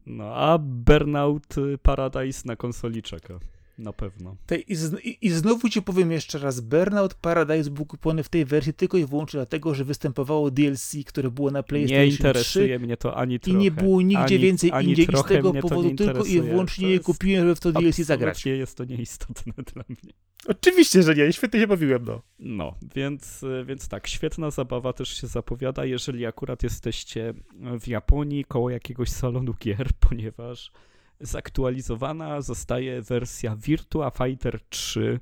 No 0.06 0.36
a 0.36 0.58
Burnout 0.58 1.54
Paradise 1.82 2.42
na 2.44 2.56
konsoli 2.56 3.02
czeka. 3.02 3.38
Na 3.78 3.92
pewno. 3.92 4.36
i, 4.68 4.74
z, 4.74 5.04
i, 5.04 5.26
I 5.26 5.30
znowu 5.30 5.68
ci 5.68 5.82
powiem 5.82 6.12
jeszcze 6.12 6.38
raz, 6.38 6.60
Burnout 6.60 7.14
Paradise 7.14 7.70
był 7.70 7.86
kupiony 7.86 8.22
w 8.22 8.28
tej 8.28 8.44
wersji 8.44 8.74
tylko 8.74 8.98
i 8.98 9.06
wyłącznie 9.06 9.38
dlatego, 9.38 9.74
że 9.74 9.84
występowało 9.84 10.50
DLC, 10.50 10.96
które 11.06 11.30
było 11.30 11.50
na 11.50 11.62
PlayStation 11.62 12.04
3. 12.04 12.08
Nie 12.08 12.16
interesuje 12.16 12.78
mnie 12.78 12.96
to 12.96 13.16
ani 13.16 13.40
trochę. 13.40 13.58
I 13.58 13.62
nie 13.62 13.70
było 13.70 14.02
nigdzie 14.02 14.18
ani, 14.18 14.38
więcej 14.38 14.70
ani 14.72 14.88
indziej 14.88 15.06
i 15.12 15.16
z 15.16 15.24
tego 15.24 15.52
powodu 15.52 15.94
tylko 15.94 16.24
i 16.24 16.40
wyłącznie 16.40 16.90
je 16.90 17.00
kupiłem, 17.00 17.42
żeby 17.42 17.54
w 17.54 17.60
to 17.60 17.72
DLC 17.72 17.96
zagrać. 17.96 18.44
Nie 18.44 18.56
jest 18.56 18.76
to 18.76 18.84
nieistotne 18.84 19.52
dla 19.74 19.84
mnie. 19.88 20.12
Oczywiście, 20.46 21.02
że 21.02 21.14
nie. 21.14 21.32
Świetnie 21.32 21.60
się 21.60 21.66
bawiłem, 21.66 22.04
no. 22.04 22.22
No, 22.38 22.74
więc, 22.94 23.44
więc 23.64 23.88
tak, 23.88 24.06
świetna 24.06 24.50
zabawa 24.50 24.92
też 24.92 25.20
się 25.20 25.26
zapowiada, 25.26 25.84
jeżeli 25.84 26.26
akurat 26.26 26.62
jesteście 26.62 27.34
w 27.80 27.88
Japonii 27.88 28.44
koło 28.44 28.70
jakiegoś 28.70 29.08
salonu 29.08 29.54
gier, 29.54 29.88
ponieważ 30.08 30.72
zaktualizowana 31.20 32.40
zostaje 32.40 33.02
wersja 33.02 33.56
Virtua 33.56 34.10
Fighter 34.10 34.60
3, 34.68 35.20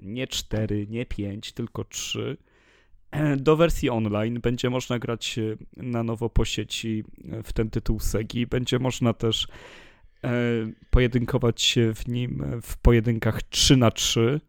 nie 0.00 0.26
4, 0.26 0.86
nie 0.86 1.06
5, 1.06 1.52
tylko 1.52 1.84
3. 1.84 2.36
Do 3.36 3.56
wersji 3.56 3.90
online 3.90 4.40
będzie 4.40 4.70
można 4.70 4.98
grać 4.98 5.38
na 5.76 6.02
nowo 6.02 6.30
po 6.30 6.44
sieci 6.44 7.04
w 7.44 7.52
ten 7.52 7.70
tytuł 7.70 8.00
Segi. 8.00 8.46
Będzie 8.46 8.78
można 8.78 9.12
też 9.12 9.48
e, 10.24 10.30
pojedynkować 10.90 11.62
się 11.62 11.94
w 11.94 12.08
nim 12.08 12.60
w 12.62 12.76
pojedynkach 12.76 13.42
3 13.42 13.76
na 13.76 13.90
3 13.90 14.40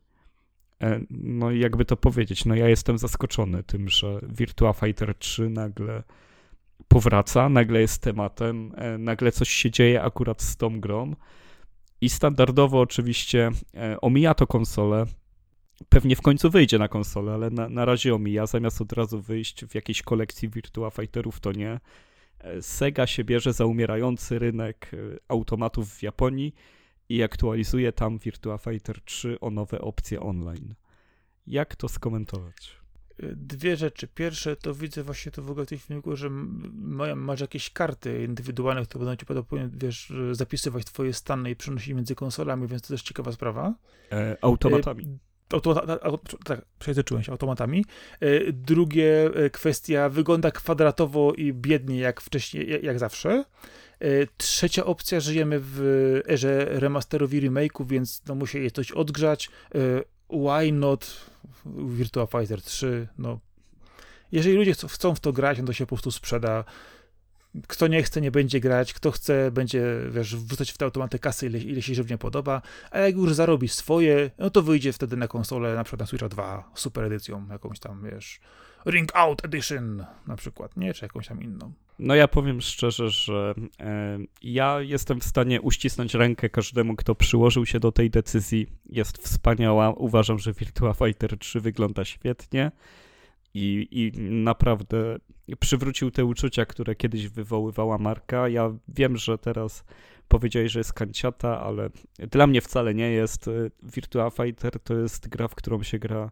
e, 0.81 0.99
No 1.09 1.51
jakby 1.51 1.85
to 1.85 1.97
powiedzieć, 1.97 2.45
no 2.45 2.55
ja 2.55 2.69
jestem 2.69 2.97
zaskoczony 2.97 3.63
tym, 3.63 3.89
że 3.89 4.19
Virtua 4.23 4.73
Fighter 4.73 5.15
3 5.15 5.49
nagle 5.49 6.03
powraca, 6.87 7.49
nagle 7.49 7.81
jest 7.81 8.01
tematem, 8.01 8.71
e, 8.75 8.97
nagle 8.97 9.31
coś 9.31 9.49
się 9.49 9.71
dzieje 9.71 10.01
akurat 10.01 10.41
z 10.41 10.57
tą 10.57 10.79
grą. 10.79 11.15
I 12.01 12.09
standardowo 12.09 12.79
oczywiście 12.79 13.51
e, 13.75 14.01
omija 14.01 14.33
to 14.33 14.47
konsolę. 14.47 15.05
Pewnie 15.89 16.15
w 16.15 16.21
końcu 16.21 16.49
wyjdzie 16.49 16.79
na 16.79 16.87
konsolę, 16.87 17.33
ale 17.33 17.49
na, 17.49 17.69
na 17.69 17.85
razie 17.85 18.15
omija. 18.15 18.45
Zamiast 18.45 18.81
od 18.81 18.93
razu 18.93 19.21
wyjść 19.21 19.65
w 19.65 19.75
jakiejś 19.75 20.01
kolekcji 20.01 20.49
Virtua 20.49 20.89
Fighterów, 20.89 21.39
to 21.39 21.51
nie. 21.51 21.79
E, 22.39 22.61
Sega 22.61 23.07
się 23.07 23.23
bierze 23.23 23.53
za 23.53 23.65
umierający 23.65 24.39
rynek 24.39 24.91
automatów 25.27 25.89
w 25.89 26.03
Japonii 26.03 26.53
i 27.09 27.23
aktualizuje 27.23 27.91
tam 27.91 28.17
Virtua 28.17 28.57
Fighter 28.57 29.01
3 29.01 29.39
o 29.39 29.49
nowe 29.49 29.81
opcje 29.81 30.19
online. 30.19 30.75
Jak 31.47 31.75
to 31.75 31.89
skomentować? 31.89 32.82
Dwie 33.35 33.77
rzeczy. 33.77 34.07
Pierwsze, 34.07 34.55
to 34.55 34.73
widzę 34.73 35.03
właśnie 35.03 35.31
to 35.31 35.41
w 35.41 35.51
ogóle 35.51 35.65
w 35.65 35.69
tej 35.69 35.77
filmiku, 35.77 36.15
że 36.15 36.29
masz 37.15 37.39
jakieś 37.39 37.69
karty 37.69 38.23
indywidualne, 38.23 38.85
które 38.85 39.05
będą 39.05 39.15
ci 39.15 39.25
potem, 39.25 39.71
wiesz, 39.73 40.13
zapisywać 40.31 40.85
twoje 40.85 41.13
stany 41.13 41.51
i 41.51 41.55
przenosić 41.55 41.93
między 41.93 42.15
konsolami, 42.15 42.67
więc 42.67 42.81
to 42.81 42.87
też 42.87 43.01
ciekawa 43.01 43.31
sprawa. 43.31 43.73
E, 44.11 44.37
automatami. 44.41 45.03
E, 45.03 45.33
automata, 45.53 45.99
tak, 46.45 46.65
przejęzyczyłem 46.79 47.23
się, 47.23 47.31
automatami. 47.31 47.85
E, 48.19 48.51
drugie, 48.51 49.25
e, 49.33 49.49
kwestia, 49.49 50.09
wygląda 50.09 50.51
kwadratowo 50.51 51.33
i 51.33 51.53
biednie 51.53 51.99
jak 51.99 52.21
wcześniej, 52.21 52.69
jak, 52.69 52.83
jak 52.83 52.99
zawsze. 52.99 53.45
E, 53.99 54.07
trzecia 54.37 54.85
opcja, 54.85 55.19
żyjemy 55.19 55.59
w 55.61 55.79
erze 56.27 56.65
remasterów 56.65 57.33
i 57.33 57.41
remake'ów, 57.41 57.87
więc 57.87 58.21
no, 58.27 58.35
musi 58.35 58.63
je 58.63 58.71
coś 58.71 58.91
odgrzać. 58.91 59.49
Why 60.33 60.71
not 60.71 61.31
Virtua 61.65 62.25
Fighter 62.25 62.61
3, 62.61 63.07
no 63.17 63.39
jeżeli 64.33 64.55
ludzie 64.55 64.73
chcą 64.73 65.15
w 65.15 65.19
to 65.19 65.33
grać, 65.33 65.57
no 65.59 65.65
to 65.65 65.73
się 65.73 65.85
po 65.85 65.95
prostu 65.95 66.11
sprzeda. 66.11 66.63
Kto 67.67 67.87
nie 67.87 68.03
chce, 68.03 68.21
nie 68.21 68.31
będzie 68.31 68.59
grać, 68.59 68.93
kto 68.93 69.11
chce, 69.11 69.51
będzie, 69.51 69.83
wiesz, 70.09 70.35
wrzucać 70.35 70.71
w 70.71 70.77
te 70.77 70.85
automaty 70.85 71.19
kasy, 71.19 71.45
ile, 71.45 71.59
ile 71.59 71.81
się 71.81 71.95
żywnie 71.95 72.17
podoba, 72.17 72.61
a 72.91 72.99
jak 72.99 73.15
już 73.15 73.33
zarobi 73.33 73.67
swoje, 73.67 74.31
no 74.37 74.49
to 74.49 74.61
wyjdzie 74.61 74.93
wtedy 74.93 75.17
na 75.17 75.27
konsolę, 75.27 75.75
na 75.75 75.83
przykład 75.83 75.99
na 75.99 76.05
Switcha 76.05 76.29
2, 76.29 76.71
super 76.75 77.03
edycją, 77.03 77.47
jakąś 77.49 77.79
tam, 77.79 78.03
wiesz, 78.03 78.39
Ring 78.85 79.15
Out 79.15 79.45
Edition 79.45 80.05
na 80.27 80.35
przykład, 80.35 80.77
nie? 80.77 80.93
Czy 80.93 81.05
jakąś 81.05 81.27
tam 81.27 81.43
inną. 81.43 81.73
No 81.99 82.15
ja 82.15 82.27
powiem 82.27 82.61
szczerze, 82.61 83.09
że 83.09 83.53
e, 83.79 84.19
ja 84.41 84.81
jestem 84.81 85.19
w 85.19 85.23
stanie 85.23 85.61
uścisnąć 85.61 86.13
rękę 86.13 86.49
każdemu, 86.49 86.95
kto 86.95 87.15
przyłożył 87.15 87.65
się 87.65 87.79
do 87.79 87.91
tej 87.91 88.09
decyzji. 88.09 88.67
Jest 88.85 89.17
wspaniała. 89.17 89.91
Uważam, 89.91 90.39
że 90.39 90.53
Virtua 90.53 90.93
Fighter 90.93 91.37
3 91.37 91.59
wygląda 91.59 92.05
świetnie 92.05 92.71
i, 93.53 93.87
i 93.91 94.21
naprawdę 94.21 95.17
przywrócił 95.59 96.11
te 96.11 96.25
uczucia, 96.25 96.65
które 96.65 96.95
kiedyś 96.95 97.27
wywoływała 97.27 97.97
marka. 97.97 98.49
Ja 98.49 98.71
wiem, 98.87 99.17
że 99.17 99.37
teraz 99.37 99.83
powiedziałeś, 100.27 100.71
że 100.71 100.79
jest 100.79 100.93
kanciata, 100.93 101.61
ale 101.61 101.89
dla 102.31 102.47
mnie 102.47 102.61
wcale 102.61 102.93
nie 102.93 103.11
jest. 103.11 103.49
Virtua 103.83 104.29
Fighter 104.29 104.79
to 104.79 104.93
jest 104.93 105.29
gra, 105.29 105.47
w 105.47 105.55
którą 105.55 105.83
się 105.83 105.99
gra 105.99 106.31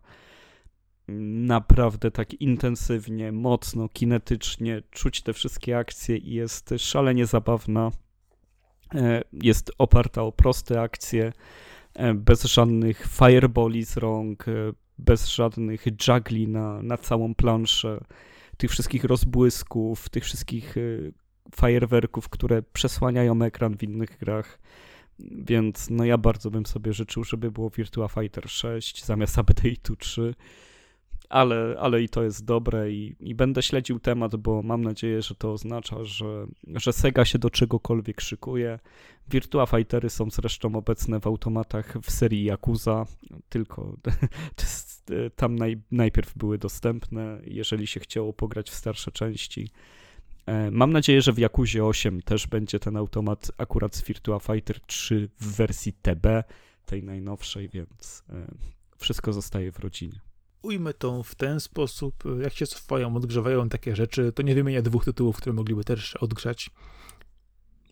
naprawdę 1.19 2.11
tak 2.11 2.33
intensywnie, 2.33 3.31
mocno, 3.31 3.89
kinetycznie, 3.89 4.81
czuć 4.91 5.21
te 5.21 5.33
wszystkie 5.33 5.77
akcje 5.77 6.17
i 6.17 6.33
jest 6.33 6.73
szalenie 6.77 7.25
zabawna. 7.25 7.91
E, 8.95 9.21
jest 9.33 9.71
oparta 9.77 10.23
o 10.23 10.31
proste 10.31 10.81
akcje, 10.81 11.33
e, 11.93 12.13
bez 12.13 12.43
żadnych 12.43 13.07
fireballi 13.07 13.85
z 13.85 13.97
rąk, 13.97 14.47
e, 14.47 14.51
bez 14.97 15.27
żadnych 15.27 15.85
juggli 15.85 16.47
na, 16.47 16.81
na 16.81 16.97
całą 16.97 17.35
planszę, 17.35 18.03
tych 18.57 18.71
wszystkich 18.71 19.03
rozbłysków, 19.03 20.09
tych 20.09 20.23
wszystkich 20.23 20.75
fajerwerków, 21.55 22.29
które 22.29 22.61
przesłaniają 22.61 23.41
ekran 23.41 23.77
w 23.77 23.83
innych 23.83 24.17
grach. 24.17 24.59
Więc 25.19 25.89
no 25.89 26.05
ja 26.05 26.17
bardzo 26.17 26.51
bym 26.51 26.65
sobie 26.65 26.93
życzył, 26.93 27.23
żeby 27.23 27.51
było 27.51 27.69
Virtua 27.69 28.07
Fighter 28.07 28.49
6 28.49 29.05
zamiast 29.05 29.37
Update'u 29.37 29.97
3 29.97 30.35
ale, 31.31 31.75
ale 31.79 32.01
i 32.01 32.09
to 32.09 32.23
jest 32.23 32.45
dobre 32.45 32.91
i, 32.91 33.15
i 33.19 33.35
będę 33.35 33.63
śledził 33.63 33.99
temat, 33.99 34.35
bo 34.35 34.61
mam 34.61 34.83
nadzieję, 34.83 35.21
że 35.21 35.35
to 35.35 35.51
oznacza, 35.51 36.03
że, 36.03 36.47
że 36.67 36.93
Sega 36.93 37.25
się 37.25 37.39
do 37.39 37.49
czegokolwiek 37.49 38.21
szykuje. 38.21 38.79
Virtua 39.29 39.65
Fightery 39.65 40.09
są 40.09 40.29
zresztą 40.29 40.75
obecne 40.75 41.19
w 41.19 41.27
automatach 41.27 41.97
w 42.03 42.11
serii 42.11 42.45
Yakuza, 42.45 43.05
tylko 43.49 43.97
tam 45.35 45.55
naj, 45.55 45.81
najpierw 45.91 46.37
były 46.37 46.57
dostępne, 46.57 47.41
jeżeli 47.45 47.87
się 47.87 47.99
chciało 47.99 48.33
pograć 48.33 48.69
w 48.69 48.75
starsze 48.75 49.11
części. 49.11 49.69
E, 50.45 50.71
mam 50.71 50.93
nadzieję, 50.93 51.21
że 51.21 51.33
w 51.33 51.39
Yakuzie 51.39 51.85
8 51.85 52.21
też 52.21 52.47
będzie 52.47 52.79
ten 52.79 52.97
automat 52.97 53.51
akurat 53.57 53.95
z 53.95 54.03
Virtua 54.03 54.39
Fighter 54.39 54.79
3 54.79 55.29
w 55.39 55.55
wersji 55.55 55.93
TB, 55.93 56.43
tej 56.85 57.03
najnowszej, 57.03 57.69
więc 57.69 58.23
e, 58.29 58.47
wszystko 58.97 59.33
zostaje 59.33 59.71
w 59.71 59.79
rodzinie 59.79 60.30
ujmę 60.61 60.93
to 60.93 61.23
w 61.23 61.35
ten 61.35 61.59
sposób, 61.59 62.23
jak 62.41 62.53
się 62.53 62.65
swoją 62.65 63.15
odgrzewają 63.15 63.69
takie 63.69 63.95
rzeczy, 63.95 64.31
to 64.31 64.41
nie 64.41 64.55
wymienię 64.55 64.81
dwóch 64.81 65.05
tytułów, 65.05 65.37
które 65.37 65.53
mogliby 65.53 65.83
też 65.83 66.15
odgrzać. 66.15 66.69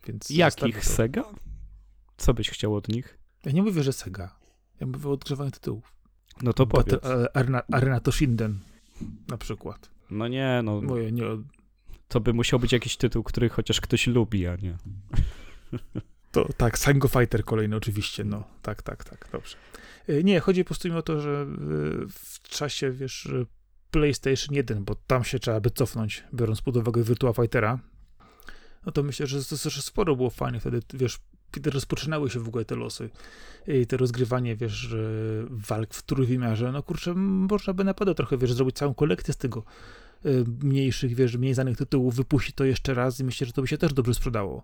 Więc 0.08 0.30
Jakich? 0.30 0.86
Sega? 0.86 1.24
Co 2.18 2.34
byś 2.34 2.50
chciał 2.50 2.76
od 2.76 2.88
nich? 2.88 3.18
Ja 3.46 3.52
nie 3.52 3.64
mówię, 3.64 3.84
że 3.84 3.94
Sega. 3.94 4.36
Ja 4.80 4.88
mówię 4.88 5.10
o 5.10 5.12
odgrzewaniu 5.12 5.52
tytułów. 5.52 5.94
No 6.42 6.54
to 6.54 6.68
powiedz. 6.68 6.90
Battle, 6.90 7.28
Arena, 7.34 7.62
Arena 7.72 8.00
Toshinden 8.00 8.60
na 9.28 9.38
przykład. 9.38 9.90
No 10.10 10.28
nie, 10.28 10.62
no. 10.64 10.82
Moje 10.82 11.12
nie... 11.12 11.24
To 12.08 12.20
by 12.20 12.34
musiał 12.34 12.60
być 12.60 12.72
jakiś 12.72 12.98
tytuł, 12.98 13.24
który 13.24 13.50
chociaż 13.50 13.82
ktoś 13.82 14.08
lubi, 14.08 14.48
a 14.48 14.56
nie. 14.56 14.78
To 16.32 16.48
tak, 16.58 16.78
Sango 16.78 17.08
Fighter 17.08 17.46
kolejny 17.46 17.76
oczywiście, 17.76 18.24
no. 18.24 18.44
Tak, 18.62 18.82
tak, 18.82 19.04
tak, 19.04 19.28
dobrze. 19.32 19.58
E, 20.10 20.24
nie, 20.24 20.40
chodzi 20.40 20.64
po 20.64 20.68
prostu 20.68 20.90
mi 20.90 20.96
o 20.96 21.02
to, 21.02 21.22
że 21.22 21.32
e, 21.32 21.46
w 22.10 22.42
czasie, 22.42 22.92
wiesz, 22.92 23.30
PlayStation 23.92 24.56
1, 24.56 24.84
bo 24.84 24.96
tam 24.96 25.24
się 25.24 25.40
trzeba 25.40 25.60
by 25.60 25.70
cofnąć, 25.70 26.24
biorąc 26.34 26.62
pod 26.62 26.78
uwagę 26.78 27.04
Virtua 27.04 27.34
Fightera, 27.34 27.80
no 28.86 28.92
to 28.92 29.04
myślę, 29.04 29.28
że, 29.28 29.40
że 29.66 29.82
sporo 29.82 30.16
było 30.16 30.30
fajnie 30.30 30.60
wtedy, 30.60 30.82
wiesz, 30.94 31.20
kiedy 31.52 31.70
rozpoczynały 31.70 32.30
się 32.30 32.40
w 32.40 32.48
ogóle 32.48 32.66
te 32.66 32.76
losy 32.76 33.10
i 33.68 33.88
te 33.88 33.98
rozgrywanie, 33.98 34.56
wiesz, 34.56 34.96
walk 35.50 35.94
w 35.94 36.04
trójwymiarze, 36.04 36.72
no 36.72 36.84
kurczę, 36.84 37.14
można 37.16 37.74
by 37.74 37.84
naprawdę 37.84 38.16
trochę, 38.16 38.38
wiesz, 38.38 38.54
zrobić 38.54 38.76
całą 38.76 38.94
kolekcję 38.94 39.34
z 39.34 39.38
tego 39.38 39.64
e, 40.26 40.30
mniejszych, 40.64 41.16
wiesz, 41.16 41.38
mniej 41.38 41.54
znanych 41.54 41.78
tytułów, 41.78 42.16
wypuścić 42.16 42.56
to 42.56 42.66
jeszcze 42.66 42.94
raz 42.94 43.20
i 43.20 43.24
myślę, 43.24 43.48
że 43.48 43.54
to 43.54 43.62
by 43.62 43.68
się 43.68 43.78
też 43.78 43.94
dobrze 43.94 44.14
sprzedało. 44.14 44.64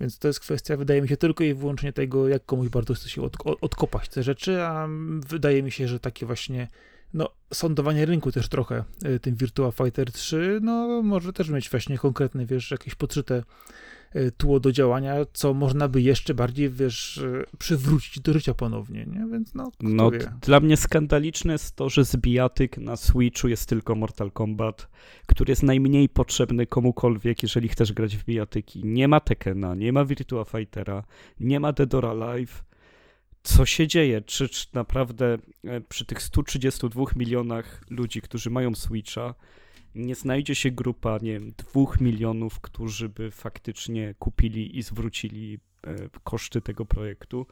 Więc 0.00 0.18
to 0.18 0.28
jest 0.28 0.40
kwestia, 0.40 0.76
wydaje 0.76 1.02
mi 1.02 1.08
się, 1.08 1.16
tylko 1.16 1.44
i 1.44 1.54
wyłącznie 1.54 1.92
tego, 1.92 2.28
jak 2.28 2.44
komuś 2.44 2.68
bardzo 2.68 2.94
chce 2.94 3.08
się 3.08 3.22
od, 3.22 3.36
odkopać 3.60 4.08
te 4.08 4.22
rzeczy, 4.22 4.62
a 4.62 4.88
wydaje 5.28 5.62
mi 5.62 5.70
się, 5.70 5.88
że 5.88 6.00
takie 6.00 6.26
właśnie 6.26 6.68
no, 7.14 7.28
sądowanie 7.54 8.06
rynku 8.06 8.32
też 8.32 8.48
trochę 8.48 8.84
y, 9.04 9.20
tym 9.20 9.34
Virtua 9.34 9.70
Fighter 9.70 10.12
3, 10.12 10.58
no 10.62 11.02
może 11.02 11.32
też 11.32 11.48
mieć 11.48 11.70
właśnie 11.70 11.98
konkretne, 11.98 12.46
wiesz, 12.46 12.70
jakieś 12.70 12.94
podszyte 12.94 13.42
tło 14.36 14.60
do 14.60 14.72
działania, 14.72 15.14
co 15.32 15.54
można 15.54 15.88
by 15.88 16.02
jeszcze 16.02 16.34
bardziej, 16.34 16.70
wiesz, 16.70 17.16
y, 17.16 17.44
przywrócić 17.58 18.20
do 18.20 18.32
życia 18.32 18.54
ponownie, 18.54 19.06
nie? 19.06 19.26
Więc 19.32 19.54
no, 19.54 19.70
no 19.80 20.10
dla 20.40 20.60
mnie 20.60 20.76
skandaliczne 20.76 21.52
jest 21.52 21.76
to, 21.76 21.88
że 21.88 22.04
z 22.04 22.16
bijatyk 22.16 22.78
na 22.78 22.96
Switchu 22.96 23.48
jest 23.48 23.68
tylko 23.68 23.94
Mortal 23.94 24.32
Kombat, 24.32 24.88
który 25.26 25.52
jest 25.52 25.62
najmniej 25.62 26.08
potrzebny 26.08 26.66
komukolwiek, 26.66 27.42
jeżeli 27.42 27.68
chcesz 27.68 27.92
grać 27.92 28.16
w 28.16 28.24
bijatyki. 28.24 28.84
Nie 28.84 29.08
ma 29.08 29.20
Tekena, 29.20 29.74
nie 29.74 29.92
ma 29.92 30.04
Virtua 30.04 30.44
Fightera, 30.44 31.04
nie 31.40 31.60
ma 31.60 31.72
Dead 31.72 31.94
or 31.94 32.06
Alive. 32.06 32.64
Co 33.42 33.66
się 33.66 33.86
dzieje? 33.86 34.20
Czy, 34.20 34.48
czy 34.48 34.66
naprawdę 34.72 35.38
e, 35.64 35.80
przy 35.80 36.04
tych 36.04 36.22
132 36.22 37.04
milionach 37.16 37.84
ludzi, 37.90 38.20
którzy 38.20 38.50
mają 38.50 38.74
Switcha, 38.74 39.34
nie 39.98 40.14
znajdzie 40.14 40.54
się 40.54 40.70
grupa, 40.70 41.18
nie 41.22 41.32
wiem, 41.32 41.52
dwóch 41.56 42.00
milionów, 42.00 42.60
którzy 42.60 43.08
by 43.08 43.30
faktycznie 43.30 44.14
kupili 44.18 44.78
i 44.78 44.82
zwrócili 44.82 45.58
e, 45.86 45.94
koszty 46.24 46.60
tego 46.60 46.84
projektu. 46.84 47.46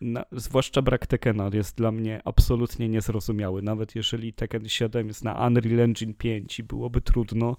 Na, 0.00 0.24
zwłaszcza 0.32 0.82
brak 0.82 1.06
Tekena 1.06 1.50
jest 1.52 1.76
dla 1.76 1.92
mnie 1.92 2.20
absolutnie 2.24 2.88
niezrozumiały. 2.88 3.62
Nawet 3.62 3.94
jeżeli 3.94 4.32
Tekken 4.32 4.68
7 4.68 5.08
jest 5.08 5.24
na 5.24 5.46
Unreal 5.46 5.80
Engine 5.80 6.14
5 6.14 6.58
i 6.58 6.62
byłoby 6.62 7.00
trudno, 7.00 7.56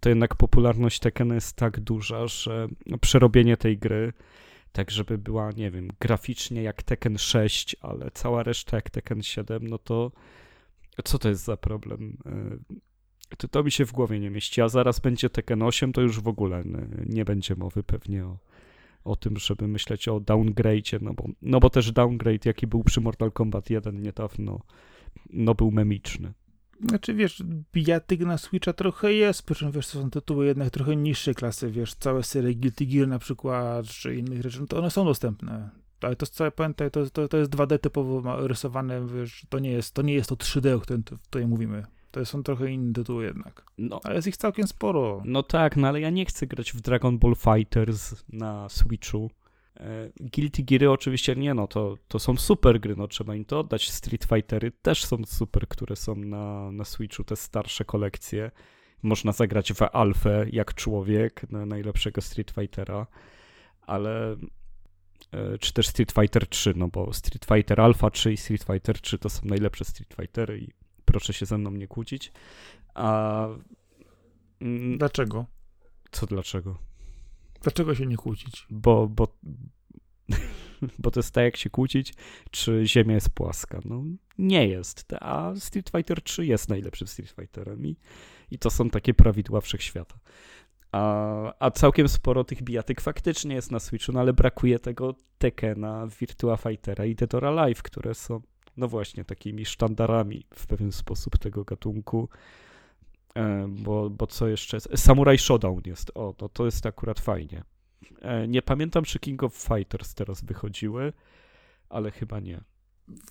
to 0.00 0.08
jednak 0.08 0.34
popularność 0.34 1.00
Tekkena 1.00 1.34
jest 1.34 1.56
tak 1.56 1.80
duża, 1.80 2.26
że 2.26 2.68
przerobienie 3.00 3.56
tej 3.56 3.78
gry, 3.78 4.12
tak 4.72 4.90
żeby 4.90 5.18
była, 5.18 5.50
nie 5.50 5.70
wiem, 5.70 5.88
graficznie 6.00 6.62
jak 6.62 6.82
Tekken 6.82 7.18
6, 7.18 7.76
ale 7.80 8.10
cała 8.10 8.42
reszta 8.42 8.76
jak 8.76 8.90
Tekken 8.90 9.22
7, 9.22 9.66
no 9.66 9.78
to 9.78 10.10
co 11.04 11.18
to 11.18 11.28
jest 11.28 11.44
za 11.44 11.56
problem? 11.56 12.16
To, 13.38 13.48
to 13.48 13.62
mi 13.62 13.70
się 13.70 13.84
w 13.84 13.92
głowie 13.92 14.20
nie 14.20 14.30
mieści, 14.30 14.60
a 14.60 14.68
zaraz 14.68 15.00
będzie 15.00 15.30
Tekken 15.30 15.62
8, 15.62 15.92
to 15.92 16.00
już 16.00 16.20
w 16.20 16.28
ogóle 16.28 16.62
nie 17.06 17.24
będzie 17.24 17.56
mowy 17.56 17.82
pewnie 17.82 18.24
o, 18.24 18.38
o 19.04 19.16
tym, 19.16 19.36
żeby 19.36 19.68
myśleć 19.68 20.08
o 20.08 20.20
downgrade'cie, 20.20 21.02
no 21.02 21.14
bo, 21.14 21.24
no 21.42 21.60
bo 21.60 21.70
też 21.70 21.92
downgrade, 21.92 22.46
jaki 22.46 22.66
był 22.66 22.84
przy 22.84 23.00
Mortal 23.00 23.32
Kombat 23.32 23.70
1 23.70 24.02
niedawno, 24.02 24.60
no 25.30 25.54
był 25.54 25.70
memiczny. 25.70 26.32
Znaczy, 26.88 27.14
wiesz, 27.14 27.42
bijatyk 27.72 28.20
na 28.20 28.38
Switcha 28.38 28.72
trochę 28.72 29.12
jest, 29.12 29.42
przy 29.42 29.54
czym, 29.54 29.72
wiesz, 29.72 29.86
to 29.86 30.02
są 30.02 30.10
tytuły 30.10 30.46
jednak 30.46 30.70
trochę 30.70 30.96
niższej 30.96 31.34
klasy, 31.34 31.70
wiesz, 31.70 31.94
całe 31.94 32.22
serie 32.22 32.54
Guilty 32.54 32.86
Gear 32.86 33.08
na 33.08 33.18
przykład, 33.18 33.86
czy 33.86 34.16
innych 34.16 34.42
rzeczy, 34.42 34.60
no 34.60 34.66
to 34.66 34.78
one 34.78 34.90
są 34.90 35.04
dostępne. 35.04 35.70
Ale 36.00 36.16
to 36.16 36.26
całe, 36.26 36.50
pamiętaj, 36.50 36.90
to, 36.90 37.10
to, 37.10 37.28
to 37.28 37.36
jest 37.36 37.50
2D 37.50 37.78
typowo 37.78 38.48
rysowane, 38.48 39.06
wiesz, 39.06 39.46
to 39.48 39.58
nie 39.58 39.70
jest 39.70 39.94
to, 39.94 40.02
nie 40.02 40.14
jest 40.14 40.28
to 40.28 40.34
3D, 40.34 40.74
o 40.74 40.80
którym 40.80 41.02
tutaj 41.02 41.46
mówimy. 41.46 41.84
To 42.10 42.24
są 42.24 42.42
trochę 42.42 42.70
inne 42.70 42.92
tytuły 42.92 43.24
jednak. 43.24 43.64
No. 43.78 44.00
Ale 44.04 44.14
jest 44.14 44.28
ich 44.28 44.36
całkiem 44.36 44.66
sporo. 44.66 45.22
No 45.24 45.42
tak, 45.42 45.76
no 45.76 45.88
ale 45.88 46.00
ja 46.00 46.10
nie 46.10 46.24
chcę 46.24 46.46
grać 46.46 46.72
w 46.72 46.80
Dragon 46.80 47.18
Ball 47.18 47.34
Fighters 47.36 48.24
na 48.28 48.68
Switchu. 48.68 49.30
E, 49.80 50.10
Guilty 50.20 50.62
Geary 50.62 50.90
oczywiście 50.90 51.36
nie, 51.36 51.54
no 51.54 51.66
to, 51.66 51.96
to 52.08 52.18
są 52.18 52.36
super 52.36 52.80
gry, 52.80 52.96
no 52.96 53.08
trzeba 53.08 53.34
im 53.34 53.44
to 53.44 53.60
oddać. 53.60 53.90
Street 53.90 54.24
Fightery 54.24 54.72
też 54.82 55.04
są 55.04 55.24
super, 55.26 55.68
które 55.68 55.96
są 55.96 56.16
na, 56.16 56.72
na 56.72 56.84
Switchu, 56.84 57.24
te 57.24 57.36
starsze 57.36 57.84
kolekcje. 57.84 58.50
Można 59.02 59.32
zagrać 59.32 59.72
w 59.72 59.82
Alfę 59.82 60.46
jak 60.52 60.74
człowiek, 60.74 61.50
na 61.50 61.66
najlepszego 61.66 62.20
Street 62.20 62.50
Fightera, 62.50 63.06
ale 63.86 64.36
e, 65.32 65.58
czy 65.58 65.72
też 65.72 65.88
Street 65.88 66.12
Fighter 66.12 66.46
3, 66.46 66.72
no 66.76 66.88
bo 66.88 67.12
Street 67.12 67.44
Fighter 67.44 67.80
Alpha 67.80 68.10
3 68.10 68.32
i 68.32 68.36
Street 68.36 68.64
Fighter 68.64 69.00
3 69.00 69.18
to 69.18 69.28
są 69.30 69.40
najlepsze 69.44 69.84
Street 69.84 70.14
Fightery 70.14 70.58
i 70.58 70.79
proszę 71.10 71.32
się 71.32 71.46
ze 71.46 71.58
mną 71.58 71.70
nie 71.70 71.88
kłócić. 71.88 72.32
A... 72.94 73.46
Mm, 74.60 74.98
dlaczego? 74.98 75.46
Co 76.10 76.26
dlaczego? 76.26 76.78
Dlaczego 77.62 77.94
się 77.94 78.06
nie 78.06 78.16
kłócić? 78.16 78.66
Bo, 78.70 79.08
bo, 79.08 79.38
bo 80.98 81.10
to 81.10 81.20
jest 81.20 81.34
tak 81.34 81.44
jak 81.44 81.56
się 81.56 81.70
kłócić, 81.70 82.14
czy 82.50 82.82
Ziemia 82.86 83.14
jest 83.14 83.30
płaska. 83.30 83.80
No 83.84 84.02
nie 84.38 84.68
jest, 84.68 85.12
a 85.20 85.52
Street 85.56 85.90
Fighter 85.90 86.22
3 86.22 86.46
jest 86.46 86.68
najlepszym 86.68 87.06
Street 87.06 87.30
Fighterem 87.30 87.86
i, 87.86 87.96
i 88.50 88.58
to 88.58 88.70
są 88.70 88.90
takie 88.90 89.14
prawidła 89.14 89.60
wszechświata. 89.60 90.18
A, 90.92 91.54
a 91.58 91.70
całkiem 91.70 92.08
sporo 92.08 92.44
tych 92.44 92.62
bijatyk 92.62 93.00
faktycznie 93.00 93.54
jest 93.54 93.70
na 93.70 93.80
Switchu, 93.80 94.12
no 94.12 94.20
ale 94.20 94.32
brakuje 94.32 94.78
tego 94.78 95.14
Tekena, 95.38 96.06
Virtua 96.20 96.56
Fightera 96.56 97.04
i 97.04 97.14
Dead 97.14 97.34
or 97.34 97.46
Alive, 97.46 97.82
które 97.82 98.14
są, 98.14 98.40
no 98.76 98.88
właśnie, 98.88 99.24
takimi 99.24 99.64
sztandarami 99.64 100.46
w 100.54 100.66
pewien 100.66 100.92
sposób 100.92 101.38
tego 101.38 101.64
gatunku. 101.64 102.28
E, 103.34 103.68
bo, 103.68 104.10
bo 104.10 104.26
co 104.26 104.48
jeszcze? 104.48 104.80
Samurai 104.80 105.38
Showdown 105.38 105.80
jest, 105.86 106.10
o, 106.14 106.34
no 106.40 106.48
to 106.48 106.64
jest 106.64 106.86
akurat 106.86 107.20
fajnie. 107.20 107.64
E, 108.20 108.48
nie 108.48 108.62
pamiętam, 108.62 109.04
czy 109.04 109.18
King 109.18 109.42
of 109.42 109.54
Fighters 109.54 110.14
teraz 110.14 110.44
wychodziły, 110.44 111.12
ale 111.88 112.10
chyba 112.10 112.40
nie. 112.40 112.64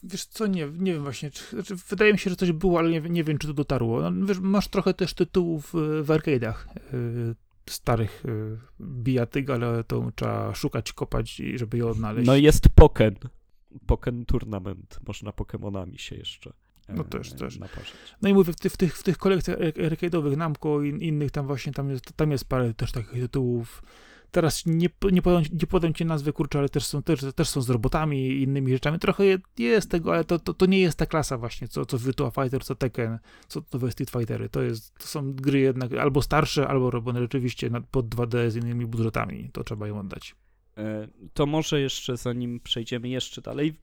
Wiesz 0.04 0.26
co, 0.26 0.48
nie, 0.48 0.68
nie 0.78 0.94
wiem 0.94 1.04
właśnie, 1.04 1.32
czy, 1.32 1.44
znaczy 1.50 1.76
wydaje 1.76 2.14
mi 2.14 2.20
się, 2.20 2.30
że 2.30 2.36
coś 2.36 2.52
było, 2.52 2.80
ale 2.80 2.90
nie, 2.90 3.02
nie 3.02 3.24
wiem, 3.24 3.38
czy 3.38 3.48
to 3.48 3.54
dotarło. 3.54 4.12
No, 4.12 4.26
wiesz, 4.26 4.40
masz 4.40 4.68
trochę 4.68 4.94
też 4.94 5.14
tytułów 5.14 5.74
w 5.74 6.08
arcade'ach 6.08 6.56
yy, 6.94 7.36
starych 7.70 8.24
yy, 8.26 8.58
bijatyk, 8.82 9.50
ale 9.50 9.84
to 9.84 10.12
trzeba 10.16 10.56
szukać, 10.56 10.94
kopać, 10.94 11.42
żeby 11.56 11.78
je 11.78 11.88
odnaleźć. 11.88 12.28
No 12.28 12.36
i 12.36 12.44
jest 12.44 12.70
Poken. 12.70 13.16
Poken 13.86 14.26
Tournament. 14.26 15.00
Można 15.08 15.32
Pokemonami 15.32 15.98
się 15.98 16.16
jeszcze 16.16 16.54
no 16.90 17.04
też, 17.04 17.34
też. 17.34 17.60
No 18.22 18.30
i 18.30 18.34
mówię, 18.34 18.54
w, 18.54 18.56
ty, 18.56 18.70
w, 18.70 18.78
tych, 18.78 18.98
w 18.98 19.04
tych 19.04 19.18
kolekcjach 19.18 19.58
arcade'owych 19.60 20.38
Namco 20.38 20.82
i 20.82 21.08
innych 21.08 21.32
tam 21.32 21.48
właśnie, 21.48 21.74
tam 21.74 21.90
jest, 21.90 22.14
tam 22.16 22.32
jest 22.32 22.46
parę 22.46 22.74
też 22.74 22.92
takich 22.92 23.22
tytułów 23.22 23.84
Teraz 24.32 24.66
nie, 24.66 24.90
nie, 25.12 25.22
podam, 25.22 25.44
nie 25.62 25.68
podam 25.68 25.94
ci 25.94 26.06
nazwy, 26.06 26.34
kurczę, 26.34 26.60
ale 26.60 26.70
też 26.70 26.86
są, 26.86 27.04
też, 27.04 27.20
też 27.36 27.50
są 27.50 27.62
z 27.62 27.70
robotami 27.70 28.28
i 28.28 28.44
innymi 28.44 28.72
rzeczami. 28.72 29.00
Trochę 29.00 29.24
jest 29.58 29.92
tego, 29.92 30.14
ale 30.14 30.24
to, 30.24 30.40
to, 30.40 30.54
to 30.54 30.66
nie 30.66 30.80
jest 30.80 30.98
ta 30.98 31.06
klasa 31.06 31.38
właśnie, 31.38 31.68
co, 31.68 31.86
co 31.86 31.98
Virtua 31.98 32.32
Fighter, 32.32 32.64
co 32.64 32.76
Tekken, 32.76 33.20
co 33.48 33.62
to 33.62 33.92
Street 33.92 34.10
Fightery. 34.10 34.50
To, 34.50 34.62
jest, 34.62 34.96
to 34.98 35.08
są 35.08 35.34
gry 35.34 35.60
jednak 35.60 35.94
albo 35.94 36.22
starsze, 36.22 36.68
albo 36.68 36.92
robione 36.92 37.20
rzeczywiście 37.20 37.70
pod 37.92 38.06
2D 38.06 38.50
z 38.50 38.56
innymi 38.56 38.86
budżetami. 38.86 39.50
To 39.54 39.64
trzeba 39.64 39.88
im 39.88 39.98
oddać. 39.98 40.36
E, 40.80 41.08
to 41.34 41.46
może 41.46 41.82
jeszcze, 41.82 42.18
zanim 42.18 42.60
przejdziemy 42.60 43.10
jeszcze 43.10 43.42
dalej, 43.42 43.74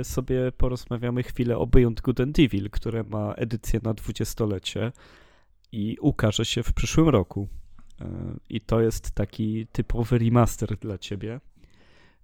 e, 0.00 0.04
sobie 0.04 0.52
porozmawiamy 0.52 1.22
chwilę 1.22 1.58
o 1.58 1.66
Beyond 1.66 2.00
Good 2.00 2.20
and 2.20 2.38
Evil, 2.38 2.70
które 2.70 3.04
ma 3.04 3.34
edycję 3.34 3.80
na 3.82 3.94
dwudziestolecie 3.94 4.92
i 5.72 5.96
ukaże 6.00 6.44
się 6.44 6.62
w 6.62 6.72
przyszłym 6.72 7.08
roku. 7.08 7.48
I 8.48 8.60
to 8.60 8.80
jest 8.80 9.10
taki 9.10 9.66
typowy 9.72 10.18
remaster 10.18 10.76
dla 10.76 10.98
ciebie. 10.98 11.40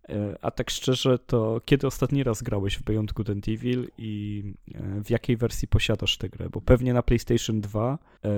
E, 0.08 0.38
a 0.42 0.50
tak 0.50 0.70
szczerze, 0.70 1.18
to 1.18 1.60
kiedy 1.64 1.86
ostatni 1.86 2.22
raz 2.22 2.42
grałeś 2.42 2.78
w 2.78 2.82
Beyond 2.82 3.12
Good 3.12 3.30
and 3.30 3.48
Evil 3.48 3.88
i 3.98 4.44
e, 4.74 5.04
w 5.04 5.10
jakiej 5.10 5.36
wersji 5.36 5.68
posiadasz 5.68 6.18
tę 6.18 6.28
grę? 6.28 6.48
Bo 6.50 6.60
pewnie 6.60 6.94
na 6.94 7.02
PlayStation 7.02 7.60
2 7.60 7.98
e, 8.24 8.28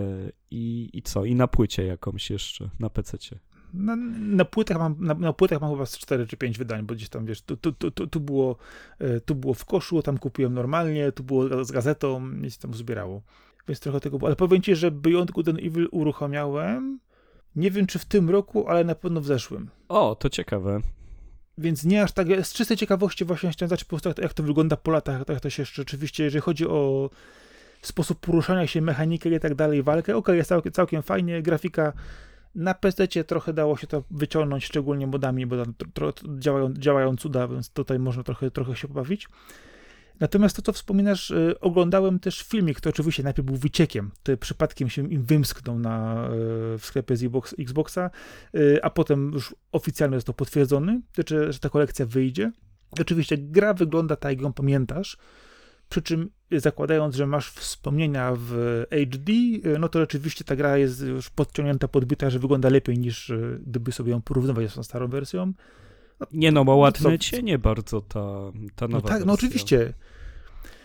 i, 0.51 0.91
i 0.93 1.03
co? 1.03 1.25
I 1.25 1.35
na 1.35 1.49
płycie 1.49 1.87
jakąś 1.87 2.31
jeszcze, 2.31 2.71
na 2.79 2.91
PC. 2.91 3.19
Na, 3.75 3.97
na, 4.21 4.45
płytach 4.45 4.79
mam, 4.79 4.97
na, 5.01 5.15
na, 5.15 5.33
płytach 5.33 5.61
mam 5.61 5.71
chyba 5.71 5.87
4 5.87 6.27
czy 6.27 6.37
5 6.37 6.59
wydań, 6.59 6.83
bo 6.83 6.95
gdzieś 6.95 7.09
tam, 7.09 7.27
wiesz, 7.27 7.43
tu, 7.43 7.57
tu, 7.57 7.73
tu, 7.73 8.07
tu, 8.07 8.21
było, 8.21 8.57
tu 9.25 9.35
było 9.35 9.55
w 9.55 9.65
koszu, 9.65 10.03
tam 10.03 10.19
kupiłem 10.19 10.55
normalnie, 10.55 11.13
tu 11.13 11.23
było 11.23 11.65
z 11.65 11.71
gazetą, 11.71 12.29
nic 12.29 12.59
tam 12.59 12.75
zbierało. 12.75 13.23
Więc 13.69 13.81
trochę 13.81 14.01
tego 14.01 14.19
było. 14.19 14.29
Ale 14.29 14.37
powiem 14.37 14.63
ci, 14.63 14.77
że 14.77 14.91
Beyond 14.91 15.31
Good 15.31 15.49
and 15.49 15.59
Evil 15.59 15.89
uruchamiałem 15.91 16.99
nie 17.57 17.71
wiem, 17.71 17.87
czy 17.87 17.99
w 17.99 18.05
tym 18.05 18.31
roku, 18.31 18.69
ale 18.69 18.85
na 18.85 18.95
pewno 18.95 19.21
w 19.21 19.27
zeszłym. 19.27 19.71
O, 19.89 20.15
to 20.15 20.31
ciekawe. 20.31 20.81
Więc 21.59 21.85
nie 21.85 22.03
aż 22.03 22.13
tak, 22.13 22.47
z 22.47 22.53
czystej 22.53 22.77
ciekawości 22.77 23.25
właśnie 23.25 23.51
chciałem 23.51 23.69
zobaczyć 23.69 23.85
po 23.85 24.01
prostu, 24.01 24.23
jak 24.23 24.35
to 24.35 24.43
wygląda 24.43 24.77
po 24.77 24.91
latach, 24.91 25.29
jak 25.29 25.41
to 25.41 25.51
się 25.51 25.65
rzeczywiście, 25.65 26.25
jeżeli 26.25 26.43
chodzi 26.43 26.67
o 26.67 27.11
sposób 27.83 28.21
poruszania 28.21 28.67
się, 28.67 28.81
mechanikę 28.81 29.31
i 29.31 29.41
tak 29.41 29.55
dalej, 29.55 29.83
walkę, 29.83 30.17
ok, 30.17 30.29
jest 30.29 30.49
całkiem, 30.49 30.73
całkiem 30.73 31.03
fajnie, 31.03 31.43
grafika 31.43 31.93
na 32.55 32.75
PC 32.75 33.25
trochę 33.25 33.53
dało 33.53 33.77
się 33.77 33.87
to 33.87 34.03
wyciągnąć, 34.11 34.65
szczególnie 34.65 35.07
modami, 35.07 35.47
bo 35.47 35.65
tam 35.65 35.75
działają, 36.39 36.75
działają 36.75 37.17
cuda, 37.17 37.49
więc 37.49 37.71
tutaj 37.71 37.99
można 37.99 38.23
trochę, 38.23 38.51
trochę 38.51 38.77
się 38.77 38.89
pobawić. 38.89 39.29
Natomiast 40.21 40.57
to, 40.57 40.63
co 40.63 40.73
wspominasz, 40.73 41.31
y, 41.31 41.61
oglądałem 41.61 42.19
też 42.19 42.43
filmik, 42.43 42.77
który 42.77 42.91
oczywiście 42.91 43.23
najpierw 43.23 43.47
był 43.47 43.57
wyciekiem, 43.57 44.11
to 44.23 44.37
przypadkiem 44.37 44.89
się 44.89 45.09
im 45.13 45.23
wymsknął 45.23 45.79
na, 45.79 46.27
y, 46.27 46.79
w 46.79 46.81
sklepie 46.83 47.17
z 47.17 47.23
Xbox, 47.23 47.55
Xboxa, 47.59 48.11
y, 48.55 48.83
a 48.83 48.91
potem 48.91 49.33
już 49.33 49.55
oficjalnie 49.73 50.15
jest 50.15 50.27
to 50.27 50.33
potwierdzony, 50.33 51.01
że, 51.29 51.53
że 51.53 51.59
ta 51.59 51.69
kolekcja 51.69 52.07
wyjdzie. 52.07 52.53
Oczywiście 53.01 53.39
gra 53.39 53.75
wygląda 53.75 54.17
tak, 54.17 54.33
jak 54.33 54.41
ją 54.41 54.53
pamiętasz, 54.53 55.17
przy 55.91 56.03
czym 56.03 56.31
zakładając, 56.53 57.15
że 57.15 57.27
masz 57.27 57.51
wspomnienia 57.51 58.33
w 58.37 58.85
HD, 58.91 59.33
no 59.79 59.89
to 59.89 60.01
rzeczywiście 60.01 60.45
ta 60.45 60.57
gra 60.57 60.79
jest 60.79 61.03
już 61.03 61.31
podciągnięta, 61.31 61.89
podbita, 61.89 62.31
że 62.31 62.39
wygląda 62.39 62.69
lepiej 62.69 62.99
niż 62.99 63.33
gdyby 63.67 63.93
sobie 63.93 64.11
ją 64.11 64.23
porównywać 64.23 64.71
z 64.71 64.75
tą 64.75 64.83
starą 64.83 65.09
wersją. 65.09 65.53
No, 66.21 66.27
nie 66.33 66.53
no, 66.53 66.65
ma 66.65 66.75
ładne 66.75 67.19
cienie 67.19 67.59
bardzo 67.59 68.01
ta, 68.01 68.53
ta 68.77 68.89
nowa 68.89 68.97
No 68.97 69.01
tak, 69.01 69.11
wersja. 69.11 69.27
no 69.27 69.33
oczywiście. 69.33 69.95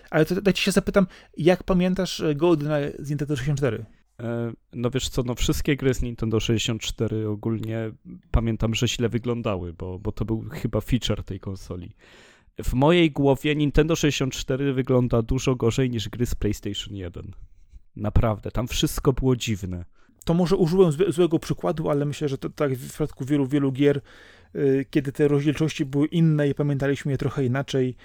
Ale 0.10 0.26
to 0.26 0.42
dajcie 0.42 0.62
się 0.62 0.72
zapytam, 0.72 1.08
jak 1.38 1.64
pamiętasz 1.64 2.24
GoldenEye 2.36 2.92
z 3.00 3.10
Nintendo 3.10 3.36
64? 3.36 3.86
E, 4.20 4.54
no 4.74 4.90
wiesz 4.90 5.10
co, 5.10 5.24
no 5.24 5.36
wszystkie 5.36 5.76
gry 5.76 5.94
z 5.94 6.02
Nintendo 6.02 6.40
64 6.40 7.30
ogólnie 7.30 7.92
pamiętam, 8.32 8.76
że 8.76 8.88
źle 8.88 9.10
wyglądały, 9.10 9.74
bo, 9.74 10.00
bo 10.00 10.12
to 10.12 10.26
był 10.26 10.46
chyba 10.52 10.82
feature 10.82 11.24
tej 11.24 11.40
konsoli. 11.40 11.92
W 12.64 12.74
mojej 12.74 13.12
głowie 13.12 13.56
Nintendo 13.56 13.96
64 13.96 14.74
wygląda 14.74 15.22
dużo 15.22 15.56
gorzej 15.56 15.90
niż 15.90 16.10
gry 16.10 16.26
z 16.26 16.36
PlayStation 16.36 16.96
1. 16.96 17.32
Naprawdę, 17.96 18.52
tam 18.52 18.68
wszystko 18.68 19.14
było 19.14 19.36
dziwne. 19.36 19.86
To 20.26 20.34
może 20.34 20.56
użyłem 20.56 20.92
złego 21.08 21.40
przykładu, 21.40 21.90
ale 21.90 22.06
myślę, 22.06 22.30
że 22.30 22.38
to 22.38 22.50
tak 22.50 22.74
w 22.74 22.90
przypadku 22.90 23.26
wielu, 23.26 23.48
wielu 23.48 23.72
gier, 23.72 24.02
yy, 24.54 24.86
kiedy 24.90 25.12
te 25.12 25.28
rozdzielczości 25.28 25.86
były 25.86 26.08
inne 26.08 26.50
i 26.50 26.56
pamiętaliśmy 26.56 27.12
je 27.12 27.18
trochę 27.18 27.46
inaczej, 27.46 27.96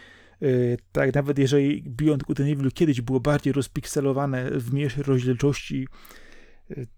Y, 0.43 0.79
tak, 0.93 1.15
nawet 1.15 1.39
jeżeli 1.39 1.83
Beyond 1.83 2.23
Good 2.23 2.41
and 2.41 2.49
Evil 2.49 2.73
kiedyś 2.73 3.01
było 3.01 3.21
bardziej 3.21 3.53
rozpikselowane 3.53 4.51
w 4.51 4.73
mniejszej 4.73 5.03
rozdzielczości, 5.03 5.83
y, 5.83 5.89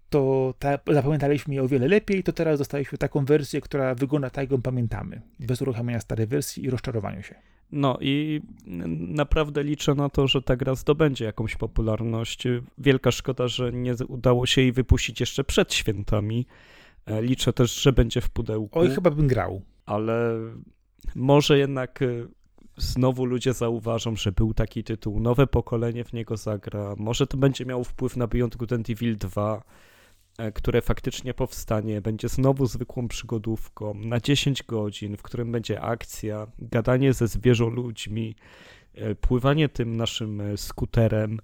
to 0.09 0.53
ta, 0.59 0.79
zapamiętaliśmy 0.87 1.55
je 1.55 1.63
o 1.63 1.67
wiele 1.67 1.87
lepiej, 1.87 2.23
to 2.23 2.33
teraz 2.33 2.59
dostaliśmy 2.59 2.97
taką 2.97 3.25
wersję, 3.25 3.61
która 3.61 3.95
wygląda 3.95 4.29
tak, 4.29 4.43
jak 4.43 4.51
ją 4.51 4.61
pamiętamy, 4.61 5.21
bez 5.39 5.61
uruchamiania 5.61 5.99
starej 5.99 6.27
wersji 6.27 6.65
i 6.65 6.69
rozczarowaniu 6.69 7.23
się. 7.23 7.35
No 7.71 7.97
i 8.01 8.41
naprawdę 8.99 9.63
liczę 9.63 9.95
na 9.95 10.09
to, 10.09 10.27
że 10.27 10.41
ta 10.41 10.55
gra 10.55 10.75
zdobędzie 10.75 11.25
jakąś 11.25 11.55
popularność. 11.55 12.43
Wielka 12.77 13.11
szkoda, 13.11 13.47
że 13.47 13.71
nie 13.71 13.93
udało 14.07 14.45
się 14.45 14.61
jej 14.61 14.71
wypuścić 14.71 15.19
jeszcze 15.19 15.43
przed 15.43 15.73
świętami. 15.73 16.45
E, 17.05 17.21
liczę 17.21 17.53
też, 17.53 17.81
że 17.81 17.93
będzie 17.93 18.21
w 18.21 18.29
pudełku. 18.29 18.79
Oj, 18.79 18.89
chyba 18.89 19.09
bym 19.11 19.27
grał. 19.27 19.61
Ale 19.85 20.39
może 21.15 21.57
jednak 21.57 22.01
e, 22.01 22.07
znowu 22.77 23.25
ludzie 23.25 23.53
zauważą, 23.53 24.15
że 24.15 24.31
był 24.31 24.53
taki 24.53 24.83
tytuł, 24.83 25.19
nowe 25.19 25.47
pokolenie 25.47 26.03
w 26.03 26.13
niego 26.13 26.37
zagra, 26.37 26.93
może 26.97 27.27
to 27.27 27.37
będzie 27.37 27.65
miało 27.65 27.83
wpływ 27.83 28.17
na 28.17 28.27
Beyond 28.27 28.55
Good 28.55 28.73
and 28.73 28.89
Evil 28.89 29.17
2, 29.17 29.63
e, 30.37 30.51
które 30.51 30.81
faktycznie 30.81 31.33
powstanie, 31.33 32.01
będzie 32.01 32.29
znowu 32.29 32.65
zwykłą 32.65 33.07
przygodówką 33.07 33.93
na 33.93 34.19
10 34.19 34.63
godzin, 34.63 35.17
w 35.17 35.21
którym 35.21 35.51
będzie 35.51 35.81
akcja, 35.81 36.47
gadanie 36.59 37.13
ze 37.13 37.27
zwierzoludźmi, 37.27 38.35
e, 38.95 39.15
pływanie 39.15 39.69
tym 39.69 39.97
naszym 39.97 40.41
e, 40.41 40.57
skuterem, 40.57 41.39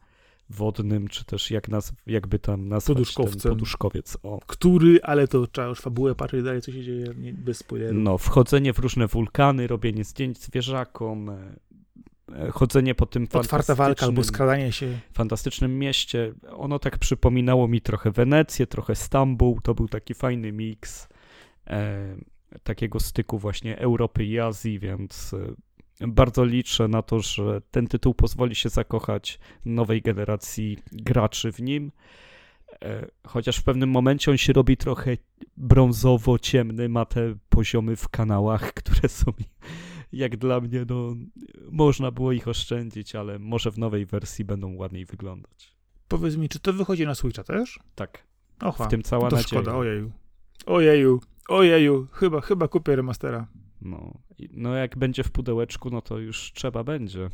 wodnym, 0.49 1.07
czy 1.07 1.25
też 1.25 1.51
jak 1.51 1.69
nas, 1.69 1.93
jakby 2.07 2.39
tam 2.39 2.67
nazwać 2.69 2.95
Poduszkowcem. 2.97 3.51
poduszkowiec. 3.51 4.17
O. 4.23 4.39
Który, 4.47 4.99
ale 5.03 5.27
to 5.27 5.47
trzeba 5.47 5.67
już 5.67 5.79
fabułę 5.79 6.15
patrzeć 6.15 6.43
dalej, 6.43 6.61
co 6.61 6.71
się 6.71 6.83
dzieje, 6.83 7.05
nie, 7.17 7.33
bez 7.33 7.57
spoilerów. 7.57 8.03
No, 8.03 8.17
wchodzenie 8.17 8.73
w 8.73 8.79
różne 8.79 9.07
wulkany, 9.07 9.67
robienie 9.67 10.03
zdjęć 10.03 10.37
zwierzakom, 10.37 11.29
e, 11.29 11.55
e, 12.35 12.51
chodzenie 12.51 12.95
po 12.95 13.05
tym 13.05 13.27
Otwarta 13.33 13.75
walka 13.75 14.05
albo 14.05 14.23
skradanie 14.23 14.71
się. 14.71 14.99
fantastycznym 15.13 15.79
mieście. 15.79 16.33
Ono 16.51 16.79
tak 16.79 16.97
przypominało 16.97 17.67
mi 17.67 17.81
trochę 17.81 18.11
Wenecję, 18.11 18.67
trochę 18.67 18.95
Stambuł, 18.95 19.61
to 19.61 19.75
był 19.75 19.87
taki 19.87 20.13
fajny 20.13 20.51
miks 20.51 21.07
e, 21.67 22.15
takiego 22.63 22.99
styku 22.99 23.39
właśnie 23.39 23.79
Europy 23.79 24.25
i 24.25 24.39
Azji, 24.39 24.79
więc 24.79 25.33
e, 25.33 25.53
bardzo 26.07 26.45
liczę 26.45 26.87
na 26.87 27.01
to, 27.01 27.19
że 27.19 27.61
ten 27.71 27.87
tytuł 27.87 28.13
pozwoli 28.13 28.55
się 28.55 28.69
zakochać 28.69 29.39
nowej 29.65 30.01
generacji 30.01 30.77
graczy 30.91 31.51
w 31.51 31.59
nim. 31.59 31.91
E, 32.81 33.07
chociaż 33.27 33.57
w 33.57 33.63
pewnym 33.63 33.89
momencie 33.89 34.31
on 34.31 34.37
się 34.37 34.53
robi 34.53 34.77
trochę 34.77 35.17
brązowo-ciemny, 35.57 36.89
ma 36.89 37.05
te 37.05 37.35
poziomy 37.49 37.95
w 37.95 38.09
kanałach, 38.09 38.73
które 38.79 39.09
są 39.09 39.33
jak 40.11 40.37
dla 40.37 40.61
mnie, 40.61 40.85
no 40.89 41.15
można 41.71 42.11
było 42.11 42.31
ich 42.31 42.47
oszczędzić, 42.47 43.15
ale 43.15 43.39
może 43.39 43.71
w 43.71 43.77
nowej 43.77 44.05
wersji 44.05 44.45
będą 44.45 44.75
ładniej 44.75 45.05
wyglądać. 45.05 45.75
Powiedz 46.07 46.35
mi, 46.35 46.49
czy 46.49 46.59
to 46.59 46.73
wychodzi 46.73 47.05
na 47.05 47.15
Switcha 47.15 47.43
też? 47.43 47.79
Tak. 47.95 48.23
Ocha, 48.61 48.85
w 48.85 48.89
tym 48.89 49.03
cała 49.03 49.29
to 49.29 49.35
nadzieja. 49.35 49.61
szkoda, 49.61 49.77
ojeju. 49.77 50.11
Ojeju, 50.65 51.21
ojeju, 51.47 52.07
chyba, 52.11 52.41
chyba 52.41 52.67
kupię 52.67 52.95
remastera. 52.95 53.47
No, 53.81 54.13
no 54.51 54.75
jak 54.75 54.97
będzie 54.97 55.23
w 55.23 55.31
pudełeczku, 55.31 55.89
no 55.89 56.01
to 56.01 56.17
już 56.17 56.51
trzeba 56.53 56.83
będzie. 56.83 57.29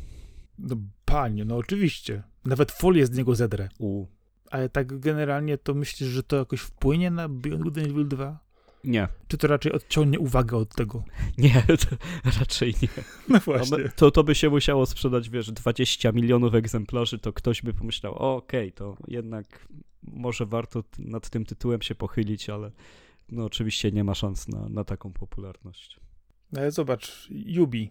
No 0.58 0.76
panie, 1.04 1.44
no 1.44 1.56
oczywiście. 1.56 2.22
Nawet 2.44 2.72
folię 2.72 3.06
z 3.06 3.10
niego 3.10 3.34
zedrę. 3.34 3.68
U. 3.78 4.06
Ale 4.50 4.68
tak 4.68 5.00
generalnie 5.00 5.58
to 5.58 5.74
myślisz, 5.74 6.08
że 6.08 6.22
to 6.22 6.36
jakoś 6.36 6.60
wpłynie 6.60 7.10
na 7.10 7.28
Beyond 7.28 7.62
Good 7.62 7.78
and 7.78 7.86
Evil 7.86 8.08
2? 8.08 8.46
Nie, 8.84 9.08
Czy 9.28 9.38
to 9.38 9.46
raczej 9.46 9.72
odciągnie 9.72 10.18
uwagę 10.18 10.56
od 10.56 10.74
tego? 10.74 11.04
nie, 11.38 11.62
to 11.62 11.96
raczej 12.38 12.74
nie. 12.82 12.88
No 13.28 13.40
No, 13.46 13.76
my- 13.78 13.90
to, 13.96 14.10
to 14.10 14.24
by 14.24 14.34
się 14.34 14.50
musiało 14.50 14.86
sprzedać, 14.86 15.30
wiesz, 15.30 15.52
20 15.52 16.12
milionów 16.12 16.54
egzemplarzy, 16.54 17.18
to 17.18 17.32
ktoś 17.32 17.62
by 17.62 17.74
pomyślał, 17.74 18.14
okej, 18.14 18.72
to 18.72 18.96
jednak 19.08 19.68
może 20.02 20.46
warto 20.46 20.84
nad 20.98 21.30
tym 21.30 21.44
tytułem 21.44 21.82
się 21.82 21.94
pochylić, 21.94 22.50
ale 22.50 22.70
no 23.28 23.44
oczywiście 23.44 23.92
nie 23.92 24.04
ma 24.04 24.14
szans 24.14 24.48
na, 24.48 24.68
na 24.68 24.84
taką 24.84 25.12
popularność. 25.12 26.00
No 26.52 26.60
ale 26.60 26.70
zobacz, 26.70 27.28
Yubi. 27.30 27.90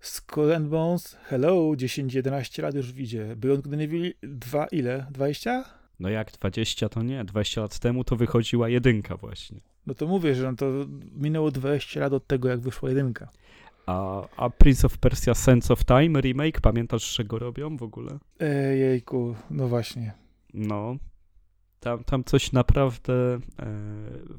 Skull 0.00 0.52
and 0.52 0.68
Bones, 0.68 1.16
hello, 1.24 1.70
10-11 1.70 2.62
lat 2.62 2.74
już 2.74 2.92
widzie. 2.92 3.36
Beyond 3.36 3.66
Evil 3.66 4.14
2 4.22 4.66
ile? 4.66 5.06
20? 5.10 5.64
No 6.00 6.08
jak 6.08 6.32
20 6.32 6.88
to 6.88 7.02
nie, 7.02 7.24
20 7.24 7.60
lat 7.60 7.78
temu 7.78 8.04
to 8.04 8.16
wychodziła 8.16 8.68
jedynka 8.68 9.16
właśnie. 9.16 9.60
No 9.86 9.94
to 9.94 10.06
mówię, 10.06 10.34
że 10.34 10.50
no 10.50 10.56
to 10.56 10.66
minęło 11.12 11.50
20 11.50 12.00
lat 12.00 12.12
od 12.12 12.26
tego, 12.26 12.48
jak 12.48 12.60
wyszła 12.60 12.88
jedynka. 12.88 13.28
A, 13.86 14.28
a 14.36 14.50
Prince 14.50 14.84
of 14.84 14.98
Persia 14.98 15.34
Sense 15.34 15.72
of 15.72 15.84
Time 15.84 16.20
remake, 16.20 16.60
pamiętasz, 16.60 17.16
że 17.16 17.24
go 17.24 17.38
robią 17.38 17.76
w 17.76 17.82
ogóle? 17.82 18.18
Ejejku, 18.40 19.34
no 19.50 19.68
właśnie. 19.68 20.12
No, 20.54 20.96
tam, 21.80 22.04
tam 22.04 22.24
coś 22.24 22.52
naprawdę 22.52 23.12
e, 23.14 23.38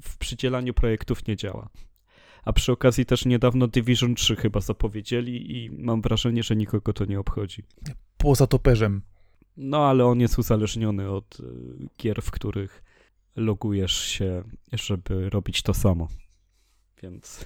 w 0.02 0.18
przydzielaniu 0.20 0.74
projektów 0.74 1.28
nie 1.28 1.36
działa. 1.36 1.70
A 2.46 2.54
przy 2.54 2.72
okazji 2.72 3.06
też 3.06 3.26
niedawno 3.26 3.68
Division 3.68 4.16
3 4.16 4.36
chyba 4.36 4.60
zapowiedzieli 4.60 5.58
i 5.58 5.72
mam 5.72 6.02
wrażenie, 6.02 6.44
że 6.44 6.56
nikogo 6.56 6.94
to 6.94 7.06
nie 7.06 7.20
obchodzi. 7.20 7.64
Poza 8.18 8.48
toperzem. 8.48 9.02
No, 9.58 9.88
ale 9.88 10.06
on 10.06 10.20
jest 10.20 10.40
uzależniony 10.40 11.10
od 11.10 11.38
e, 11.40 11.44
gier, 11.98 12.22
w 12.22 12.32
których 12.32 12.84
logujesz 13.36 13.98
się, 13.98 14.44
żeby 14.74 15.30
robić 15.30 15.62
to 15.62 15.74
samo. 15.74 16.08
Więc 17.04 17.46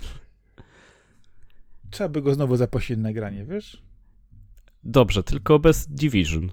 Trzeba 1.89 2.09
by 2.09 2.21
go 2.21 2.33
znowu 2.33 2.57
zaprosić 2.57 2.97
na 2.97 3.13
granie, 3.13 3.45
wiesz? 3.45 3.83
dobrze, 4.83 5.23
tylko 5.23 5.59
bez 5.59 5.87
Division. 5.87 6.51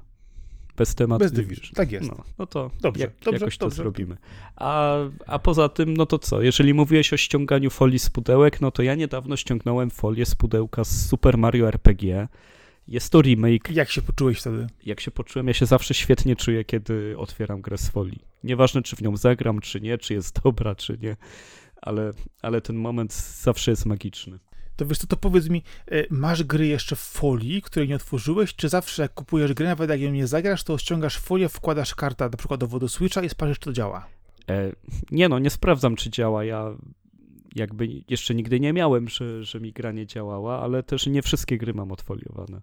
Bez 0.81 0.95
tematu 0.95 1.25
Bez. 1.25 1.33
Tak 1.75 1.93
jest. 1.93 2.09
No, 2.09 2.25
no 2.39 2.47
to 2.47 2.71
Dobrze, 2.81 3.03
jak, 3.03 3.11
dobrze, 3.25 3.39
jakoś 3.41 3.59
to 3.59 3.67
dobrze. 3.67 3.77
zrobimy. 3.77 4.17
A, 4.57 4.97
a 5.27 5.39
poza 5.39 5.69
tym, 5.69 5.97
no 5.97 6.07
to 6.07 6.19
co? 6.19 6.43
Jeżeli 6.43 6.75
mówiłeś 6.75 7.13
o 7.13 7.17
ściąganiu 7.17 7.71
folii 7.71 7.99
z 7.99 8.11
pudełek, 8.11 8.61
no 8.61 8.71
to 8.71 8.83
ja 8.83 8.95
niedawno 8.95 9.37
ściągnąłem 9.37 9.91
folię 9.91 10.27
z 10.27 10.35
pudełka 10.35 10.85
z 10.85 11.07
Super 11.09 11.39
Mario 11.39 11.69
RPG. 11.69 12.29
Jest 12.89 13.13
to 13.13 13.23
remake. 13.23 13.71
Jak 13.71 13.91
się 13.91 14.03
poczułeś 14.03 14.39
wtedy? 14.39 14.67
Jak 14.87 15.01
się 15.01 15.11
poczułem, 15.11 15.47
ja 15.49 15.55
się 15.55 15.67
zawsze 15.67 15.95
świetnie 15.95 16.37
czuję, 16.37 16.65
kiedy 16.65 17.15
otwieram 17.19 17.61
grę 17.61 17.79
z 17.79 17.89
folii. 17.89 18.19
Nieważne, 18.45 18.83
czy 18.83 18.97
w 18.97 19.03
nią 19.03 19.17
zagram, 19.17 19.61
czy 19.61 19.81
nie, 19.81 19.99
czy 19.99 20.15
jest 20.15 20.41
dobra, 20.43 20.75
czy 20.75 20.99
nie, 21.03 21.17
ale, 21.83 22.13
ale 22.43 22.61
ten 22.61 22.77
moment 22.77 23.13
zawsze 23.43 23.71
jest 23.71 23.87
magiczny. 23.87 24.39
To 24.81 24.87
wiesz 24.87 24.99
co, 24.99 25.07
to 25.07 25.17
powiedz 25.17 25.49
mi, 25.49 25.63
e, 25.91 26.05
masz 26.11 26.43
gry 26.43 26.67
jeszcze 26.67 26.97
w 26.97 27.01
folii, 27.01 27.63
której 27.63 27.89
nie 27.89 27.97
otworzyłeś, 27.97 28.55
czy 28.55 28.69
zawsze 28.69 29.03
jak 29.03 29.15
kupujesz 29.15 29.55
grę, 29.55 29.67
nawet 29.67 29.91
jak 29.91 30.01
ją 30.01 30.13
nie 30.13 30.27
zagrasz, 30.27 30.65
to 30.65 30.79
ściągasz 30.79 31.19
folię, 31.19 31.49
wkładasz 31.49 31.95
kartę 31.95 32.25
na 32.25 32.37
przykład 32.37 32.65
do 32.65 32.89
Switcha 32.89 33.23
i 33.23 33.29
sprawdzisz, 33.29 33.59
czy 33.59 33.65
to 33.65 33.73
działa? 33.73 34.07
E, 34.49 34.73
nie 35.11 35.29
no, 35.29 35.39
nie 35.39 35.51
sprawdzam, 35.51 35.97
czy 35.97 36.11
działa. 36.11 36.45
Ja 36.45 36.77
jakby 37.55 37.89
jeszcze 38.09 38.35
nigdy 38.35 38.61
nie 38.61 38.73
miałem, 38.73 39.09
że, 39.09 39.45
że 39.45 39.61
mi 39.61 39.73
gra 39.73 39.93
nie 39.93 40.07
działała, 40.07 40.61
ale 40.61 40.83
też 40.83 41.07
nie 41.07 41.23
wszystkie 41.23 41.59
gry 41.59 41.75
mam 41.75 41.93
odfoliowane. 41.93 42.61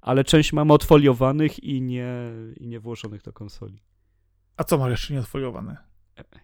Ale 0.00 0.24
część 0.24 0.52
mam 0.52 0.70
odfoliowanych 0.70 1.64
i 1.64 1.82
nie, 1.82 2.12
i 2.56 2.66
nie 2.66 2.80
włożonych 2.80 3.22
do 3.22 3.32
konsoli. 3.32 3.82
A 4.56 4.64
co 4.64 4.78
masz 4.78 4.90
jeszcze 4.90 5.14
nieodfoliowane? 5.14 5.76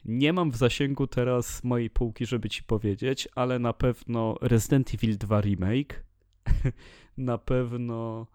Nie 0.04 0.32
mam 0.32 0.50
w 0.50 0.56
zasięgu 0.56 1.06
teraz 1.06 1.64
mojej 1.64 1.90
półki, 1.90 2.26
żeby 2.26 2.48
ci 2.48 2.62
powiedzieć, 2.62 3.28
ale 3.34 3.58
na 3.58 3.72
pewno 3.72 4.34
Resident 4.40 4.94
Evil 4.94 5.18
2 5.18 5.40
Remake, 5.40 6.04
na 7.16 7.38
pewno 7.38 8.26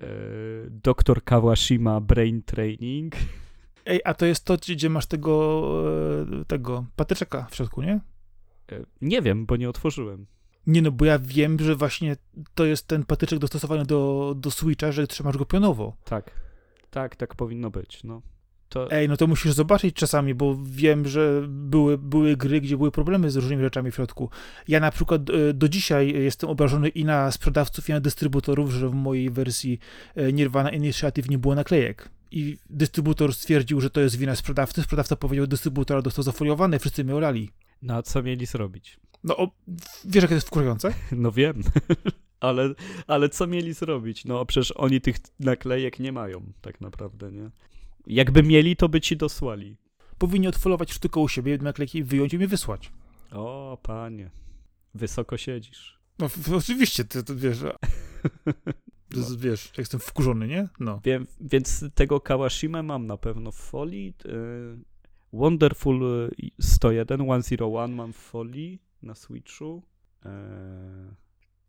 e, 0.00 0.06
Dr. 0.70 1.24
Kawashima 1.24 2.00
Brain 2.00 2.42
Training, 2.42 3.14
Ej, 3.86 4.00
a 4.04 4.14
to 4.14 4.26
jest 4.26 4.44
to, 4.44 4.56
gdzie 4.56 4.90
masz 4.90 5.06
tego, 5.06 5.84
e, 6.40 6.44
tego 6.44 6.84
patyczeka 6.96 7.46
w 7.50 7.54
środku, 7.54 7.82
nie? 7.82 8.00
e, 8.72 8.84
nie 9.00 9.22
wiem, 9.22 9.46
bo 9.46 9.56
nie 9.56 9.68
otworzyłem. 9.68 10.26
Nie 10.66 10.82
no, 10.82 10.90
bo 10.90 11.04
ja 11.04 11.18
wiem, 11.18 11.58
że 11.58 11.76
właśnie 11.76 12.16
to 12.54 12.64
jest 12.64 12.88
ten 12.88 13.04
patyczek 13.04 13.38
dostosowany 13.38 13.84
do, 13.84 14.34
do 14.36 14.50
Switcha, 14.50 14.92
że 14.92 15.06
trzymasz 15.06 15.36
go 15.36 15.44
pionowo. 15.44 15.96
Tak, 16.04 16.40
tak, 16.90 17.16
tak 17.16 17.34
powinno 17.34 17.70
być, 17.70 18.04
no. 18.04 18.22
To, 18.72 18.90
Ej, 18.90 19.08
no 19.08 19.16
to 19.16 19.26
musisz 19.26 19.52
zobaczyć 19.52 19.96
czasami, 19.96 20.34
bo 20.34 20.58
wiem, 20.64 21.08
że 21.08 21.42
były, 21.48 21.98
były 21.98 22.36
gry, 22.36 22.60
gdzie 22.60 22.76
były 22.76 22.90
problemy 22.90 23.30
z 23.30 23.36
różnymi 23.36 23.62
rzeczami 23.62 23.90
w 23.90 23.94
środku. 23.94 24.30
Ja 24.68 24.80
na 24.80 24.90
przykład 24.90 25.30
e, 25.30 25.52
do 25.54 25.68
dzisiaj 25.68 26.12
jestem 26.12 26.50
obrażony 26.50 26.88
i 26.88 27.04
na 27.04 27.30
sprzedawców, 27.30 27.88
i 27.88 27.92
na 27.92 28.00
dystrybutorów, 28.00 28.70
że 28.70 28.88
w 28.88 28.94
mojej 28.94 29.30
wersji 29.30 29.78
e, 30.14 30.32
Nirvana 30.32 30.70
Initiative 30.70 31.28
nie 31.28 31.38
było 31.38 31.54
naklejek. 31.54 32.08
I 32.30 32.56
dystrybutor 32.70 33.34
stwierdził, 33.34 33.80
że 33.80 33.90
to 33.90 34.00
jest 34.00 34.16
wina 34.16 34.36
sprzedawcy. 34.36 34.82
Sprzedawca 34.82 35.16
powiedział, 35.16 35.46
dystrybutora 35.46 36.02
dostał 36.02 36.24
zafoliowane, 36.24 36.78
wszyscy 36.78 37.04
mnie 37.04 37.14
olali. 37.14 37.50
no 37.82 37.94
a 37.94 38.02
co 38.02 38.22
mieli 38.22 38.46
zrobić? 38.46 39.00
No, 39.24 39.36
o, 39.36 39.50
wiesz, 40.04 40.22
jak 40.22 40.28
to 40.28 40.34
jest 40.34 40.46
wkurzające? 40.46 40.94
No 41.12 41.32
wiem, 41.32 41.62
ale, 42.40 42.74
ale 43.06 43.28
co 43.28 43.46
mieli 43.46 43.72
zrobić? 43.72 44.24
No 44.24 44.46
przecież 44.46 44.72
oni 44.72 45.00
tych 45.00 45.16
naklejek 45.40 45.98
nie 45.98 46.12
mają, 46.12 46.52
tak 46.60 46.80
naprawdę, 46.80 47.32
nie? 47.32 47.50
Jakby 48.06 48.42
mieli, 48.42 48.76
to 48.76 48.88
by 48.88 49.00
ci 49.00 49.16
dosłali. 49.16 49.76
Powinni 50.18 50.48
odfolować 50.48 50.92
sztukę 50.92 51.20
u 51.20 51.28
siebie, 51.28 51.58
naklejki 51.58 52.04
wyjąć 52.04 52.34
i 52.34 52.38
mi 52.38 52.46
wysłać. 52.46 52.92
O, 53.32 53.78
panie, 53.82 54.30
wysoko 54.94 55.36
siedzisz. 55.36 55.98
No, 56.18 56.28
oczywiście, 56.56 57.04
ty, 57.04 57.24
ty 57.24 57.36
wiesz, 57.36 57.58
to 59.10 59.16
jest, 59.16 59.40
wiesz, 59.40 59.66
jak 59.66 59.78
jestem 59.78 60.00
wkurzony, 60.00 60.48
nie? 60.48 60.68
No. 60.80 61.00
Wiem, 61.04 61.26
więc 61.40 61.84
tego 61.94 62.20
Kawashima 62.20 62.82
mam 62.82 63.06
na 63.06 63.16
pewno 63.16 63.52
w 63.52 63.56
folii. 63.56 64.14
y, 64.26 64.92
Wonderful 65.32 66.02
y, 66.02 66.50
101, 66.60 67.42
101 67.42 67.92
mam 67.92 68.12
w 68.12 68.16
folii 68.16 68.78
na 69.02 69.14
Switchu. 69.14 69.82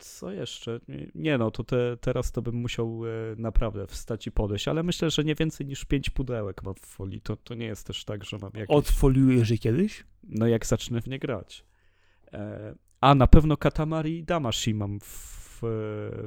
Co 0.03 0.31
jeszcze? 0.31 0.79
Nie- 1.15 1.37
no, 1.37 1.51
to 1.51 1.63
te, 1.63 1.97
teraz 1.97 2.31
to 2.31 2.41
bym 2.41 2.55
musiał 2.55 3.01
e, 3.05 3.09
naprawdę 3.37 3.87
wstać 3.87 4.27
i 4.27 4.31
podejść, 4.31 4.67
ale 4.67 4.83
myślę, 4.83 5.09
że 5.09 5.23
nie 5.23 5.35
więcej 5.35 5.67
niż 5.67 5.85
5 5.85 6.09
pudełek 6.09 6.63
mam 6.63 6.75
w 6.75 6.85
folii. 6.85 7.21
To, 7.21 7.35
to 7.35 7.55
nie 7.55 7.65
jest 7.65 7.87
też 7.87 8.05
tak, 8.05 8.23
że 8.23 8.37
mam 8.37 8.51
jakieś... 8.53 8.75
Odfoliujesz 8.75 9.49
je 9.49 9.57
kiedyś? 9.57 10.03
No 10.23 10.47
jak 10.47 10.65
zacznę 10.65 11.01
w 11.01 11.07
nie 11.07 11.19
grać. 11.19 11.65
E, 12.33 12.75
a 13.01 13.15
na 13.15 13.27
pewno 13.27 13.57
Katamari 13.57 14.23
Damashi 14.23 14.73
mam 14.73 14.99
w, 14.99 15.59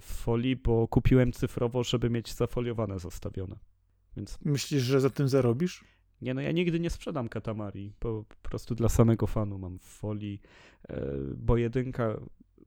w 0.01 0.05
folii, 0.05 0.57
bo 0.57 0.89
kupiłem 0.89 1.33
cyfrowo, 1.33 1.85
żeby 1.85 2.11
mieć 2.11 2.35
zafoliowane 2.35 2.99
zostawione. 2.99 3.57
Więc 4.17 4.39
Myślisz, 4.45 4.83
że 4.83 5.01
za 5.01 5.11
tym 5.11 5.29
zarobisz? 5.29 5.85
nie 6.21 6.35
no, 6.35 6.41
ja 6.41 6.53
nigdy 6.53 6.81
nie 6.81 6.91
sprzedam 6.91 7.29
Katamari, 7.29 7.93
po, 7.99 8.25
po 8.29 8.49
prostu 8.49 8.75
dla 8.75 8.89
samego 8.89 9.27
fanu 9.27 9.59
mam 9.59 9.79
w 9.79 9.83
folii, 9.83 10.41
e, 10.89 11.07
bo 11.37 11.57
jedynka, 11.57 12.21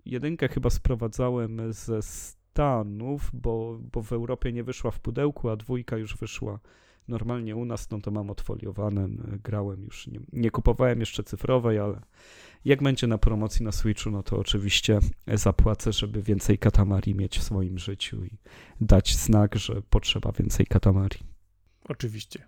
jedynkę 0.05 0.47
chyba 0.47 0.69
sprowadzałem 0.69 1.73
ze 1.73 2.01
Stanów, 2.01 3.29
bo, 3.33 3.79
bo 3.91 4.01
w 4.01 4.13
Europie 4.13 4.53
nie 4.53 4.63
wyszła 4.63 4.91
w 4.91 4.99
pudełku, 4.99 5.49
a 5.49 5.55
dwójka 5.55 5.97
już 5.97 6.17
wyszła 6.17 6.59
normalnie 7.07 7.55
u 7.55 7.65
nas, 7.65 7.89
no 7.89 8.01
to 8.01 8.11
mam 8.11 8.29
odfoliowane, 8.29 9.07
grałem 9.43 9.83
już, 9.83 10.07
nie, 10.07 10.19
nie 10.33 10.51
kupowałem 10.51 10.99
jeszcze 10.99 11.23
cyfrowej, 11.23 11.79
ale 11.79 12.01
jak 12.65 12.83
będzie 12.83 13.07
na 13.07 13.17
promocji 13.17 13.65
na 13.65 13.71
Switchu, 13.71 14.11
no 14.11 14.23
to 14.23 14.37
oczywiście 14.37 14.99
zapłacę, 15.33 15.93
żeby 15.93 16.21
więcej 16.21 16.57
Katamari 16.57 17.15
mieć 17.15 17.39
w 17.39 17.43
swoim 17.43 17.77
życiu 17.79 18.25
i 18.25 18.37
dać 18.81 19.15
znak, 19.15 19.55
że 19.55 19.81
potrzeba 19.89 20.31
więcej 20.31 20.65
Katamari. 20.65 21.19
Oczywiście. 21.83 22.43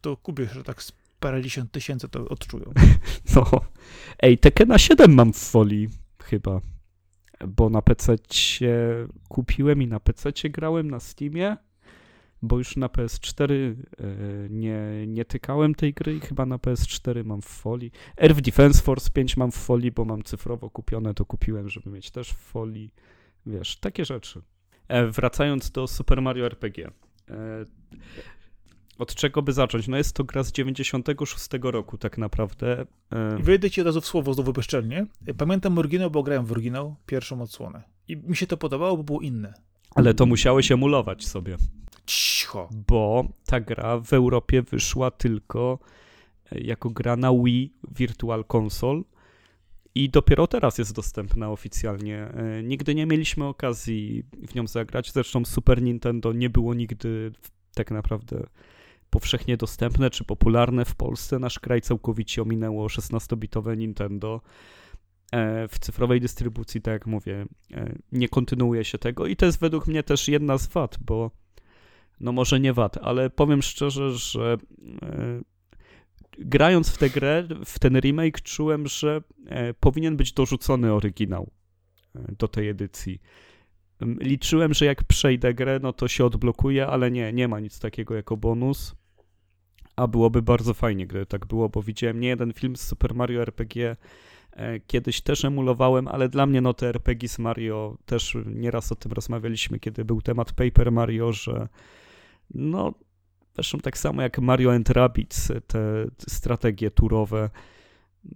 To 0.00 0.16
kupię, 0.16 0.46
że 0.46 0.64
tak 0.64 0.82
parędziesiąt 1.20 1.72
tysięcy 1.72 2.08
to 2.08 2.28
odczują. 2.28 2.72
No. 3.36 3.44
Ej, 4.20 4.38
Tekena 4.38 4.78
7 4.78 5.14
mam 5.14 5.32
w 5.32 5.36
folii 5.36 5.88
chyba. 6.22 6.60
Bo 7.48 7.70
na 7.70 7.82
PC 7.82 8.16
kupiłem 9.28 9.82
i 9.82 9.86
na 9.86 10.00
PC 10.00 10.32
grałem 10.50 10.90
na 10.90 11.00
Steamie, 11.00 11.56
bo 12.42 12.58
już 12.58 12.76
na 12.76 12.86
PS4 12.86 13.52
e, 13.52 13.74
nie, 14.50 15.06
nie 15.06 15.24
tykałem 15.24 15.74
tej 15.74 15.94
gry 15.94 16.14
i 16.14 16.20
chyba 16.20 16.46
na 16.46 16.56
PS4 16.56 17.24
mam 17.24 17.42
w 17.42 17.46
folii. 17.46 17.90
Earth 18.16 18.40
Defense 18.40 18.82
Force 18.82 19.10
5 19.10 19.36
mam 19.36 19.52
w 19.52 19.56
folii, 19.56 19.92
bo 19.92 20.04
mam 20.04 20.22
cyfrowo 20.22 20.70
kupione, 20.70 21.14
to 21.14 21.26
kupiłem, 21.26 21.68
żeby 21.68 21.90
mieć 21.90 22.10
też 22.10 22.30
w 22.30 22.36
folii. 22.36 22.90
Wiesz, 23.46 23.76
takie 23.76 24.04
rzeczy. 24.04 24.42
E, 24.88 25.06
wracając 25.06 25.70
do 25.70 25.86
Super 25.86 26.22
Mario 26.22 26.46
RPG. 26.46 26.90
Od 28.98 29.14
czego 29.14 29.42
by 29.42 29.52
zacząć? 29.52 29.88
No 29.88 29.96
jest 29.96 30.16
to 30.16 30.24
gra 30.24 30.42
z 30.42 30.52
96 30.52 31.48
roku 31.62 31.98
tak 31.98 32.18
naprawdę. 32.18 32.86
E, 33.12 33.40
I 33.40 33.42
wejdę 33.42 33.70
ci 33.70 33.80
od 33.80 33.86
razu 33.86 34.00
w 34.00 34.06
słowo 34.06 34.34
znowu 34.34 34.52
bezczelnie. 34.52 35.06
Pamiętam 35.38 35.78
oryginał, 35.78 36.10
bo 36.10 36.22
grałem 36.22 36.44
w 36.44 36.52
oryginał, 36.52 36.96
pierwszą 37.06 37.42
odsłonę. 37.42 37.82
I 38.08 38.16
mi 38.16 38.36
się 38.36 38.46
to 38.46 38.56
podobało, 38.56 38.96
bo 38.96 39.04
było 39.04 39.20
inne. 39.20 39.54
Ale 39.94 40.14
to 40.14 40.26
musiałeś 40.26 40.72
emulować 40.72 41.26
sobie. 41.26 41.56
Cicho. 42.06 42.34
Cicho. 42.44 42.68
Bo 42.86 43.28
ta 43.46 43.60
gra 43.60 44.00
w 44.00 44.12
Europie 44.12 44.62
wyszła 44.62 45.10
tylko 45.10 45.78
e, 46.52 46.60
jako 46.60 46.90
gra 46.90 47.16
na 47.16 47.32
Wii 47.32 47.72
Virtual 47.98 48.44
Console 48.56 49.02
i 49.94 50.10
dopiero 50.10 50.46
teraz 50.46 50.78
jest 50.78 50.94
dostępna 50.94 51.50
oficjalnie. 51.50 52.18
E, 52.18 52.62
nigdy 52.62 52.94
nie 52.94 53.06
mieliśmy 53.06 53.44
okazji 53.44 54.24
w 54.48 54.54
nią 54.54 54.66
zagrać. 54.66 55.12
Zresztą 55.12 55.44
Super 55.44 55.82
Nintendo 55.82 56.32
nie 56.32 56.50
było 56.50 56.74
nigdy 56.74 57.32
tak 57.74 57.90
naprawdę 57.90 58.46
powszechnie 59.14 59.56
dostępne 59.56 60.10
czy 60.10 60.24
popularne 60.24 60.84
w 60.84 60.94
Polsce. 60.94 61.38
Nasz 61.38 61.58
kraj 61.58 61.80
całkowicie 61.80 62.42
ominęło 62.42 62.86
16-bitowe 62.86 63.76
Nintendo. 63.76 64.40
E, 65.32 65.68
w 65.68 65.78
cyfrowej 65.78 66.20
dystrybucji, 66.20 66.82
tak 66.82 66.92
jak 66.92 67.06
mówię, 67.06 67.46
e, 67.74 67.94
nie 68.12 68.28
kontynuuje 68.28 68.84
się 68.84 68.98
tego 68.98 69.26
i 69.26 69.36
to 69.36 69.46
jest 69.46 69.60
według 69.60 69.86
mnie 69.86 70.02
też 70.02 70.28
jedna 70.28 70.58
z 70.58 70.66
wad, 70.66 70.98
bo 71.00 71.30
no 72.20 72.32
może 72.32 72.60
nie 72.60 72.72
wad, 72.72 72.98
ale 73.02 73.30
powiem 73.30 73.62
szczerze, 73.62 74.12
że 74.12 74.58
grając 76.38 76.90
w 76.90 76.98
tę 76.98 77.10
grę, 77.10 77.48
w 77.64 77.78
ten 77.78 78.00
remake, 78.00 78.40
czułem, 78.40 78.86
że 78.86 79.22
e, 79.46 79.74
powinien 79.74 80.16
być 80.16 80.32
dorzucony 80.32 80.92
oryginał 80.92 81.50
e, 82.16 82.32
do 82.38 82.48
tej 82.48 82.68
edycji. 82.68 83.20
Liczyłem, 84.00 84.74
że 84.74 84.84
jak 84.84 85.04
przejdę 85.04 85.54
grę, 85.54 85.78
no 85.82 85.92
to 85.92 86.08
się 86.08 86.24
odblokuje, 86.24 86.86
ale 86.86 87.10
nie, 87.10 87.32
nie 87.32 87.48
ma 87.48 87.60
nic 87.60 87.78
takiego 87.78 88.14
jako 88.14 88.36
bonus. 88.36 89.03
A 89.96 90.06
byłoby 90.06 90.42
bardzo 90.42 90.74
fajnie, 90.74 91.06
gdyby 91.06 91.26
tak 91.26 91.46
było, 91.46 91.68
bo 91.68 91.82
widziałem 91.82 92.20
nie 92.20 92.28
jeden 92.28 92.52
film 92.52 92.76
z 92.76 92.80
Super 92.80 93.14
Mario 93.14 93.42
RPG. 93.42 93.96
E, 94.52 94.80
kiedyś 94.80 95.20
też 95.20 95.44
emulowałem, 95.44 96.08
ale 96.08 96.28
dla 96.28 96.46
mnie 96.46 96.60
no 96.60 96.74
te 96.74 96.88
RPG 96.88 97.28
z 97.28 97.38
Mario, 97.38 97.96
też 98.06 98.36
nieraz 98.46 98.92
o 98.92 98.96
tym 98.96 99.12
rozmawialiśmy, 99.12 99.78
kiedy 99.78 100.04
był 100.04 100.22
temat 100.22 100.52
Paper 100.52 100.92
Mario, 100.92 101.32
że 101.32 101.68
no 102.54 102.94
Zresztą 103.54 103.78
tak 103.78 103.98
samo 103.98 104.22
jak 104.22 104.38
Mario 104.38 104.72
and 104.72 104.90
Rabbids, 104.90 105.52
te 105.66 106.06
strategie 106.28 106.90
turowe. 106.90 107.50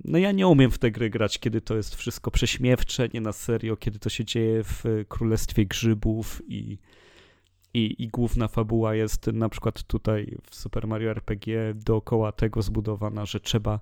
No 0.05 0.19
ja 0.19 0.33
nie 0.33 0.47
umiem 0.47 0.71
w 0.71 0.79
te 0.79 0.91
gry 0.91 1.11
grać, 1.11 1.39
kiedy 1.39 1.61
to 1.61 1.77
jest 1.77 1.95
wszystko 1.97 2.31
prześmiewcze, 2.31 3.09
nie 3.15 3.21
na 3.21 3.33
serio, 3.33 3.77
kiedy 3.77 3.99
to 3.99 4.09
się 4.09 4.25
dzieje 4.25 4.65
w 4.65 4.85
Królestwie 5.09 5.67
Grzybów 5.67 6.43
i, 6.49 6.79
i, 7.87 8.03
i 8.03 8.09
główna 8.09 8.49
fabuła 8.49 8.95
jest 8.95 9.27
na 9.27 9.49
przykład 9.49 9.83
tutaj 9.83 10.37
w 10.51 10.55
Super 10.55 10.87
Mario 10.87 11.11
RPG 11.11 11.75
dookoła 11.75 12.33
tego 12.33 12.63
zbudowana, 12.63 13.27
że 13.27 13.41
trzeba 13.41 13.81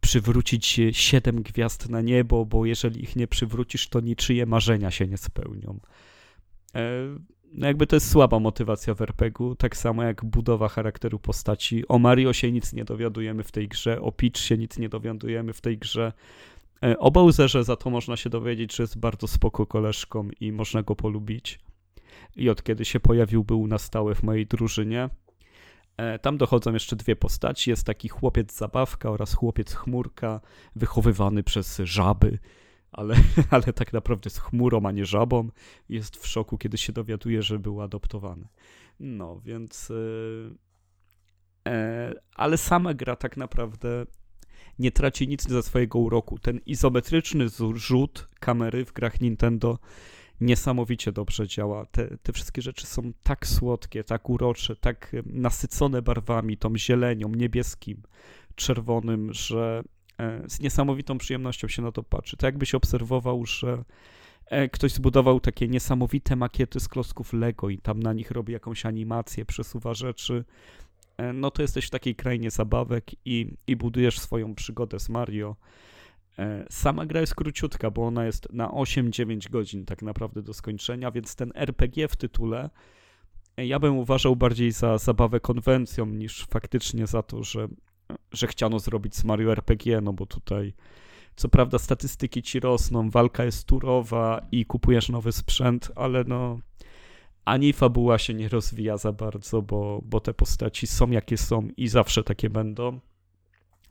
przywrócić 0.00 0.80
siedem 0.92 1.42
gwiazd 1.42 1.88
na 1.88 2.00
niebo, 2.00 2.46
bo 2.46 2.66
jeżeli 2.66 3.02
ich 3.02 3.16
nie 3.16 3.26
przywrócisz, 3.26 3.88
to 3.88 4.00
niczyje 4.00 4.46
marzenia 4.46 4.90
się 4.90 5.06
nie 5.06 5.16
spełnią. 5.16 5.78
E, 6.74 6.90
no 7.52 7.66
jakby 7.66 7.86
to 7.86 7.96
jest 7.96 8.10
słaba 8.10 8.38
motywacja 8.38 8.94
w 8.94 9.02
RPG-u, 9.02 9.54
tak 9.54 9.76
samo 9.76 10.02
jak 10.02 10.24
budowa 10.24 10.68
charakteru 10.68 11.18
postaci. 11.18 11.88
O 11.88 11.98
Mario 11.98 12.32
się 12.32 12.52
nic 12.52 12.72
nie 12.72 12.84
dowiadujemy 12.84 13.42
w 13.42 13.52
tej 13.52 13.68
grze, 13.68 14.00
o 14.00 14.12
Peach 14.12 14.36
się 14.36 14.58
nic 14.58 14.78
nie 14.78 14.88
dowiadujemy 14.88 15.52
w 15.52 15.60
tej 15.60 15.78
grze. 15.78 16.12
E, 16.82 16.98
o 16.98 17.10
Bowserze 17.10 17.64
za 17.64 17.76
to 17.76 17.90
można 17.90 18.16
się 18.16 18.30
dowiedzieć, 18.30 18.76
że 18.76 18.82
jest 18.82 18.98
bardzo 18.98 19.26
spoko 19.28 19.66
koleżką 19.66 20.28
i 20.40 20.52
można 20.52 20.82
go 20.82 20.96
polubić. 20.96 21.58
I 22.36 22.50
od 22.50 22.62
kiedy 22.62 22.84
się 22.84 23.00
pojawił, 23.00 23.44
był 23.44 23.66
na 23.66 23.78
stałe 23.78 24.14
w 24.14 24.22
mojej 24.22 24.46
drużynie. 24.46 25.08
E, 25.96 26.18
tam 26.18 26.38
dochodzą 26.38 26.72
jeszcze 26.72 26.96
dwie 26.96 27.16
postaci. 27.16 27.70
Jest 27.70 27.84
taki 27.84 28.08
chłopiec 28.08 28.56
zabawka 28.56 29.10
oraz 29.10 29.34
chłopiec 29.34 29.74
chmurka, 29.74 30.40
wychowywany 30.76 31.42
przez 31.42 31.78
żaby 31.84 32.38
ale, 32.94 33.14
ale 33.50 33.62
tak 33.62 33.92
naprawdę 33.92 34.30
z 34.30 34.38
chmurą, 34.38 34.86
a 34.86 34.92
nie 34.92 35.06
żabą. 35.06 35.48
Jest 35.88 36.16
w 36.16 36.26
szoku, 36.26 36.58
kiedy 36.58 36.78
się 36.78 36.92
dowiaduje, 36.92 37.42
że 37.42 37.58
był 37.58 37.80
adoptowany. 37.80 38.48
No, 39.00 39.40
więc. 39.44 39.88
Yy, 39.88 40.54
yy, 41.66 41.72
ale 42.34 42.58
sama 42.58 42.94
gra 42.94 43.16
tak 43.16 43.36
naprawdę 43.36 44.06
nie 44.78 44.92
traci 44.92 45.28
nic 45.28 45.48
ze 45.48 45.62
swojego 45.62 45.98
uroku. 45.98 46.38
Ten 46.38 46.60
izometryczny 46.66 47.46
rzut 47.74 48.28
kamery 48.40 48.84
w 48.84 48.92
grach 48.92 49.20
Nintendo 49.20 49.78
niesamowicie 50.40 51.12
dobrze 51.12 51.48
działa. 51.48 51.86
Te, 51.86 52.18
te 52.18 52.32
wszystkie 52.32 52.62
rzeczy 52.62 52.86
są 52.86 53.12
tak 53.22 53.46
słodkie, 53.46 54.04
tak 54.04 54.30
urocze, 54.30 54.76
tak 54.76 55.12
nasycone 55.26 56.02
barwami, 56.02 56.56
tą 56.56 56.76
zielenią, 56.76 57.28
niebieskim, 57.28 58.02
czerwonym, 58.54 59.32
że 59.32 59.82
E, 60.18 60.42
z 60.48 60.60
niesamowitą 60.60 61.18
przyjemnością 61.18 61.68
się 61.68 61.82
na 61.82 61.92
to 61.92 62.02
patrzy. 62.02 62.36
To 62.36 62.46
jakbyś 62.46 62.74
obserwował, 62.74 63.46
że 63.46 63.84
e, 64.46 64.68
ktoś 64.68 64.92
zbudował 64.92 65.40
takie 65.40 65.68
niesamowite 65.68 66.36
makiety 66.36 66.80
z 66.80 66.88
klocków 66.88 67.32
Lego 67.32 67.70
i 67.70 67.78
tam 67.78 68.00
na 68.00 68.12
nich 68.12 68.30
robi 68.30 68.52
jakąś 68.52 68.86
animację, 68.86 69.44
przesuwa 69.44 69.94
rzeczy. 69.94 70.44
E, 71.16 71.32
no 71.32 71.50
to 71.50 71.62
jesteś 71.62 71.86
w 71.86 71.90
takiej 71.90 72.14
krainie 72.14 72.50
zabawek 72.50 73.10
i, 73.24 73.56
i 73.66 73.76
budujesz 73.76 74.18
swoją 74.18 74.54
przygodę 74.54 75.00
z 75.00 75.08
Mario. 75.08 75.56
Sama 76.70 77.06
gra 77.06 77.20
jest 77.20 77.34
króciutka, 77.34 77.90
bo 77.90 78.06
ona 78.06 78.24
jest 78.24 78.52
na 78.52 78.68
8-9 78.68 79.50
godzin 79.50 79.84
tak 79.84 80.02
naprawdę 80.02 80.42
do 80.42 80.54
skończenia, 80.54 81.10
więc 81.10 81.36
ten 81.36 81.52
RPG 81.54 82.08
w 82.08 82.16
tytule 82.16 82.70
ja 83.56 83.78
bym 83.78 83.98
uważał 83.98 84.36
bardziej 84.36 84.72
za 84.72 84.98
zabawę 84.98 85.40
konwencją 85.40 86.06
niż 86.06 86.46
faktycznie 86.50 87.06
za 87.06 87.22
to, 87.22 87.42
że 87.42 87.68
że 88.32 88.46
chciano 88.46 88.78
zrobić 88.78 89.16
z 89.16 89.24
Mario 89.24 89.52
RPG, 89.52 90.00
no 90.00 90.12
bo 90.12 90.26
tutaj 90.26 90.74
co 91.36 91.48
prawda 91.48 91.78
statystyki 91.78 92.42
ci 92.42 92.60
rosną, 92.60 93.10
walka 93.10 93.44
jest 93.44 93.66
turowa 93.66 94.46
i 94.52 94.66
kupujesz 94.66 95.08
nowy 95.08 95.32
sprzęt, 95.32 95.92
ale 95.96 96.24
no 96.24 96.58
ani 97.44 97.72
fabuła 97.72 98.18
się 98.18 98.34
nie 98.34 98.48
rozwija 98.48 98.96
za 98.96 99.12
bardzo, 99.12 99.62
bo, 99.62 100.00
bo 100.04 100.20
te 100.20 100.34
postaci 100.34 100.86
są 100.86 101.10
jakie 101.10 101.36
są 101.36 101.68
i 101.76 101.88
zawsze 101.88 102.24
takie 102.24 102.50
będą. 102.50 103.00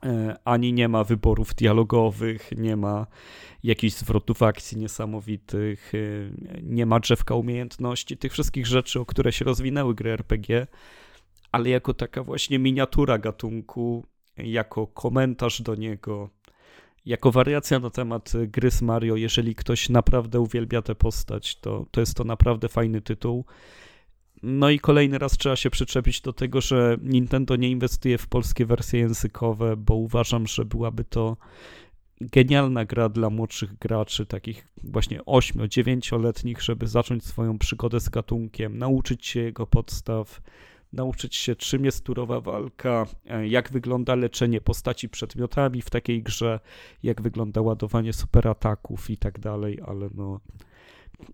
E, 0.04 0.36
ani 0.44 0.72
nie 0.72 0.88
ma 0.88 1.04
wyborów 1.04 1.54
dialogowych, 1.54 2.50
nie 2.56 2.76
ma 2.76 3.06
jakichś 3.62 3.94
zwrotów 3.96 4.42
akcji 4.42 4.78
niesamowitych, 4.78 5.92
e, 5.94 6.60
nie 6.62 6.86
ma 6.86 7.00
drzewka 7.00 7.34
umiejętności, 7.34 8.16
tych 8.16 8.32
wszystkich 8.32 8.66
rzeczy, 8.66 9.00
o 9.00 9.06
które 9.06 9.32
się 9.32 9.44
rozwinęły 9.44 9.94
gry 9.94 10.10
RPG 10.10 10.66
ale 11.54 11.70
jako 11.70 11.94
taka 11.94 12.22
właśnie 12.22 12.58
miniatura 12.58 13.18
gatunku, 13.18 14.06
jako 14.36 14.86
komentarz 14.86 15.62
do 15.62 15.74
niego, 15.74 16.30
jako 17.06 17.32
wariacja 17.32 17.78
na 17.78 17.90
temat 17.90 18.32
gry 18.48 18.70
z 18.70 18.82
Mario. 18.82 19.16
Jeżeli 19.16 19.54
ktoś 19.54 19.88
naprawdę 19.88 20.40
uwielbia 20.40 20.82
tę 20.82 20.94
postać, 20.94 21.56
to, 21.56 21.86
to 21.90 22.00
jest 22.00 22.14
to 22.14 22.24
naprawdę 22.24 22.68
fajny 22.68 23.00
tytuł. 23.00 23.44
No 24.46 24.70
i 24.70 24.78
kolejny 24.78 25.18
raz 25.18 25.38
trzeba 25.38 25.56
się 25.56 25.70
przyczepić 25.70 26.20
do 26.20 26.32
tego, 26.32 26.60
że 26.60 26.96
Nintendo 27.02 27.56
nie 27.56 27.70
inwestuje 27.70 28.18
w 28.18 28.26
polskie 28.26 28.66
wersje 28.66 29.00
językowe, 29.00 29.76
bo 29.76 29.94
uważam, 29.94 30.46
że 30.46 30.64
byłaby 30.64 31.04
to 31.04 31.36
genialna 32.20 32.84
gra 32.84 33.08
dla 33.08 33.30
młodszych 33.30 33.78
graczy, 33.78 34.26
takich 34.26 34.68
właśnie 34.84 35.20
8-9-letnich, 35.20 36.62
żeby 36.62 36.86
zacząć 36.86 37.24
swoją 37.24 37.58
przygodę 37.58 38.00
z 38.00 38.08
gatunkiem, 38.08 38.78
nauczyć 38.78 39.26
się 39.26 39.40
jego 39.40 39.66
podstaw, 39.66 40.42
nauczyć 40.92 41.36
się, 41.36 41.56
czym 41.56 41.84
jest 41.84 42.04
turowa 42.04 42.40
walka, 42.40 43.06
e, 43.26 43.48
jak 43.48 43.72
wygląda 43.72 44.14
leczenie 44.14 44.60
postaci 44.60 45.08
przedmiotami 45.08 45.82
w 45.82 45.90
takiej 45.90 46.22
grze, 46.22 46.60
jak 47.02 47.22
wygląda 47.22 47.60
ładowanie 47.60 48.12
superataków 48.12 49.10
i 49.10 49.16
tak 49.16 49.38
dalej, 49.38 49.78
ale 49.86 50.08
no, 50.14 50.40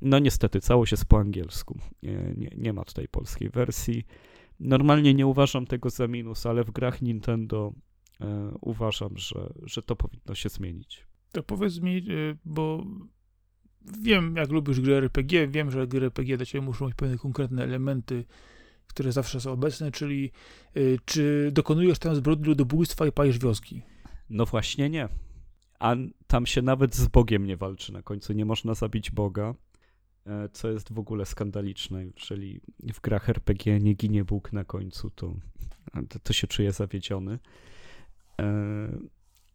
no 0.01 0.18
niestety 0.18 0.61
całość 0.61 0.93
jest 0.93 1.05
po 1.05 1.18
angielsku. 1.18 1.78
Nie, 2.03 2.51
nie, 2.57 2.72
ma 2.72 2.85
tutaj 2.85 3.09
polskiej 3.09 3.51
wersji. 3.51 4.07
Normalnie 4.61 5.14
nie 5.14 5.26
uważam 5.26 5.66
tego 5.66 5.91
za 5.91 6.09
minus, 6.09 6.47
ale 6.47 6.64
w 6.64 6.70
grach 6.70 7.03
Nintendo 7.03 7.72
e, 8.20 8.53
uważam, 8.61 9.18
że, 9.18 9.53
że 9.62 9.83
to 9.83 9.97
powinno 9.97 10.35
się 10.35 10.49
zmienić. 10.49 11.07
To 11.33 11.43
powiedz 11.43 11.81
mi, 11.81 11.97
e, 11.97 12.03
bo 12.45 12.85
wiem, 14.03 14.37
jak 14.37 14.51
lubisz 14.51 14.81
gry 14.81 14.95
RPG, 14.95 15.49
wiem, 15.49 15.70
że 15.70 15.87
gry 15.87 16.07
RPG 16.07 16.37
dla 16.37 16.47
ciebie 16.47 16.64
muszą 16.64 16.87
mieć 16.87 16.95
pewne 16.95 17.18
konkretne 17.18 17.64
elementy, 17.64 18.24
które 18.87 19.12
zawsze 19.12 19.41
są 19.41 19.53
obecne, 19.53 19.91
czyli 19.91 20.31
y, 20.76 20.99
czy 21.05 21.51
dokonujesz 21.53 21.99
tam 21.99 22.14
zbrodni 22.14 22.47
ludobójstwa 22.47 23.07
i 23.07 23.12
palisz 23.12 23.39
wioski? 23.39 23.83
No 24.31 24.47
właśnie 24.47 24.91
nie. 24.91 25.09
A 25.78 25.97
tam 26.26 26.47
się 26.47 26.62
nawet 26.62 26.97
z 26.97 27.09
Bogiem 27.09 27.47
nie 27.47 27.57
walczy 27.57 27.93
na 27.93 28.03
końcu. 28.03 28.33
Nie 28.33 28.45
można 28.45 28.74
zabić 28.74 29.11
Boga, 29.11 29.55
co 30.53 30.71
jest 30.71 30.93
w 30.93 30.99
ogóle 30.99 31.27
skandaliczne. 31.27 32.05
Jeżeli 32.05 32.61
w 32.93 33.01
grach 33.01 33.29
RPG 33.29 33.81
nie 33.81 33.95
ginie 33.95 34.25
Bóg 34.25 34.53
na 34.53 34.64
końcu, 34.64 35.11
to, 35.11 35.35
to 36.23 36.33
się 36.33 36.47
czuje 36.47 36.73
zawiedziony. 36.73 37.39
E, 38.41 38.99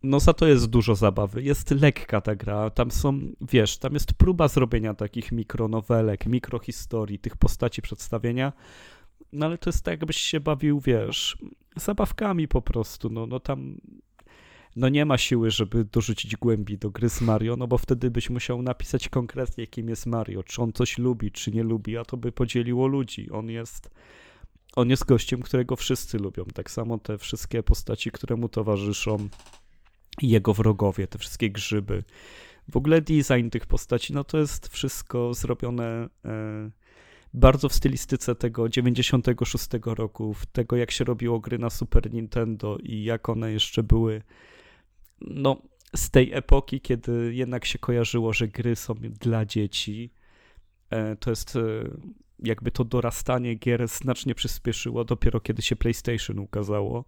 no 0.03 0.19
za 0.19 0.33
to 0.33 0.47
jest 0.47 0.65
dużo 0.65 0.95
zabawy. 0.95 1.43
Jest 1.43 1.71
lekka 1.71 2.21
ta 2.21 2.35
gra. 2.35 2.69
Tam 2.69 2.91
są, 2.91 3.19
wiesz, 3.41 3.77
tam 3.77 3.93
jest 3.93 4.13
próba 4.13 4.47
zrobienia 4.47 4.93
takich 4.93 5.31
mikronowelek, 5.31 6.25
mikrohistorii, 6.25 7.19
tych 7.19 7.37
postaci 7.37 7.81
przedstawienia, 7.81 8.53
no 9.33 9.45
ale 9.45 9.57
to 9.57 9.69
jest 9.69 9.83
tak, 9.83 9.91
jakbyś 9.91 10.17
się 10.17 10.39
bawił, 10.39 10.79
wiesz, 10.79 11.37
zabawkami 11.75 12.47
po 12.47 12.61
prostu, 12.61 13.09
no, 13.09 13.27
no 13.27 13.39
tam 13.39 13.77
no 14.75 14.89
nie 14.89 15.05
ma 15.05 15.17
siły, 15.17 15.51
żeby 15.51 15.85
dorzucić 15.85 16.35
głębi 16.35 16.77
do 16.77 16.89
gry 16.89 17.09
z 17.09 17.21
Mario, 17.21 17.55
no 17.57 17.67
bo 17.67 17.77
wtedy 17.77 18.11
byś 18.11 18.29
musiał 18.29 18.61
napisać 18.61 19.09
konkretnie, 19.09 19.67
kim 19.67 19.89
jest 19.89 20.05
Mario, 20.05 20.43
czy 20.43 20.61
on 20.61 20.73
coś 20.73 20.97
lubi, 20.97 21.31
czy 21.31 21.51
nie 21.51 21.63
lubi, 21.63 21.97
a 21.97 22.05
to 22.05 22.17
by 22.17 22.31
podzieliło 22.31 22.87
ludzi. 22.87 23.29
On 23.31 23.49
jest 23.49 23.89
on 24.75 24.89
jest 24.89 25.05
gościem, 25.05 25.41
którego 25.41 25.75
wszyscy 25.75 26.17
lubią. 26.17 26.45
Tak 26.45 26.71
samo 26.71 26.97
te 26.97 27.17
wszystkie 27.17 27.63
postaci, 27.63 28.11
które 28.11 28.35
mu 28.35 28.49
towarzyszą, 28.49 29.29
jego 30.21 30.53
wrogowie, 30.53 31.07
te 31.07 31.19
wszystkie 31.19 31.49
grzyby. 31.49 32.03
W 32.71 32.77
ogóle 32.77 33.01
design 33.01 33.49
tych 33.49 33.65
postaci, 33.65 34.13
no 34.13 34.23
to 34.23 34.37
jest 34.37 34.67
wszystko 34.67 35.33
zrobione 35.33 36.09
e, 36.25 36.69
bardzo 37.33 37.69
w 37.69 37.73
stylistyce 37.73 38.35
tego 38.35 38.69
96 38.69 39.67
roku, 39.85 40.35
tego 40.51 40.75
jak 40.75 40.91
się 40.91 41.03
robiło 41.03 41.39
gry 41.39 41.59
na 41.59 41.69
Super 41.69 42.13
Nintendo 42.13 42.77
i 42.83 43.03
jak 43.03 43.29
one 43.29 43.51
jeszcze 43.51 43.83
były, 43.83 44.21
no 45.21 45.61
z 45.95 46.09
tej 46.09 46.33
epoki, 46.33 46.81
kiedy 46.81 47.33
jednak 47.33 47.65
się 47.65 47.79
kojarzyło, 47.79 48.33
że 48.33 48.47
gry 48.47 48.75
są 48.75 48.93
dla 48.95 49.45
dzieci. 49.45 50.11
E, 50.89 51.15
to 51.15 51.29
jest 51.29 51.55
e, 51.55 51.59
jakby 52.39 52.71
to 52.71 52.83
dorastanie 52.83 53.55
gier 53.55 53.87
znacznie 53.87 54.35
przyspieszyło 54.35 55.03
dopiero 55.03 55.39
kiedy 55.39 55.61
się 55.61 55.75
PlayStation 55.75 56.39
ukazało, 56.39 57.05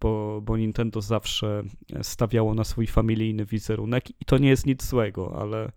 bo, 0.00 0.40
bo 0.44 0.56
Nintendo 0.56 1.00
zawsze 1.00 1.62
stawiało 2.02 2.54
na 2.54 2.64
swój 2.64 2.86
familijny 2.86 3.44
wizerunek 3.44 4.10
i 4.20 4.24
to 4.24 4.38
nie 4.38 4.48
jest 4.48 4.66
nic 4.66 4.84
złego, 4.84 5.40
ale, 5.40 5.72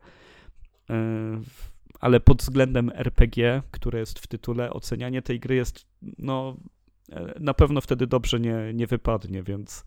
e, 0.89 1.41
ale 1.99 2.19
pod 2.19 2.41
względem 2.41 2.91
RPG, 2.95 3.61
które 3.71 3.99
jest 3.99 4.19
w 4.19 4.27
tytule, 4.27 4.69
ocenianie 4.69 5.21
tej 5.21 5.39
gry 5.39 5.55
jest 5.55 5.85
no 6.17 6.57
na 7.39 7.53
pewno 7.53 7.81
wtedy 7.81 8.07
dobrze 8.07 8.39
nie, 8.39 8.71
nie 8.73 8.87
wypadnie, 8.87 9.43
więc 9.43 9.85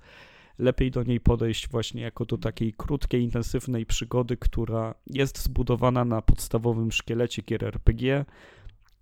lepiej 0.61 0.91
do 0.91 1.03
niej 1.03 1.21
podejść 1.21 1.69
właśnie 1.69 2.03
jako 2.03 2.25
do 2.25 2.39
takiej 2.39 2.73
krótkiej, 2.73 3.23
intensywnej 3.23 3.87
przygody, 3.87 4.37
która 4.37 4.95
jest 5.07 5.39
zbudowana 5.39 6.05
na 6.05 6.23
podstawowym 6.23 6.93
szkielecie 6.93 7.43
gier 7.43 7.65
RPG. 7.65 8.25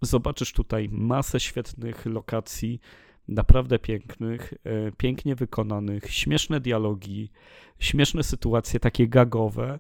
Zobaczysz 0.03 0.53
tutaj 0.53 0.89
masę 0.93 1.41
świetnych 1.41 2.07
lokacji, 2.07 2.81
naprawdę 3.29 3.79
pięknych, 3.79 4.55
e, 4.65 4.93
pięknie 4.93 5.35
wykonanych, 5.35 6.11
śmieszne 6.11 6.61
dialogi, 6.61 7.31
śmieszne 7.79 8.23
sytuacje 8.23 8.81
takie 8.81 9.09
gagowe 9.09 9.79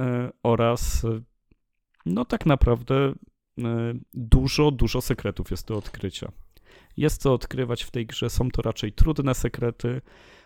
e, 0.00 0.30
oraz 0.42 1.06
no 2.06 2.24
tak 2.24 2.46
naprawdę 2.46 2.94
e, 2.94 3.14
dużo, 4.14 4.70
dużo 4.70 5.00
sekretów 5.00 5.50
jest 5.50 5.68
do 5.68 5.76
odkrycia. 5.76 6.32
Jest 6.96 7.22
co 7.22 7.32
odkrywać 7.32 7.82
w 7.82 7.90
tej 7.90 8.06
grze, 8.06 8.30
są 8.30 8.50
to 8.50 8.62
raczej 8.62 8.92
trudne 8.92 9.34
sekrety, 9.34 9.88
E, 9.96 10.43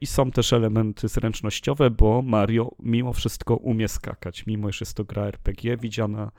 I 0.00 0.06
są 0.06 0.30
też 0.30 0.52
elementy 0.52 1.08
zręcznościowe, 1.08 1.90
bo 1.90 2.22
Mario 2.22 2.70
mimo 2.78 3.12
wszystko 3.12 3.56
umie 3.56 3.88
skakać, 3.88 4.46
mimo 4.46 4.72
że 4.72 4.78
jest 4.80 4.96
to 4.96 5.04
gra 5.04 5.22
RPG 5.22 5.76
widziana 5.76 6.30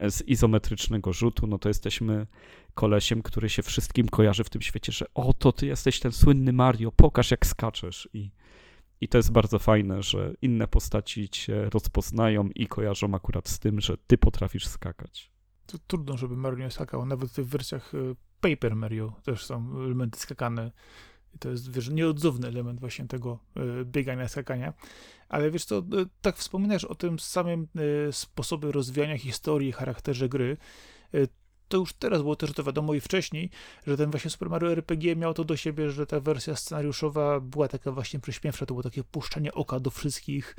z 0.00 0.22
izometrycznego 0.22 1.12
rzutu, 1.12 1.46
no 1.46 1.58
to 1.58 1.68
jesteśmy 1.68 2.26
kolesiem, 2.74 3.22
który 3.22 3.48
się 3.48 3.62
wszystkim 3.62 4.08
kojarzy 4.08 4.44
w 4.44 4.50
tym 4.50 4.62
świecie, 4.62 4.92
że 4.92 5.06
oto 5.14 5.52
ty 5.52 5.66
jesteś 5.66 6.00
ten 6.00 6.12
słynny 6.12 6.52
Mario, 6.52 6.92
pokaż 6.92 7.30
jak 7.30 7.46
skaczesz. 7.46 8.08
I, 8.12 8.30
i 9.00 9.08
to 9.08 9.18
jest 9.18 9.32
bardzo 9.32 9.58
fajne, 9.58 10.02
że 10.02 10.34
inne 10.42 10.68
postaci 10.68 11.28
cię 11.28 11.70
rozpoznają 11.70 12.48
i 12.54 12.66
kojarzą 12.66 13.14
akurat 13.14 13.48
z 13.48 13.58
tym, 13.58 13.80
że 13.80 13.96
ty 14.06 14.18
potrafisz 14.18 14.66
skakać. 14.66 15.30
To 15.66 15.78
trudno, 15.86 16.16
żeby 16.16 16.36
Mario 16.36 16.58
nie 16.58 16.70
skakał, 16.70 17.06
nawet 17.06 17.30
w 17.30 17.48
wersjach 17.48 17.94
e, 17.94 17.98
Paper 18.40 18.76
Mario 18.76 19.12
też 19.22 19.44
są 19.44 19.76
elementy 19.84 20.18
skakane 20.18 20.72
i 21.36 21.38
to 21.38 21.50
jest, 21.50 21.72
wiesz, 21.72 21.88
nieodzowny 21.88 22.48
element 22.48 22.80
właśnie 22.80 23.06
tego 23.06 23.38
y, 23.80 23.84
biegania, 23.84 24.28
skakania. 24.28 24.74
Ale 25.28 25.50
wiesz 25.50 25.64
co, 25.64 25.78
y, 25.78 25.82
tak 26.20 26.36
wspominasz 26.36 26.84
o 26.84 26.94
tym 26.94 27.18
samym 27.18 27.68
y, 28.08 28.12
sposobie 28.12 28.72
rozwijania 28.72 29.18
historii, 29.18 29.72
charakterze 29.72 30.28
gry, 30.28 30.56
to 31.68 31.76
już 31.76 31.92
teraz 31.92 32.22
było 32.22 32.36
też 32.36 32.52
to 32.52 32.64
wiadomo 32.64 32.94
i 32.94 33.00
wcześniej, 33.00 33.50
że 33.86 33.96
ten 33.96 34.10
właśnie 34.10 34.30
Super 34.30 34.50
Mario 34.50 34.72
RPG 34.72 35.16
miał 35.16 35.34
to 35.34 35.44
do 35.44 35.56
siebie, 35.56 35.90
że 35.90 36.06
ta 36.06 36.20
wersja 36.20 36.56
scenariuszowa 36.56 37.40
była 37.40 37.68
taka 37.68 37.92
właśnie 37.92 38.20
prześmiewcza, 38.20 38.66
to 38.66 38.74
było 38.74 38.82
takie 38.82 39.04
puszczanie 39.04 39.54
oka 39.54 39.80
do 39.80 39.90
wszystkich, 39.90 40.56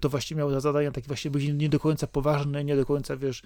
to 0.00 0.08
właśnie 0.08 0.36
miało 0.36 0.50
za 0.50 0.60
zadanie 0.60 0.92
takie 0.92 1.06
właśnie 1.06 1.30
być 1.30 1.48
nie 1.48 1.68
do 1.68 1.80
końca 1.80 2.06
poważne, 2.06 2.64
nie 2.64 2.76
do 2.76 2.86
końca, 2.86 3.16
wiesz, 3.16 3.42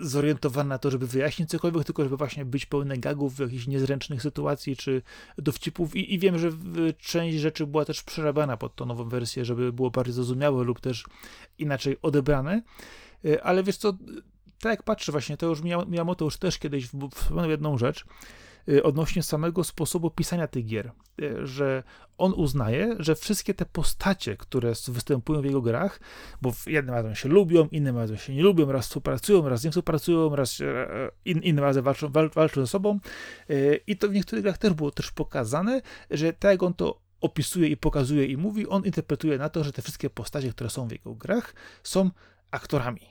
zorientowana 0.00 0.68
na 0.68 0.78
to, 0.78 0.90
żeby 0.90 1.06
wyjaśnić 1.06 1.50
cokolwiek, 1.50 1.84
tylko 1.84 2.02
żeby 2.02 2.16
właśnie 2.16 2.44
być 2.44 2.66
pełne 2.66 2.98
gagów, 2.98 3.38
jakichś 3.38 3.66
niezręcznych 3.66 4.22
sytuacji 4.22 4.76
czy 4.76 5.02
dowcipów. 5.38 5.96
I, 5.96 6.14
i 6.14 6.18
wiem, 6.18 6.38
że 6.38 6.50
część 6.98 7.38
rzeczy 7.38 7.66
była 7.66 7.84
też 7.84 8.02
przerabiana 8.02 8.56
pod 8.56 8.74
tą 8.76 8.86
nową 8.86 9.08
wersję, 9.08 9.44
żeby 9.44 9.72
było 9.72 9.90
bardziej 9.90 10.14
zrozumiałe 10.14 10.64
lub 10.64 10.80
też 10.80 11.04
inaczej 11.58 11.96
odebrane, 12.02 12.62
e, 13.24 13.42
ale 13.42 13.62
wiesz 13.62 13.76
co, 13.76 13.92
tak 14.60 14.70
jak 14.70 14.82
patrzę 14.82 15.12
właśnie, 15.12 15.36
to 15.36 15.46
już 15.46 15.62
Miyamoto 15.62 16.24
już 16.24 16.36
też 16.36 16.58
kiedyś 16.58 16.88
wspomniał 17.14 17.50
jedną 17.50 17.78
rzecz, 17.78 18.04
odnośnie 18.82 19.22
samego 19.22 19.64
sposobu 19.64 20.10
pisania 20.10 20.46
tych 20.46 20.66
gier, 20.66 20.92
y, 21.22 21.46
że 21.46 21.82
on 22.18 22.32
uznaje, 22.36 22.96
że 22.98 23.14
wszystkie 23.14 23.54
te 23.54 23.66
postacie, 23.66 24.36
które 24.36 24.72
występują 24.88 25.40
w 25.40 25.44
jego 25.44 25.62
grach, 25.62 26.00
bo 26.42 26.52
jednym 26.66 26.94
razem 26.94 27.14
się 27.14 27.28
lubią, 27.28 27.68
innym 27.70 27.96
razem 27.96 28.16
się 28.16 28.34
nie 28.34 28.42
lubią, 28.42 28.72
raz 28.72 28.86
współpracują, 28.86 29.48
raz 29.48 29.64
nie 29.64 29.70
współpracują, 29.70 30.36
raz 30.36 30.60
e, 30.60 31.10
in, 31.24 31.38
innym 31.38 31.64
razem 31.64 31.84
walczą, 31.84 32.08
wal, 32.08 32.30
walczą 32.30 32.60
ze 32.60 32.66
sobą 32.66 33.00
y, 33.50 33.80
i 33.86 33.96
to 33.96 34.08
w 34.08 34.12
niektórych 34.12 34.42
grach 34.42 34.58
też 34.58 34.72
było 34.72 34.90
też 34.90 35.10
pokazane, 35.10 35.82
że 36.10 36.32
tak 36.32 36.50
jak 36.50 36.62
on 36.62 36.74
to 36.74 37.00
opisuje 37.20 37.68
i 37.68 37.76
pokazuje 37.76 38.26
i 38.26 38.36
mówi, 38.36 38.68
on 38.68 38.84
interpretuje 38.84 39.38
na 39.38 39.48
to, 39.48 39.64
że 39.64 39.72
te 39.72 39.82
wszystkie 39.82 40.10
postacie, 40.10 40.50
które 40.50 40.70
są 40.70 40.88
w 40.88 40.92
jego 40.92 41.14
grach, 41.14 41.54
są 41.82 42.10
aktorami 42.50 43.09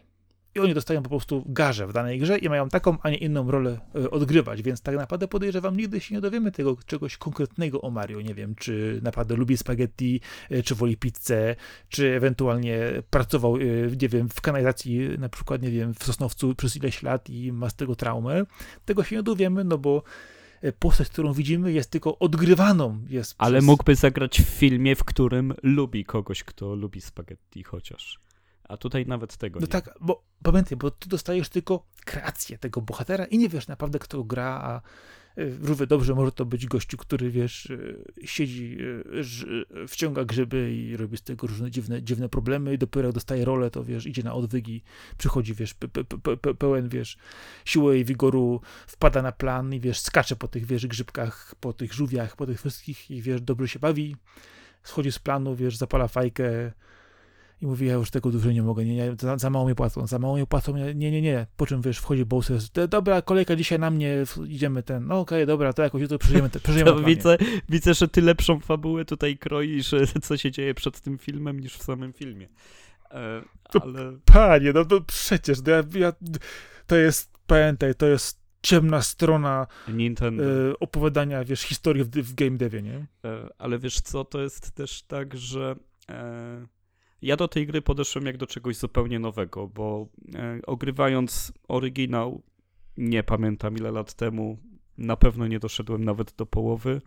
i 0.56 0.60
oni 0.60 0.74
dostają 0.74 1.04
po 1.04 1.10
prostu 1.10 1.44
garze 1.46 1.88
w 1.88 1.94
danej 1.94 2.20
grze 2.20 2.38
i 2.38 2.50
mają 2.50 2.70
taką, 2.70 2.98
a 3.02 3.10
nie 3.10 3.18
inną 3.18 3.52
rolę 3.52 3.80
e, 3.96 4.12
odgrywać, 4.12 4.62
więc 4.62 4.82
tak 4.82 4.96
naprawdę 4.96 5.28
podejrzewam, 5.28 5.78
nigdy 5.78 6.00
się 6.00 6.16
nie 6.16 6.22
dowiemy 6.22 6.52
tego 6.52 6.78
czegoś 6.86 7.18
konkretnego 7.18 7.82
o 7.82 7.90
Mario, 7.92 8.22
nie 8.22 8.34
wiem, 8.34 8.56
czy 8.56 9.00
naprawdę 9.04 9.36
lubi 9.36 9.58
spaghetti, 9.58 10.22
e, 10.50 10.64
czy 10.64 10.76
woli 10.76 10.98
pizzę, 10.98 11.56
czy 11.90 12.16
ewentualnie 12.16 12.80
pracował, 13.10 13.56
e, 13.58 13.60
nie 14.02 14.10
wiem, 14.10 14.30
w 14.30 14.42
kanalizacji 14.42 15.00
na 15.20 15.30
przykład, 15.30 15.62
nie 15.62 15.72
wiem, 15.72 15.94
w 15.94 16.04
Sosnowcu 16.04 16.56
przez 16.56 16.76
ileś 16.76 17.04
lat 17.04 17.30
i 17.30 17.52
ma 17.52 17.70
z 17.70 17.76
tego 17.76 17.96
traumę. 17.96 18.44
Tego 18.86 19.04
się 19.04 19.16
nie 19.16 19.24
dowiemy, 19.24 19.64
no 19.64 19.78
bo 19.78 20.04
postać, 20.80 21.10
którą 21.10 21.34
widzimy, 21.34 21.72
jest 21.72 21.92
tylko 21.92 22.20
odgrywaną. 22.20 23.00
Jest 23.10 23.36
Ale 23.38 23.58
przez... 23.58 23.66
mógłby 23.66 23.96
zagrać 23.96 24.42
w 24.42 24.46
filmie, 24.46 24.96
w 24.96 25.04
którym 25.04 25.54
lubi 25.64 26.06
kogoś, 26.06 26.44
kto 26.44 26.76
lubi 26.76 27.02
spaghetti 27.02 27.64
chociaż. 27.64 28.20
A 28.70 28.78
tutaj 28.78 29.06
nawet 29.06 29.38
tego 29.38 29.60
no 29.60 29.66
nie. 29.66 29.68
tak, 29.68 29.90
bo 30.02 30.24
pamiętaj, 30.44 30.78
bo 30.78 30.92
ty 30.92 31.10
dostajesz 31.10 31.50
tylko 31.50 31.86
kreację 32.06 32.58
tego 32.58 32.82
bohatera 32.82 33.26
i 33.26 33.38
nie 33.38 33.50
wiesz 33.50 33.68
naprawdę, 33.68 34.00
kto 34.00 34.24
gra, 34.24 34.46
a 34.64 34.82
y, 35.42 35.58
równie 35.62 35.88
dobrze 35.88 36.16
może 36.16 36.32
to 36.32 36.46
być 36.46 36.66
gościu, 36.66 36.98
który, 36.98 37.32
wiesz, 37.32 37.66
y, 37.66 38.04
siedzi, 38.26 38.78
y, 39.84 39.88
wciąga 39.88 40.26
grzyby 40.26 40.74
i 40.74 40.98
robi 40.98 41.18
z 41.18 41.22
tego 41.22 41.48
różne 41.48 41.72
dziwne, 41.72 42.04
dziwne 42.04 42.30
problemy 42.30 42.74
i 42.74 42.78
dopiero 42.78 43.08
jak 43.08 43.16
dostaje 43.16 43.46
rolę, 43.46 43.72
to, 43.72 43.84
wiesz, 43.84 44.06
idzie 44.06 44.24
na 44.24 44.34
odwygi, 44.34 44.84
przychodzi, 45.18 45.54
wiesz, 45.54 45.74
pe, 45.74 45.88
pe, 45.88 46.38
pe, 46.38 46.54
pełen, 46.54 46.90
wiesz, 46.90 47.18
siły 47.66 48.00
i 48.00 48.06
wigoru, 48.06 48.62
wpada 48.88 49.22
na 49.22 49.32
plan 49.32 49.74
i, 49.74 49.80
wiesz, 49.80 50.00
skacze 50.00 50.36
po 50.36 50.48
tych, 50.48 50.66
wiesz, 50.66 50.88
grzybkach, 50.88 51.56
po 51.60 51.74
tych 51.74 51.94
żółwiach, 51.94 52.36
po 52.36 52.46
tych 52.46 52.60
wszystkich 52.60 53.12
i, 53.12 53.22
wiesz, 53.22 53.42
dobrze 53.42 53.68
się 53.68 53.80
bawi, 53.80 54.16
schodzi 54.84 55.12
z 55.12 55.20
planu, 55.20 55.56
wiesz, 55.56 55.78
zapala 55.78 56.08
fajkę, 56.08 56.72
i 57.62 57.68
mówi, 57.68 57.88
ja 57.88 57.94
już 57.94 58.12
tego 58.12 58.32
dużo 58.32 58.52
nie 58.52 58.64
mogę, 58.64 58.86
nie, 58.86 58.96
nie, 58.96 59.16
za, 59.20 59.38
za, 59.38 59.50
mało 59.50 59.68
mi 59.68 59.76
płacą, 59.76 60.08
za 60.08 60.20
mało 60.20 60.38
mi 60.38 60.48
płacą, 60.48 60.78
nie, 60.78 61.12
nie, 61.12 61.22
nie. 61.22 61.48
Po 61.58 61.66
czym, 61.66 61.82
wiesz, 61.82 61.98
wchodzi 61.98 62.26
Bowser, 62.26 62.60
dobra, 62.90 63.22
kolejka 63.22 63.56
dzisiaj 63.56 63.80
na 63.80 63.90
mnie, 63.92 64.24
idziemy 64.48 64.84
ten, 64.84 65.08
no 65.08 65.20
okej, 65.20 65.38
okay, 65.38 65.46
dobra, 65.46 65.74
to 65.74 65.84
jakoś 65.84 66.02
jutro 66.02 66.18
przeżyjemy, 66.18 66.50
te, 66.50 66.60
przeżyjemy 66.60 66.92
to 66.92 67.04
widzę, 67.04 67.38
widzę, 67.70 67.94
że 67.94 68.08
ty 68.08 68.22
lepszą 68.22 68.60
fabułę 68.60 69.06
tutaj 69.06 69.38
kroisz, 69.38 69.96
co 70.24 70.38
się 70.38 70.52
dzieje 70.52 70.74
przed 70.74 71.02
tym 71.02 71.18
filmem, 71.18 71.60
niż 71.60 71.78
w 71.78 71.84
samym 71.84 72.14
filmie. 72.14 72.48
E, 73.12 73.42
ale... 73.82 74.18
Panie, 74.26 74.72
no 74.74 74.86
to 74.86 75.02
przecież, 75.02 75.62
to, 75.62 75.72
ja, 75.72 75.84
ja, 75.94 76.14
to 76.88 76.96
jest, 76.96 77.32
pamiętaj, 77.48 77.96
to 77.96 78.06
jest 78.06 78.40
ciemna 78.62 79.02
strona 79.02 79.68
Nintendo. 79.88 80.44
E, 80.44 80.80
opowiadania, 80.80 81.44
wiesz, 81.44 81.62
historii 81.62 82.04
w, 82.04 82.10
w 82.10 82.36
game 82.36 82.58
devie, 82.58 82.82
nie? 82.82 83.08
E, 83.26 83.50
ale 83.58 83.80
wiesz 83.80 84.02
co, 84.02 84.26
to 84.26 84.42
jest 84.42 84.72
też 84.72 85.04
tak, 85.04 85.38
że 85.38 85.76
e, 86.10 86.68
ja 87.22 87.36
do 87.36 87.48
tej 87.48 87.68
gry 87.68 87.82
podeszłem 87.82 88.26
jak 88.26 88.38
do 88.38 88.48
czegoś 88.48 88.78
zupełnie 88.78 89.20
nowego, 89.20 89.68
bo 89.68 90.08
e, 90.36 90.60
ogrywając 90.68 91.54
oryginał, 91.68 92.42
nie 92.98 93.24
pamiętam 93.24 93.78
ile 93.78 93.92
lat 93.92 94.14
temu, 94.14 94.58
na 94.98 95.18
pewno 95.18 95.48
nie 95.48 95.60
doszedłem 95.60 96.04
nawet 96.04 96.36
do 96.36 96.46
połowy. 96.46 97.02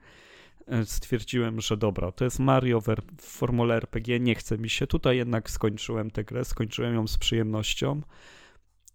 E, 0.67 0.85
stwierdziłem, 0.85 1.61
że 1.61 1.77
dobra, 1.77 2.13
to 2.13 2.25
jest 2.25 2.39
Mario 2.39 2.81
w, 2.81 2.87
w 3.19 3.23
formule 3.23 3.75
RPG, 3.75 4.21
nie 4.21 4.35
chce 4.35 4.59
mi 4.59 4.71
się. 4.71 4.87
Tutaj 4.87 5.17
jednak 5.17 5.51
skończyłem 5.51 6.11
tę 6.11 6.25
grę, 6.25 6.45
skończyłem 6.45 6.95
ją 6.95 7.07
z 7.07 7.19
przyjemnością 7.19 8.03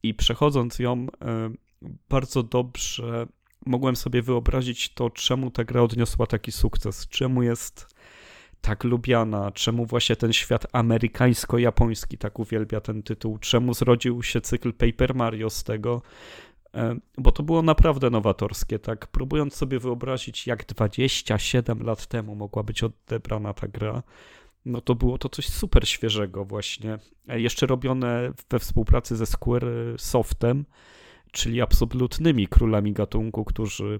i 0.03 0.13
przechodząc 0.13 0.79
ją 0.79 1.07
e, 1.21 1.49
bardzo 2.09 2.43
dobrze 2.43 3.27
mogłem 3.65 3.95
sobie 3.95 4.21
wyobrazić 4.21 4.93
to, 4.93 5.09
czemu 5.09 5.51
ta 5.51 5.63
gra 5.63 5.81
odniosła 5.81 6.27
taki 6.27 6.51
sukces, 6.51 7.07
czemu 7.07 7.43
jest 7.43 7.95
tak 8.61 8.83
lubiana, 8.83 9.51
czemu 9.51 9.85
właśnie 9.85 10.15
ten 10.15 10.33
świat 10.33 10.67
amerykańsko-japoński 10.73 12.17
tak 12.17 12.39
uwielbia 12.39 12.81
ten 12.81 13.03
tytuł, 13.03 13.37
czemu 13.37 13.73
zrodził 13.73 14.23
się 14.23 14.41
cykl 14.41 14.73
Paper 14.73 15.15
Mario 15.15 15.49
z 15.49 15.63
tego, 15.63 16.01
E, 16.77 16.95
bo 17.17 17.31
to 17.31 17.43
było 17.43 17.61
naprawdę 17.61 18.09
nowatorskie, 18.09 18.79
tak? 18.79 19.07
Próbując 19.07 19.55
sobie 19.55 19.79
wyobrazić, 19.79 20.47
jak 20.47 20.65
27 20.65 21.83
lat 21.83 22.07
temu 22.07 22.35
mogła 22.35 22.63
być 22.63 22.83
odebrana 22.83 23.53
ta 23.53 23.67
gra, 23.67 24.03
no 24.65 24.81
to 24.81 24.95
było 24.95 25.17
to 25.17 25.29
coś 25.29 25.47
super 25.47 25.87
świeżego 25.89 26.45
właśnie. 26.45 26.97
E, 27.27 27.39
jeszcze 27.41 27.65
robione 27.65 28.31
we 28.49 28.59
współpracy 28.59 29.15
ze 29.15 29.25
Square 29.25 29.65
Softem, 29.97 30.65
czyli 31.31 31.61
absolutnymi 31.61 32.47
królami 32.47 32.93
gatunku, 32.93 33.45
którzy 33.45 33.99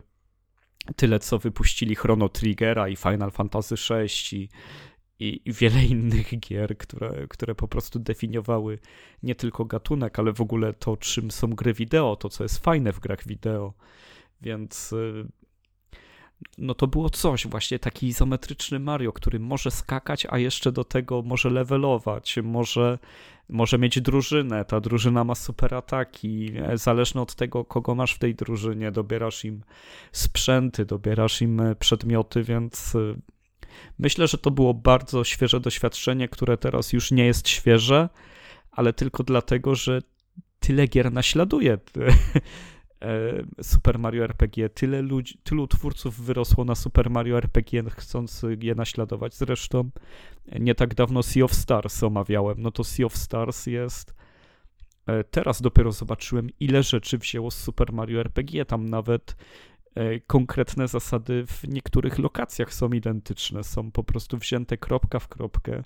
tyle 0.96 1.20
co 1.20 1.40
wypuścili 1.40 1.96
Chrono 1.96 2.30
Triggera 2.30 2.90
i 2.90 2.96
Final 2.96 3.32
Fantasy 3.32 3.76
VI 3.76 4.38
i, 4.38 4.50
i, 5.20 5.42
i, 5.46 5.54
wiele 5.54 5.84
innych 5.86 6.40
gier, 6.40 6.78
które, 6.78 7.28
które 7.28 7.56
po 7.56 7.68
prostu 7.68 8.00
definiowały 8.00 8.80
nie 9.24 9.36
tylko 9.36 9.66
gatunek, 9.66 10.20
ale 10.20 10.34
w 10.34 10.42
ogóle 10.42 10.74
to, 10.74 10.98
czym 10.98 11.32
są 11.32 11.48
gry 11.48 11.74
wideo, 11.74 12.16
to 12.16 12.30
co 12.30 12.44
jest 12.44 12.64
fajne 12.64 12.94
w 12.94 13.00
grach 13.00 13.28
wideo. 13.28 13.74
Więc 14.42 14.94
y, 14.94 15.28
no 16.58 16.76
to 16.76 16.88
było 16.88 17.10
coś, 17.10 17.48
właśnie 17.48 17.80
taki 17.80 18.08
izometryczny 18.08 18.80
Mario, 18.80 19.14
który 19.14 19.40
może 19.40 19.72
skakać, 19.72 20.28
a 20.30 20.38
jeszcze 20.38 20.72
do 20.72 20.84
tego 20.84 21.22
może 21.22 21.50
levelować, 21.50 22.36
może, 22.44 23.00
może 23.50 23.78
mieć 23.78 24.02
drużynę, 24.02 24.66
ta 24.66 24.80
drużyna 24.80 25.24
ma 25.24 25.36
super 25.36 25.76
ataki, 25.76 26.52
e, 26.56 26.78
zależnie 26.78 27.22
od 27.22 27.36
tego, 27.36 27.66
kogo 27.66 27.96
masz 27.96 28.14
w 28.14 28.20
tej 28.20 28.36
drużynie, 28.36 28.92
dobierasz 28.92 29.46
im 29.46 29.64
sprzęty, 30.12 30.86
dobierasz 30.86 31.42
im 31.42 31.60
e, 31.60 31.76
przedmioty, 31.76 32.44
więc 32.44 32.96
e, 32.96 33.16
myślę, 34.00 34.28
że 34.28 34.38
to 34.38 34.52
było 34.52 34.74
bardzo 34.74 35.24
świeże 35.24 35.60
doświadczenie, 35.60 36.28
które 36.28 36.58
teraz 36.58 36.94
już 36.94 37.12
nie 37.12 37.26
jest 37.26 37.50
świeże, 37.50 38.10
ale 38.72 38.94
tylko 38.94 39.24
dlatego, 39.24 39.76
że 39.76 40.02
tyle 40.60 40.88
gier 40.88 41.12
naśladuje 41.12 41.78
Super 43.62 44.00
Mario 44.00 44.24
RPG. 44.24 44.70
Tyle 44.70 45.02
ludzi, 45.02 45.38
tylu 45.43 45.68
twórców 45.68 46.22
wyrosło 46.22 46.66
na 46.66 46.76
Super 46.76 47.10
Mario 47.10 47.38
RPG, 47.38 47.84
chcąc 47.89 48.45
je 48.62 48.76
naśladować. 48.76 49.36
Zresztą 49.36 49.89
nie 50.60 50.76
tak 50.76 50.95
dawno 50.95 51.24
Sea 51.24 51.43
of 51.43 51.54
Stars 51.54 52.04
omawiałem. 52.04 52.62
No 52.62 52.72
to 52.72 52.84
Sea 52.84 53.06
of 53.06 53.18
Stars 53.18 53.66
jest. 53.66 54.14
E, 55.06 55.24
teraz 55.24 55.62
dopiero 55.62 55.91
zobaczyłem, 55.91 56.50
ile 56.60 56.84
rzeczy 56.84 57.18
wzięło 57.18 57.52
z 57.52 57.58
Super 57.58 57.93
Mario 57.93 58.20
RPG. 58.20 58.66
Tam 58.66 58.89
nawet 58.89 59.36
e, 59.95 60.20
konkretne 60.20 60.88
zasady 60.88 61.45
w 61.48 61.68
niektórych 61.68 62.20
lokacjach 62.20 62.74
są 62.74 62.89
identyczne. 62.89 63.64
Są 63.64 63.91
po 63.91 64.04
prostu 64.04 64.38
wzięte 64.38 64.78
kropka 64.78 65.20
w 65.20 65.28
kropkę. 65.28 65.84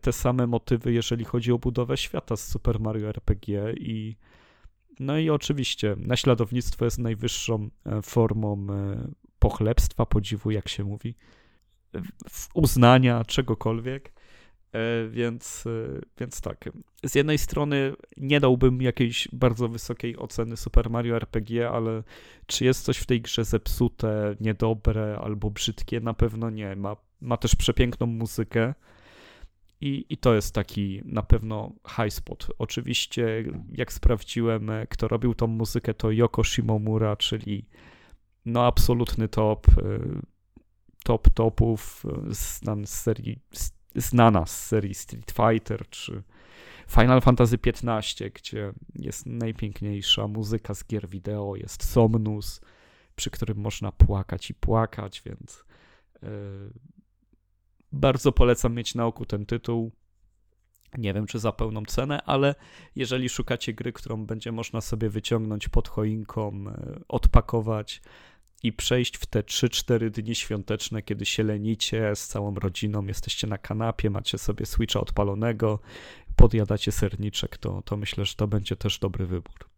Te 0.00 0.12
same 0.12 0.46
motywy, 0.46 0.92
jeżeli 0.92 1.24
chodzi 1.24 1.52
o 1.52 1.58
budowę 1.58 1.96
świata 1.96 2.36
z 2.36 2.48
Super 2.48 2.80
Mario 2.80 3.08
RPG 3.08 3.72
i 3.72 4.16
no 5.00 5.18
i 5.18 5.30
oczywiście 5.30 5.96
naśladownictwo 5.98 6.84
jest 6.84 6.98
najwyższą 6.98 7.68
e, 7.86 8.02
formą 8.02 8.66
e, 8.70 9.08
pochlebstwa, 9.38 10.06
podziwu, 10.06 10.50
jak 10.50 10.68
się 10.68 10.84
mówi, 10.84 11.14
uznania, 12.54 13.24
czegokolwiek. 13.24 14.12
E, 14.72 15.08
więc, 15.08 15.64
więc 16.20 16.40
tak. 16.40 16.68
Z 17.06 17.14
jednej 17.14 17.38
strony 17.38 17.92
nie 18.16 18.40
dałbym 18.40 18.82
jakiejś 18.82 19.28
bardzo 19.32 19.68
wysokiej 19.68 20.16
oceny 20.16 20.56
Super 20.56 20.90
Mario 20.90 21.16
RPG, 21.16 21.70
ale 21.70 22.02
czy 22.46 22.64
jest 22.64 22.84
coś 22.84 22.98
w 22.98 23.06
tej 23.06 23.20
grze 23.20 23.44
zepsute, 23.44 24.36
niedobre 24.40 25.18
albo 25.22 25.50
brzydkie? 25.50 26.00
Na 26.00 26.14
pewno 26.14 26.50
nie. 26.50 26.76
Ma, 26.76 26.96
ma 27.20 27.36
też 27.36 27.56
przepiękną 27.56 28.06
muzykę. 28.06 28.74
I, 29.80 30.06
I 30.08 30.16
to 30.16 30.34
jest 30.34 30.54
taki 30.54 31.02
na 31.04 31.22
pewno 31.22 31.72
high 31.96 32.12
spot. 32.12 32.46
Oczywiście, 32.58 33.44
jak 33.72 33.92
sprawdziłem, 33.92 34.70
e, 34.70 34.86
kto 34.86 35.08
robił 35.08 35.34
tą 35.34 35.46
muzykę, 35.46 35.94
to 35.94 36.10
Yoko 36.10 36.44
Shimomura, 36.44 37.16
czyli 37.16 37.66
no 38.44 38.66
absolutny 38.66 39.28
top, 39.28 39.68
e, 39.68 39.72
top 41.04 41.30
topów, 41.30 42.04
e, 42.06 42.34
znana 42.34 42.86
z 42.86 43.02
serii, 43.02 43.38
znana 43.94 44.46
z 44.46 44.66
serii 44.66 44.94
Street 44.94 45.32
Fighter 45.32 45.88
czy 45.88 46.22
Final 46.88 47.20
Fantasy 47.20 47.58
XV, 47.66 48.30
gdzie 48.34 48.72
jest 48.94 49.26
najpiękniejsza 49.26 50.26
muzyka 50.28 50.74
z 50.74 50.86
gier 50.86 51.08
wideo, 51.08 51.56
jest 51.56 51.84
Somnus, 51.84 52.60
przy 53.16 53.30
którym 53.30 53.58
można 53.58 53.92
płakać 53.92 54.50
i 54.50 54.54
płakać, 54.54 55.22
więc 55.26 55.64
bardzo 57.92 58.32
polecam 58.32 58.74
mieć 58.74 58.94
na 58.94 59.06
oku 59.06 59.26
ten 59.26 59.46
tytuł. 59.46 59.92
Nie 60.98 61.14
wiem, 61.14 61.26
czy 61.26 61.38
za 61.38 61.52
pełną 61.52 61.84
cenę, 61.84 62.22
ale 62.22 62.54
jeżeli 62.96 63.28
szukacie 63.28 63.74
gry, 63.74 63.92
którą 63.92 64.26
będzie 64.26 64.52
można 64.52 64.80
sobie 64.80 65.08
wyciągnąć 65.08 65.68
pod 65.68 65.88
choinką, 65.88 66.64
e, 66.68 67.00
odpakować 67.08 68.02
i 68.62 68.72
przejść 68.72 69.16
w 69.16 69.26
te 69.26 69.42
3-4 69.42 70.10
dni 70.10 70.34
świąteczne, 70.34 71.02
kiedy 71.02 71.26
się 71.26 71.42
lenicie 71.42 72.16
z 72.16 72.26
całą 72.26 72.54
rodziną, 72.54 73.06
jesteście 73.06 73.46
na 73.46 73.58
kanapie, 73.58 74.10
macie 74.10 74.38
sobie 74.38 74.66
Switcha 74.66 75.00
odpalonego, 75.00 75.78
podjadacie 76.36 76.92
serniczek, 76.92 77.58
to, 77.58 77.82
to 77.82 77.96
myślę, 77.96 78.24
że 78.24 78.34
to 78.34 78.48
będzie 78.48 78.76
też 78.76 78.98
dobry 78.98 79.26
wybór. 79.26 79.69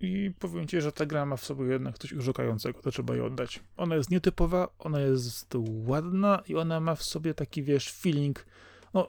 I 0.00 0.32
powiem 0.38 0.66
ci, 0.66 0.80
że 0.80 0.92
ta 0.92 1.06
gra 1.06 1.26
ma 1.26 1.36
w 1.36 1.44
sobie 1.44 1.66
jednak 1.66 1.98
coś 1.98 2.12
urzekającego, 2.12 2.82
to 2.82 2.90
trzeba 2.90 3.14
jej 3.14 3.22
oddać. 3.22 3.60
Ona 3.76 3.96
jest 3.96 4.10
nietypowa, 4.10 4.68
ona 4.78 5.00
jest 5.00 5.54
ładna 5.86 6.42
i 6.48 6.56
ona 6.56 6.80
ma 6.80 6.94
w 6.94 7.02
sobie 7.02 7.34
taki, 7.34 7.62
wiesz, 7.62 7.92
feeling, 7.92 8.46
no, 8.94 9.08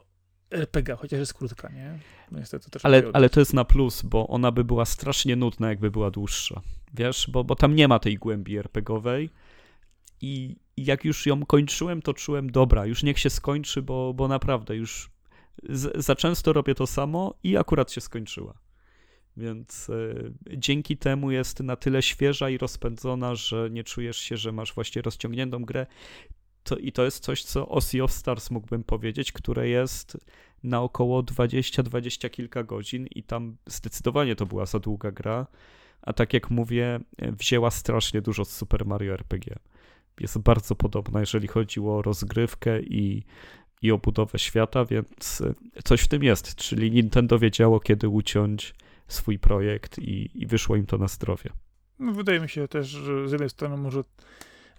RPG, 0.50 0.96
chociaż 0.96 1.18
jest 1.18 1.34
krótka, 1.34 1.68
nie? 1.68 1.98
No 2.30 2.38
niestety 2.38 2.70
też 2.70 2.84
ale, 2.84 3.02
ale 3.12 3.30
to 3.30 3.40
jest 3.40 3.54
na 3.54 3.64
plus, 3.64 4.02
bo 4.02 4.28
ona 4.28 4.52
by 4.52 4.64
była 4.64 4.84
strasznie 4.84 5.36
nudna, 5.36 5.68
jakby 5.68 5.90
była 5.90 6.10
dłuższa. 6.10 6.60
Wiesz, 6.94 7.30
bo, 7.32 7.44
bo 7.44 7.54
tam 7.54 7.74
nie 7.74 7.88
ma 7.88 7.98
tej 7.98 8.16
głębi 8.16 8.58
RPGowej 8.58 9.30
i 10.20 10.56
jak 10.76 11.04
już 11.04 11.26
ją 11.26 11.46
kończyłem, 11.46 12.02
to 12.02 12.14
czułem, 12.14 12.50
dobra, 12.50 12.86
już 12.86 13.02
niech 13.02 13.18
się 13.18 13.30
skończy, 13.30 13.82
bo, 13.82 14.14
bo 14.14 14.28
naprawdę 14.28 14.76
już 14.76 15.10
z, 15.68 16.04
za 16.04 16.16
często 16.16 16.52
robię 16.52 16.74
to 16.74 16.86
samo 16.86 17.34
i 17.42 17.56
akurat 17.56 17.92
się 17.92 18.00
skończyła. 18.00 18.54
Więc 19.36 19.88
y, 19.88 20.32
dzięki 20.56 20.96
temu 20.96 21.30
jest 21.30 21.60
na 21.60 21.76
tyle 21.76 22.02
świeża 22.02 22.50
i 22.50 22.58
rozpędzona, 22.58 23.34
że 23.34 23.68
nie 23.70 23.84
czujesz 23.84 24.16
się, 24.16 24.36
że 24.36 24.52
masz 24.52 24.74
właśnie 24.74 25.02
rozciągniętą 25.02 25.64
grę. 25.64 25.86
To, 26.64 26.76
I 26.76 26.92
to 26.92 27.04
jest 27.04 27.24
coś, 27.24 27.44
co 27.44 27.68
o 27.68 27.80
Sea 27.80 28.04
of 28.04 28.12
Stars 28.12 28.50
mógłbym 28.50 28.84
powiedzieć, 28.84 29.32
które 29.32 29.68
jest 29.68 30.16
na 30.62 30.82
około 30.82 31.22
20-20 31.22 32.30
kilka 32.30 32.64
godzin 32.64 33.06
i 33.06 33.22
tam 33.22 33.56
zdecydowanie 33.66 34.36
to 34.36 34.46
była 34.46 34.66
za 34.66 34.78
długa 34.78 35.10
gra, 35.10 35.46
a 36.02 36.12
tak 36.12 36.34
jak 36.34 36.50
mówię, 36.50 37.00
wzięła 37.18 37.70
strasznie 37.70 38.22
dużo 38.22 38.44
z 38.44 38.52
Super 38.52 38.86
Mario 38.86 39.12
RPG. 39.12 39.56
Jest 40.20 40.38
bardzo 40.38 40.74
podobna, 40.74 41.20
jeżeli 41.20 41.48
chodziło 41.48 41.98
o 41.98 42.02
rozgrywkę 42.02 42.80
i, 42.80 43.22
i 43.82 43.92
o 43.92 43.98
budowę 43.98 44.38
świata, 44.38 44.84
więc 44.84 45.42
coś 45.84 46.00
w 46.00 46.08
tym 46.08 46.22
jest, 46.22 46.54
czyli 46.54 46.90
Nintendo 46.90 47.38
wiedziało, 47.38 47.80
kiedy 47.80 48.08
uciąć 48.08 48.74
swój 49.12 49.38
projekt 49.38 49.98
i, 49.98 50.42
i 50.42 50.46
wyszło 50.46 50.76
im 50.76 50.86
to 50.86 50.98
na 50.98 51.08
zdrowie. 51.08 51.50
No, 51.98 52.12
wydaje 52.12 52.40
mi 52.40 52.48
się 52.48 52.68
też, 52.68 52.88
że 52.88 53.28
z 53.28 53.32
jednej 53.32 53.50
strony 53.50 53.76
może 53.76 54.00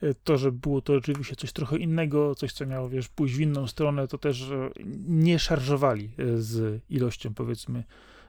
e, 0.02 0.14
to, 0.14 0.38
że 0.38 0.52
było 0.52 0.82
to 0.82 0.94
oczywiście 0.94 1.36
coś 1.36 1.52
trochę 1.52 1.78
innego, 1.78 2.36
coś, 2.36 2.54
co 2.54 2.66
miało, 2.66 2.90
wiesz, 2.90 3.10
pójść 3.10 3.36
w 3.36 3.40
inną 3.40 3.68
stronę, 3.68 4.08
to 4.08 4.18
też 4.18 4.50
nie 5.08 5.40
szarżowali 5.40 6.10
e, 6.18 6.38
z 6.38 6.82
ilością, 6.90 7.34
powiedzmy, 7.34 7.84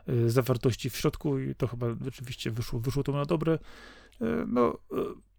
e, 0.06 0.30
zawartości 0.30 0.90
w 0.90 0.96
środku 0.96 1.38
i 1.38 1.54
to 1.54 1.66
chyba 1.66 1.86
rzeczywiście 2.04 2.50
wyszło, 2.50 2.80
wyszło 2.80 3.02
to 3.02 3.12
na 3.12 3.24
dobre. 3.24 3.58
No, 4.46 4.78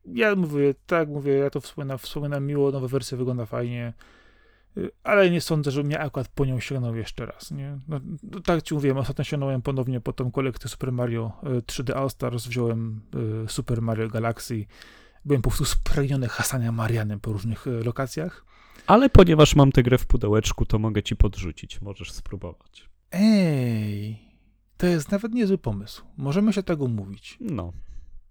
ja 0.05 0.36
mówię, 0.36 0.76
tak 0.88 1.09
mówię, 1.09 1.34
ja 1.34 1.49
to 1.49 1.61
wspominam, 1.61 1.97
wspominam 1.97 2.45
miło, 2.45 2.72
nowa 2.72 2.88
wersja 2.88 3.18
wygląda 3.18 3.45
fajnie, 3.45 3.93
ale 5.03 5.30
nie 5.30 5.41
sądzę, 5.41 5.71
że 5.71 5.84
mnie 5.84 5.99
akurat 5.99 6.28
po 6.28 6.45
nią 6.45 6.59
sięgnął 6.59 6.95
jeszcze 6.95 7.26
raz, 7.26 7.51
nie? 7.51 7.80
No, 7.88 7.99
no, 8.24 8.39
tak 8.39 8.61
ci 8.61 8.74
mówiłem, 8.74 8.97
ostatnio 8.97 9.24
sięgnąłem 9.24 9.61
ponownie 9.61 10.01
po 10.01 10.13
tą 10.13 10.32
kolekcję 10.32 10.69
Super 10.69 10.91
Mario 10.91 11.32
3D 11.43 11.89
y, 11.89 11.95
All 11.95 12.09
Stars, 12.09 12.47
wziąłem 12.47 13.01
y, 13.45 13.49
Super 13.49 13.82
Mario 13.82 14.09
Galaxy, 14.09 14.65
byłem 15.26 15.41
po 15.41 15.49
prostu 15.49 15.65
spragniony 15.65 16.28
hasania 16.28 16.71
Marianem 16.71 17.19
po 17.19 17.34
różnych 17.34 17.65
lokacjach. 17.65 18.45
Ale 18.88 19.09
ponieważ 19.09 19.55
mam 19.55 19.71
tę 19.71 19.84
grę 19.84 19.97
w 19.97 20.05
pudełeczku, 20.05 20.65
to 20.65 20.80
mogę 20.80 21.03
ci 21.03 21.15
podrzucić, 21.15 21.82
możesz 21.82 22.11
spróbować. 22.11 22.89
Ej, 23.11 24.19
to 24.78 24.88
jest 24.88 25.11
nawet 25.11 25.34
niezły 25.34 25.57
pomysł. 25.57 26.03
Możemy 26.17 26.53
się 26.53 26.63
tego 26.63 26.88
mówić. 26.88 27.38
No 27.39 27.74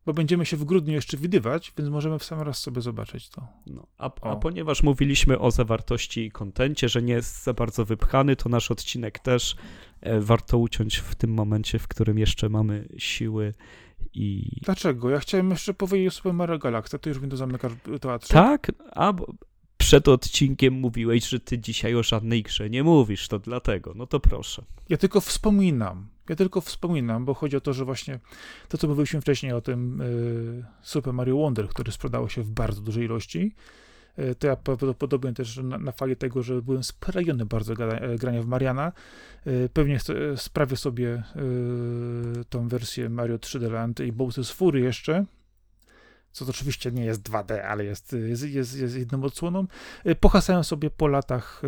bo 0.07 0.13
będziemy 0.13 0.47
się 0.47 0.57
w 0.57 0.65
grudniu 0.65 0.93
jeszcze 0.93 1.17
widywać, 1.17 1.73
więc 1.79 1.91
możemy 1.91 2.19
w 2.19 2.25
sam 2.25 2.41
raz 2.41 2.59
sobie 2.59 2.81
zobaczyć 2.81 3.29
to. 3.29 3.47
No, 3.67 3.87
a, 3.99 4.11
a, 4.21 4.37
ponieważ 4.37 4.83
mówiliśmy 4.83 5.39
o 5.39 5.51
zawartości 5.51 6.21
i 6.25 6.31
kontencie, 6.31 6.89
że 6.89 7.03
nie 7.03 7.13
jest 7.13 7.45
za 7.45 7.55
bardzo 7.55 7.85
wypchany, 7.85 8.37
to 8.37 8.49
nasz 8.49 8.71
odcinek 8.71 9.19
też 9.19 9.57
e, 10.01 10.21
warto 10.21 10.59
uciąć 10.59 10.97
w 10.97 11.15
tym 11.15 11.35
momencie, 11.35 11.79
w 11.79 11.89
którym 11.89 12.19
jeszcze 12.19 12.49
mamy 12.49 12.89
siły 12.99 13.55
i... 14.15 14.61
Dlaczego? 14.63 15.11
Ja 15.11 15.19
chciałem 15.19 15.51
jeszcze 15.51 15.75
powiedzieć 15.75 16.09
o 16.09 16.11
Super 16.11 16.33
Mario 16.33 16.59
Galaxy, 16.59 16.99
to 16.99 17.09
już 17.09 17.21
mi 17.21 17.29
to 17.29 17.37
zamykasz 17.37 17.73
teatrze. 18.01 18.35
Tak? 18.35 18.73
A, 18.93 19.13
bo 19.13 19.35
przed 19.83 20.09
odcinkiem 20.09 20.75
mówiłeś, 20.75 21.29
że 21.29 21.41
ty 21.41 21.59
dzisiaj 21.59 21.95
o 21.95 22.03
żadnej 22.03 22.43
grze 22.43 22.71
nie 22.71 22.83
mówisz, 22.83 23.29
to 23.29 23.39
dlatego. 23.39 23.93
No 23.97 24.07
to 24.07 24.21
proszę. 24.21 24.65
Ja 24.89 24.97
tylko 24.97 25.21
wspominam. 25.21 26.07
Ja 26.29 26.37
tylko 26.37 26.61
wspominam, 26.61 27.25
bo 27.25 27.35
chodzi 27.35 27.57
o 27.57 27.61
to, 27.61 27.73
że 27.73 27.85
właśnie 27.85 28.19
to, 28.69 28.79
co 28.79 28.89
mówiliśmy 28.89 29.21
wcześniej 29.21 29.53
o 29.53 29.61
tym 29.61 30.01
y, 30.01 30.65
Super 30.83 31.13
Mario 31.13 31.37
Wonder, 31.37 31.69
który 31.69 31.93
sprzedało 31.93 32.29
się 32.29 32.43
w 32.43 32.51
bardzo 32.51 32.81
dużej 32.81 33.05
ilości, 33.05 33.55
y, 34.19 34.35
to 34.35 34.47
ja 34.47 34.57
prawdopodobnie 34.57 35.33
też 35.33 35.57
na, 35.57 35.79
na 35.79 35.93
fali 35.93 36.17
tego, 36.17 36.43
że 36.43 36.63
byłem 36.63 36.85
spragniony 36.85 37.47
bardzo 37.47 37.75
gra, 37.75 37.93
e, 37.93 38.19
grania 38.19 38.43
w 38.43 38.47
Mariana, 38.47 38.93
pewnie 39.73 39.99
sprawię 40.37 40.77
sobie 40.77 41.23
tą 42.49 42.69
wersję 42.69 43.09
Mario 43.09 43.39
3D 43.39 43.71
Land 43.71 44.01
i 44.01 44.13
Bowser's 44.13 44.55
Fury 44.55 44.81
jeszcze, 44.81 45.25
co 46.33 46.45
to 46.45 46.51
oczywiście 46.51 46.93
nie 46.93 47.05
jest 47.05 47.23
2D, 47.23 47.59
ale 47.59 47.85
jest, 47.85 48.13
jest, 48.13 48.43
jest, 48.43 48.79
jest 48.79 48.97
jedną 48.97 49.25
odsłoną. 49.25 49.67
Pohasałem 50.21 50.65
sobie 50.65 50.91
po 50.91 51.09
latach 51.09 51.63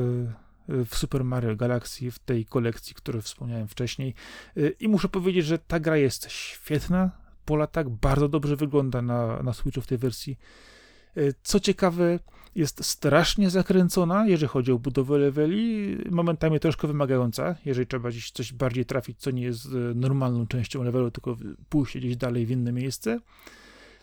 w 0.68 0.96
Super 0.96 1.24
Mario 1.24 1.56
Galaxy, 1.56 2.10
w 2.10 2.18
tej 2.18 2.44
kolekcji, 2.44 2.94
której 2.94 3.22
wspomniałem 3.22 3.68
wcześniej. 3.68 4.14
Y, 4.56 4.76
I 4.80 4.88
muszę 4.88 5.08
powiedzieć, 5.08 5.46
że 5.46 5.58
ta 5.58 5.80
gra 5.80 5.96
jest 5.96 6.30
świetna. 6.30 7.10
Po 7.44 7.56
latach 7.56 7.90
bardzo 7.90 8.28
dobrze 8.28 8.56
wygląda 8.56 9.02
na, 9.02 9.42
na 9.42 9.52
Switchu 9.52 9.80
w 9.80 9.86
tej 9.86 9.98
wersji. 9.98 10.38
Y, 11.16 11.34
co 11.42 11.60
ciekawe, 11.60 12.18
jest 12.54 12.84
strasznie 12.84 13.50
zakręcona, 13.50 14.26
jeżeli 14.26 14.48
chodzi 14.48 14.72
o 14.72 14.78
budowę 14.78 15.18
leveli, 15.18 15.96
momentami 16.10 16.60
troszkę 16.60 16.88
wymagająca, 16.88 17.54
jeżeli 17.64 17.86
trzeba 17.86 18.08
gdzieś 18.08 18.30
coś 18.30 18.52
bardziej 18.52 18.84
trafić, 18.84 19.18
co 19.18 19.30
nie 19.30 19.42
jest 19.42 19.66
y, 19.66 19.68
normalną 19.94 20.46
częścią 20.46 20.82
levelu, 20.82 21.10
tylko 21.10 21.36
pójść 21.68 21.98
gdzieś 21.98 22.16
dalej 22.16 22.46
w 22.46 22.50
inne 22.50 22.72
miejsce. 22.72 23.20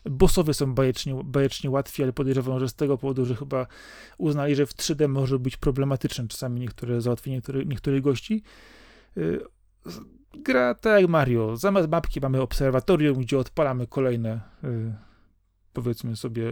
Bossowie 0.05 0.53
są 0.53 0.73
bajecznie, 0.73 1.21
bajecznie 1.23 1.69
łatwi, 1.69 2.03
ale 2.03 2.13
podejrzewam, 2.13 2.59
że 2.59 2.69
z 2.69 2.73
tego 2.73 2.97
powodu, 2.97 3.25
że 3.25 3.35
chyba 3.35 3.67
uznali, 4.17 4.55
że 4.55 4.65
w 4.65 4.73
3D 4.73 5.09
może 5.09 5.39
być 5.39 5.57
problematyczne 5.57 6.27
czasami 6.27 6.59
niektóre 6.59 7.01
załatwienie 7.01 7.37
niektórych, 7.37 7.67
niektórych 7.67 8.01
gości. 8.01 8.43
Y, 9.17 9.39
gra 10.33 10.75
tak 10.75 11.01
jak 11.01 11.09
Mario. 11.09 11.57
Zamiast 11.57 11.89
mapki 11.89 12.19
mamy 12.21 12.41
obserwatorium, 12.41 13.19
gdzie 13.19 13.37
odpalamy 13.37 13.87
kolejne 13.87 14.41
y, 14.63 14.93
powiedzmy 15.73 16.15
sobie 16.15 16.43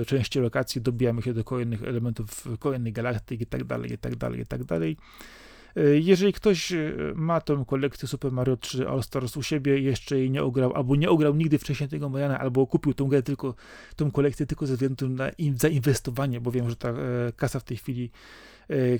y, 0.00 0.04
części 0.06 0.40
lokacji, 0.40 0.80
dobijamy 0.80 1.22
się 1.22 1.34
do 1.34 1.44
kolejnych 1.44 1.82
elementów 1.82 2.44
kolejnej 2.58 2.92
galaktyki 2.92 3.42
i 3.42 3.46
tak 3.46 3.64
dalej, 3.64 3.92
i 3.92 3.98
tak 3.98 4.16
dalej, 4.16 4.40
i 4.40 4.46
tak 4.46 4.64
dalej. 4.64 4.96
E, 5.78 5.98
jeżeli 5.98 6.32
ktoś 6.32 6.72
e, 6.72 6.92
ma 7.14 7.40
tę 7.40 7.64
kolekcję 7.66 8.08
Super 8.08 8.32
Mario 8.32 8.56
3 8.56 8.88
All 8.88 9.02
Stars 9.02 9.36
u 9.36 9.42
siebie, 9.42 9.80
jeszcze 9.80 10.18
jej 10.18 10.30
nie 10.30 10.42
ograł, 10.42 10.74
albo 10.74 10.96
nie 10.96 11.10
ograł 11.10 11.34
nigdy 11.34 11.58
wcześniej 11.58 11.88
tego 11.88 12.08
Mariana, 12.08 12.38
albo 12.38 12.66
kupił 12.66 12.94
tą 12.94 13.08
grę 13.08 13.22
tylko, 13.22 13.54
tą 13.96 14.10
kolekcję 14.10 14.46
tylko 14.46 14.66
ze 14.66 14.74
względu 14.74 15.08
na 15.08 15.30
zainwestowanie, 15.56 16.40
bo 16.40 16.50
wiem, 16.50 16.70
że 16.70 16.76
ta 16.76 16.88
e, 16.88 16.94
kasa 17.36 17.60
w 17.60 17.64
tej 17.64 17.76
chwili 17.76 18.10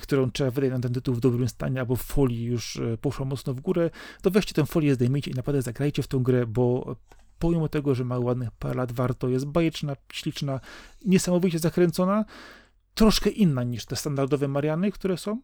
którą 0.01 0.31
trzeba 0.31 0.51
wydać 0.51 0.71
na 0.71 0.81
ten 0.81 0.93
tytuł 0.93 1.15
w 1.15 1.21
dobrym 1.21 1.49
stanie, 1.49 1.81
albo 1.81 1.97
w 1.97 2.03
folii 2.03 2.45
już 2.45 2.81
poszła 3.01 3.27
mocno 3.27 3.55
w 3.55 3.61
górę, 3.61 3.91
to 4.23 4.31
weźcie 4.31 4.55
tę 4.55 4.67
folię, 4.67 4.95
zdejmijcie 4.95 5.31
i 5.31 5.35
naprawdę 5.35 5.63
zagrajcie 5.63 6.03
w 6.03 6.07
tą 6.07 6.23
grę, 6.23 6.47
bo 6.47 6.97
pomimo 7.39 7.69
tego, 7.69 7.95
że 7.95 8.05
ma 8.05 8.19
ładnych 8.19 8.51
parę 8.51 8.75
lat, 8.75 8.93
warto, 8.93 9.29
jest 9.29 9.47
bajeczna, 9.47 9.97
śliczna, 10.13 10.61
niesamowicie 11.05 11.59
zakręcona, 11.59 12.25
troszkę 12.95 13.31
inna 13.31 13.63
niż 13.63 13.87
te 13.87 13.97
standardowe 13.97 14.49
Mariany, 14.49 14.93
które 14.93 15.17
są, 15.17 15.41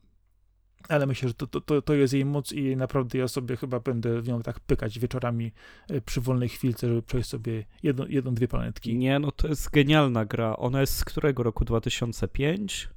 ale 0.89 1.07
myślę, 1.07 1.28
że 1.28 1.35
to, 1.35 1.47
to, 1.47 1.82
to 1.82 1.95
jest 1.95 2.14
jej 2.14 2.24
moc 2.24 2.53
i 2.53 2.76
naprawdę 2.76 3.18
ja 3.18 3.28
sobie 3.28 3.57
chyba 3.57 3.80
będę 3.80 4.20
w 4.20 4.28
nią 4.28 4.43
tak 4.43 4.61
pykać 4.61 4.99
wieczorami 4.99 5.53
e, 5.89 6.01
przy 6.01 6.20
wolnej 6.20 6.49
chwilce, 6.49 6.89
żeby 6.89 7.03
przejść 7.03 7.28
sobie 7.28 7.64
jedną, 7.82 8.07
jedną 8.07 8.35
dwie 8.35 8.49
planetki. 8.49 8.97
Nie, 8.97 9.18
no 9.18 9.32
to 9.32 9.49
jest 9.49 9.70
genialna 9.70 10.24
gra. 10.24 10.57
Ona 10.57 10.80
jest 10.80 10.97
z 10.97 11.05
którego 11.05 11.43
roku? 11.43 11.64
2005? 11.64 12.89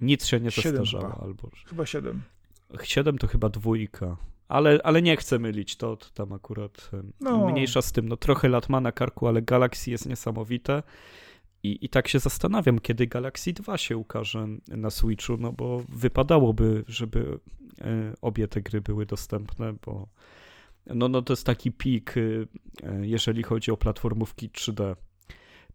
Nic 0.00 0.26
się 0.26 0.40
nie 0.40 0.50
zestarzało. 0.50 1.04
Chyba. 1.04 1.22
Albo... 1.22 1.50
chyba 1.66 1.86
7. 1.86 2.22
7 2.82 3.18
to 3.18 3.26
chyba 3.26 3.48
dwójka. 3.48 4.16
Ale, 4.48 4.80
ale 4.84 5.02
nie 5.02 5.16
chcę 5.16 5.38
mylić, 5.38 5.76
to, 5.76 5.96
to 5.96 6.06
tam 6.14 6.32
akurat 6.32 6.90
no. 7.20 7.50
mniejsza 7.50 7.82
z 7.82 7.92
tym. 7.92 8.08
No 8.08 8.16
trochę 8.16 8.48
lat 8.48 8.68
ma 8.68 8.80
na 8.80 8.92
karku, 8.92 9.28
ale 9.28 9.42
Galaxy 9.42 9.90
jest 9.90 10.06
niesamowite. 10.06 10.82
I, 11.62 11.84
I 11.84 11.88
tak 11.88 12.08
się 12.08 12.18
zastanawiam, 12.18 12.78
kiedy 12.78 13.06
Galaxy 13.06 13.52
2 13.52 13.78
się 13.78 13.96
ukaże 13.96 14.46
na 14.68 14.90
Switchu, 14.90 15.36
no 15.36 15.52
bo 15.52 15.82
wypadałoby, 15.88 16.84
żeby 16.88 17.38
e, 17.80 18.14
obie 18.20 18.48
te 18.48 18.60
gry 18.60 18.80
były 18.80 19.06
dostępne, 19.06 19.74
bo 19.86 20.08
no, 20.86 21.08
no 21.08 21.22
to 21.22 21.32
jest 21.32 21.46
taki 21.46 21.72
pik, 21.72 22.14
e, 22.16 22.20
jeżeli 23.06 23.42
chodzi 23.42 23.70
o 23.70 23.76
platformówki 23.76 24.50
3D. 24.50 24.96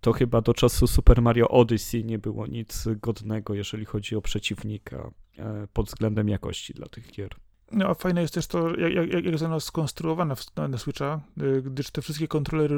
To 0.01 0.13
chyba 0.13 0.41
do 0.41 0.53
czasu 0.53 0.87
Super 0.87 1.21
Mario 1.21 1.47
Odyssey 1.47 2.05
nie 2.05 2.19
było 2.19 2.47
nic 2.47 2.85
godnego, 3.01 3.53
jeżeli 3.53 3.85
chodzi 3.85 4.15
o 4.15 4.21
przeciwnika 4.21 5.11
e, 5.37 5.67
pod 5.73 5.85
względem 5.85 6.29
jakości 6.29 6.73
dla 6.73 6.87
tych 6.87 7.11
gier. 7.11 7.29
No, 7.71 7.87
a 7.87 7.93
fajne 7.93 8.21
jest 8.21 8.33
też 8.33 8.47
to, 8.47 8.77
jak, 8.77 8.93
jak, 8.93 9.13
jak 9.13 9.25
jest 9.25 9.43
ona 9.43 9.59
skonstruowana 9.59 10.35
na, 10.55 10.67
na 10.67 10.77
Switcha, 10.77 11.21
gdyż 11.63 11.91
te 11.91 12.01
wszystkie 12.01 12.27
kontrolery, 12.27 12.75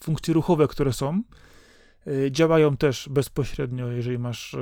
funkcje 0.00 0.34
ruchowe, 0.34 0.68
które 0.68 0.92
są, 0.92 1.22
działają 2.30 2.76
też 2.76 3.08
bezpośrednio, 3.08 3.88
jeżeli 3.88 4.18
masz 4.18 4.54
y, 4.54 4.58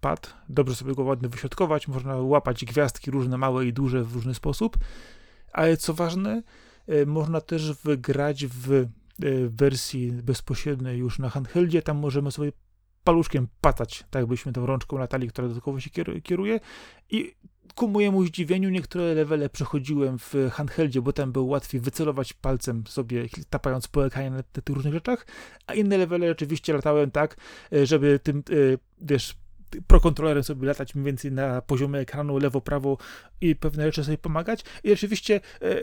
pad. 0.00 0.34
Dobrze 0.48 0.74
sobie 0.74 0.94
go 0.94 1.02
ładnie 1.02 1.28
wyśrodkować. 1.28 1.88
Można 1.88 2.16
łapać 2.16 2.64
gwiazdki 2.64 3.10
różne, 3.10 3.38
małe 3.38 3.66
i 3.66 3.72
duże 3.72 4.04
w 4.04 4.14
różny 4.14 4.34
sposób. 4.34 4.76
Ale 5.52 5.76
co 5.76 5.94
ważne, 5.94 6.42
y, 6.88 7.06
można 7.06 7.40
też 7.40 7.72
wygrać 7.72 8.46
w 8.46 8.86
wersji 9.48 10.12
bezpośredniej 10.12 10.98
już 10.98 11.18
na 11.18 11.30
handheldzie. 11.30 11.82
Tam 11.82 11.96
możemy 11.98 12.30
sobie 12.30 12.52
paluszkiem 13.04 13.48
patać, 13.60 14.04
tak 14.10 14.20
jakbyśmy 14.20 14.52
tą 14.52 14.66
rączką 14.66 14.98
latali, 14.98 15.28
która 15.28 15.48
dodatkowo 15.48 15.80
się 15.80 15.90
kieruje. 16.22 16.60
I 17.10 17.34
ku 17.74 17.88
mojemu 17.88 18.24
zdziwieniu 18.24 18.70
niektóre 18.70 19.14
levele 19.14 19.48
przechodziłem 19.48 20.18
w 20.18 20.34
handheldzie, 20.52 21.02
bo 21.02 21.12
tam 21.12 21.32
było 21.32 21.44
łatwiej 21.44 21.80
wycelować 21.80 22.32
palcem 22.32 22.84
sobie, 22.86 23.26
tapając 23.50 23.88
po 23.88 24.06
ekranie 24.06 24.30
na 24.30 24.42
tych 24.42 24.76
różnych 24.76 24.94
rzeczach, 24.94 25.26
a 25.66 25.74
inne 25.74 25.98
levele 25.98 26.28
rzeczywiście 26.28 26.72
latałem 26.72 27.10
tak, 27.10 27.36
e, 27.72 27.86
żeby 27.86 28.20
tym, 28.22 28.38
e, 28.38 28.78
wiesz, 29.00 29.36
pro 29.86 30.00
kontrolerem 30.00 30.42
sobie 30.42 30.66
latać 30.66 30.94
mniej 30.94 31.06
więcej 31.06 31.32
na 31.32 31.62
poziomie 31.62 31.98
ekranu 31.98 32.38
lewo, 32.38 32.60
prawo 32.60 32.98
i 33.40 33.56
pewne 33.56 33.84
rzeczy 33.84 34.04
sobie 34.04 34.18
pomagać. 34.18 34.64
I 34.84 34.88
rzeczywiście 34.88 35.40
e, 35.62 35.82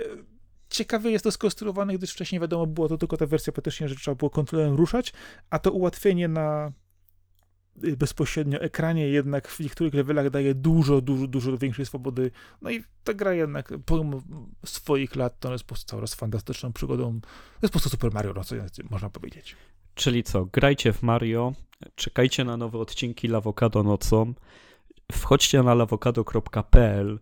ciekawie 0.69 1.11
jest 1.11 1.23
to 1.23 1.31
skonstruowane, 1.31 1.93
gdyż 1.93 2.11
wcześniej 2.11 2.41
wiadomo 2.41 2.67
było 2.67 2.87
to 2.87 2.97
tylko 2.97 3.17
ta 3.17 3.25
wersja 3.25 3.53
praktycznie, 3.53 3.89
że 3.89 3.95
trzeba 3.95 4.15
było 4.15 4.29
kontrolerem 4.29 4.75
ruszać, 4.75 5.13
a 5.49 5.59
to 5.59 5.71
ułatwienie 5.71 6.27
na 6.27 6.71
bezpośrednio 7.97 8.59
ekranie, 8.59 9.09
jednak 9.09 9.47
w 9.47 9.59
niektórych 9.59 9.93
levelach 9.93 10.29
daje 10.29 10.55
dużo, 10.55 11.01
dużo, 11.01 11.27
dużo 11.27 11.57
większej 11.57 11.85
swobody. 11.85 12.31
No 12.61 12.71
i 12.71 12.83
ta 13.03 13.13
gra 13.13 13.33
jednak 13.33 13.73
pomimo 13.85 14.21
swoich 14.65 15.15
lat 15.15 15.39
to 15.39 15.51
jest 15.51 15.63
po 15.63 15.67
prostu 15.67 15.91
coraz 15.91 16.15
fantastyczną 16.15 16.73
przygodą. 16.73 17.21
To 17.21 17.27
jest 17.61 17.73
po 17.73 17.79
prostu 17.79 17.89
Super 17.89 18.13
Mario, 18.13 18.33
no 18.33 18.43
co 18.43 18.55
można 18.89 19.09
powiedzieć. 19.09 19.55
Czyli 19.95 20.23
co, 20.23 20.45
grajcie 20.45 20.93
w 20.93 21.03
Mario, 21.03 21.53
czekajcie 21.95 22.43
na 22.43 22.57
nowe 22.57 22.79
odcinki 22.79 23.27
Lawokado 23.27 23.83
nocą, 23.83 24.33
wchodźcie 25.11 25.63
na 25.63 25.73
lawokado.pl 25.73 27.19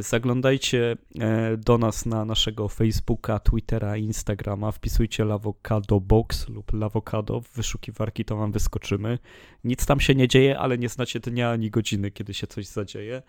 zaglądajcie 0.00 0.96
e, 1.20 1.56
do 1.56 1.78
nas 1.78 2.06
na 2.06 2.24
naszego 2.24 2.68
Facebooka, 2.68 3.38
Twittera, 3.38 3.96
Instagrama. 3.96 4.72
Wpisujcie 4.72 5.24
Lavocado 5.24 6.00
Box 6.00 6.48
lub 6.48 6.72
Lavocado 6.72 7.40
w 7.40 7.48
wyszukiwarki, 7.48 8.24
to 8.24 8.36
wam 8.36 8.52
wyskoczymy. 8.52 9.18
Nic 9.64 9.86
tam 9.86 10.00
się 10.00 10.14
nie 10.14 10.28
dzieje, 10.28 10.58
ale 10.58 10.78
nie 10.78 10.88
znacie 10.88 11.20
dnia 11.20 11.50
ani 11.50 11.70
godziny, 11.70 12.10
kiedy 12.10 12.34
się 12.34 12.46
coś 12.46 12.66
zadzieje. 12.66 13.22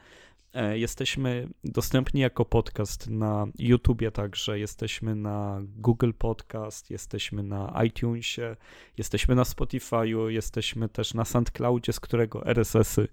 E, 0.53 0.77
jesteśmy 0.80 1.49
dostępni 1.63 2.21
jako 2.21 2.45
podcast 2.45 3.09
na 3.09 3.45
YouTubie 3.59 4.11
także, 4.11 4.59
jesteśmy 4.59 5.15
na 5.15 5.61
Google 5.63 6.11
Podcast, 6.17 6.91
jesteśmy 6.91 7.43
na 7.43 7.84
iTunesie, 7.85 8.55
jesteśmy 8.97 9.35
na 9.35 9.43
Spotify'u, 9.43 10.27
jesteśmy 10.27 10.89
też 10.89 11.13
na 11.13 11.25
SoundCloudzie, 11.25 11.93
z 11.93 11.99
którego 11.99 12.45
RSS-y 12.45 13.07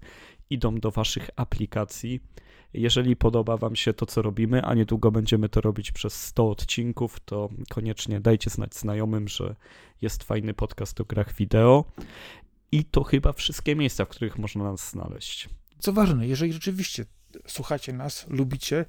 idą 0.49 0.75
do 0.75 0.91
waszych 0.91 1.29
aplikacji. 1.35 2.19
Jeżeli 2.73 3.15
podoba 3.15 3.57
Wam 3.57 3.75
się 3.75 3.93
to, 3.93 4.05
co 4.05 4.21
robimy, 4.21 4.61
a 4.61 4.73
niedługo 4.73 5.11
będziemy 5.11 5.49
to 5.49 5.61
robić 5.61 5.91
przez 5.91 6.13
100 6.13 6.49
odcinków, 6.49 7.19
to 7.25 7.49
koniecznie 7.69 8.19
dajcie 8.19 8.49
znać 8.49 8.75
znajomym, 8.75 9.27
że 9.27 9.55
jest 10.01 10.23
fajny 10.23 10.53
podcast 10.53 11.01
o 11.01 11.05
grach 11.05 11.35
wideo. 11.35 11.85
I 12.71 12.85
to 12.85 13.03
chyba 13.03 13.33
wszystkie 13.33 13.75
miejsca, 13.75 14.05
w 14.05 14.09
których 14.09 14.37
można 14.37 14.63
nas 14.63 14.91
znaleźć. 14.91 15.49
Co 15.79 15.93
ważne, 15.93 16.27
jeżeli 16.27 16.53
rzeczywiście 16.53 17.05
słuchacie 17.47 17.93
nas, 17.93 18.25
lubicie 18.29 18.85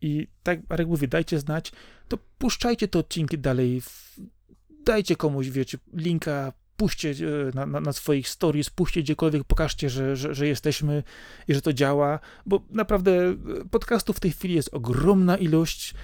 i 0.00 0.28
tak 0.42 0.60
jak 0.78 0.88
mówię, 0.88 1.08
dajcie 1.08 1.38
znać, 1.38 1.72
to 2.08 2.18
puszczajcie 2.38 2.88
te 2.88 2.98
odcinki 2.98 3.38
dalej, 3.38 3.82
dajcie 4.84 5.16
komuś, 5.16 5.48
wiecie, 5.48 5.78
linka, 5.92 6.52
puśćcie 6.76 7.10
e, 7.10 7.54
na, 7.54 7.66
na, 7.66 7.80
na, 7.80 7.92
swoich 7.92 8.28
stories, 8.28 8.70
puśćcie 8.70 9.02
gdziekolwiek, 9.02 9.44
pokażcie, 9.44 9.90
że, 9.90 10.16
że, 10.16 10.34
że, 10.34 10.46
jesteśmy 10.46 11.02
i 11.48 11.54
że 11.54 11.62
to 11.62 11.72
działa, 11.72 12.18
bo 12.46 12.62
naprawdę 12.70 13.12
e, 13.12 13.36
podcastów 13.70 14.16
w 14.16 14.20
tej 14.20 14.30
chwili 14.30 14.54
jest 14.54 14.74
ogromna 14.74 15.36
ilość 15.36 15.94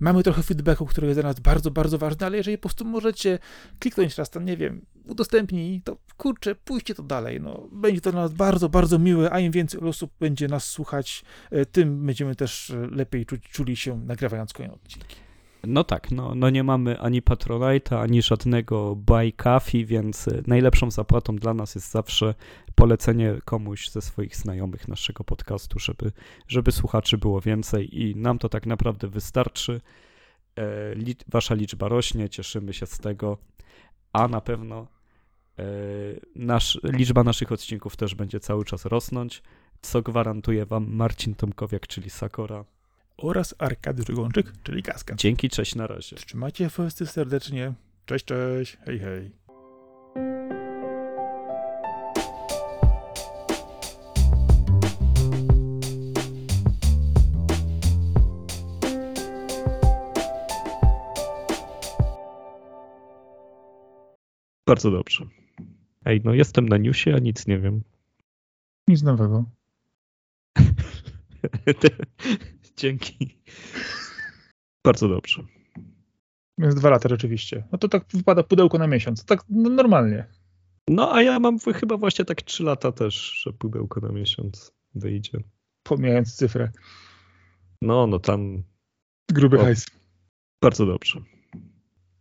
Mamy 0.00 0.22
trochę 0.22 0.42
feedbacku, 0.42 0.86
który 0.86 1.06
jest 1.06 1.20
dla 1.20 1.28
nas 1.28 1.40
bardzo, 1.40 1.70
bardzo 1.70 1.98
ważny, 1.98 2.26
ale 2.26 2.36
jeżeli 2.36 2.58
po 2.58 2.62
prostu 2.62 2.84
możecie 2.84 3.38
kliknąć 3.78 4.18
raz 4.18 4.30
tam, 4.30 4.44
nie 4.44 4.56
wiem, 4.56 4.86
udostępnij, 5.06 5.82
to 5.82 5.96
kurczę, 6.16 6.54
pójście 6.54 6.94
to 6.94 7.02
dalej. 7.02 7.40
No, 7.40 7.68
będzie 7.72 8.00
to 8.00 8.12
dla 8.12 8.20
nas 8.20 8.32
bardzo, 8.32 8.68
bardzo 8.68 8.98
miłe, 8.98 9.32
a 9.32 9.40
im 9.40 9.52
więcej 9.52 9.80
osób 9.80 10.12
będzie 10.20 10.48
nas 10.48 10.64
słuchać, 10.64 11.24
e, 11.50 11.66
tym 11.66 12.06
będziemy 12.06 12.34
też 12.34 12.72
lepiej 12.90 13.26
czuć, 13.26 13.42
czuli 13.48 13.76
się 13.76 14.00
nagrywając 14.06 14.52
kolejne 14.52 14.74
odcinki. 14.74 15.27
No 15.66 15.84
tak, 15.84 16.10
no, 16.10 16.34
no 16.34 16.50
nie 16.50 16.64
mamy 16.64 17.00
ani 17.00 17.22
Patronite'a, 17.22 18.00
ani 18.02 18.22
żadnego 18.22 18.96
Buy 18.96 19.32
Coffee, 19.32 19.86
więc 19.86 20.28
e, 20.28 20.42
najlepszą 20.46 20.90
zapłatą 20.90 21.36
dla 21.36 21.54
nas 21.54 21.74
jest 21.74 21.90
zawsze 21.90 22.34
polecenie 22.74 23.34
komuś 23.44 23.90
ze 23.90 24.02
swoich 24.02 24.36
znajomych 24.36 24.88
naszego 24.88 25.24
podcastu, 25.24 25.78
żeby, 25.78 26.12
żeby 26.48 26.72
słuchaczy 26.72 27.18
było 27.18 27.40
więcej 27.40 28.02
i 28.02 28.16
nam 28.16 28.38
to 28.38 28.48
tak 28.48 28.66
naprawdę 28.66 29.08
wystarczy. 29.08 29.80
E, 30.58 30.94
wasza 31.28 31.54
liczba 31.54 31.88
rośnie, 31.88 32.28
cieszymy 32.28 32.72
się 32.72 32.86
z 32.86 32.98
tego, 32.98 33.38
a 34.12 34.28
na 34.28 34.40
pewno 34.40 34.86
e, 35.58 35.64
nasz, 36.36 36.80
liczba 36.82 37.24
naszych 37.24 37.52
odcinków 37.52 37.96
też 37.96 38.14
będzie 38.14 38.40
cały 38.40 38.64
czas 38.64 38.84
rosnąć, 38.84 39.42
co 39.82 40.02
gwarantuje 40.02 40.66
wam 40.66 40.94
Marcin 40.94 41.34
Tomkowiak, 41.34 41.86
czyli 41.86 42.10
Sakora. 42.10 42.64
Oraz 43.18 43.54
Arkadiusz 43.58 44.06
Gączyk, 44.06 44.52
czyli 44.62 44.82
Kaska. 44.82 45.14
Dzięki, 45.14 45.48
cześć, 45.48 45.74
na 45.74 45.86
razie. 45.86 46.16
Trzymajcie 46.16 46.68
wszyscy 46.68 47.06
serdecznie. 47.06 47.72
Cześć, 48.04 48.24
cześć, 48.24 48.78
hej, 48.84 48.98
hej. 48.98 49.30
Bardzo 64.66 64.90
dobrze. 64.90 65.24
Ej, 66.04 66.20
no 66.24 66.34
jestem 66.34 66.68
na 66.68 66.76
newsie, 66.76 67.14
a 67.14 67.18
nic 67.18 67.46
nie 67.46 67.58
wiem. 67.58 67.82
Nic 68.88 69.02
nowego. 69.02 69.44
Dzięki. 72.78 73.38
Bardzo 74.86 75.08
dobrze. 75.08 75.44
Więc 76.58 76.74
dwa 76.74 76.90
lata 76.90 77.08
rzeczywiście. 77.08 77.64
No 77.72 77.78
to 77.78 77.88
tak 77.88 78.04
wypada 78.14 78.42
pudełko 78.42 78.78
na 78.78 78.86
miesiąc. 78.86 79.24
Tak 79.24 79.44
no, 79.48 79.70
normalnie. 79.70 80.26
No 80.88 81.14
a 81.14 81.22
ja 81.22 81.40
mam 81.40 81.58
chyba 81.58 81.96
właśnie 81.96 82.24
tak 82.24 82.42
trzy 82.42 82.64
lata 82.64 82.92
też, 82.92 83.42
że 83.42 83.52
pudełko 83.52 84.00
na 84.00 84.08
miesiąc 84.08 84.72
wyjdzie. 84.94 85.38
Pomijając 85.82 86.34
cyfrę. 86.34 86.70
No, 87.82 88.06
no 88.06 88.18
tam. 88.18 88.62
Gruby 89.32 89.60
o, 89.60 89.64
hajs. 89.64 89.86
Bardzo 90.62 90.86
dobrze. 90.86 91.20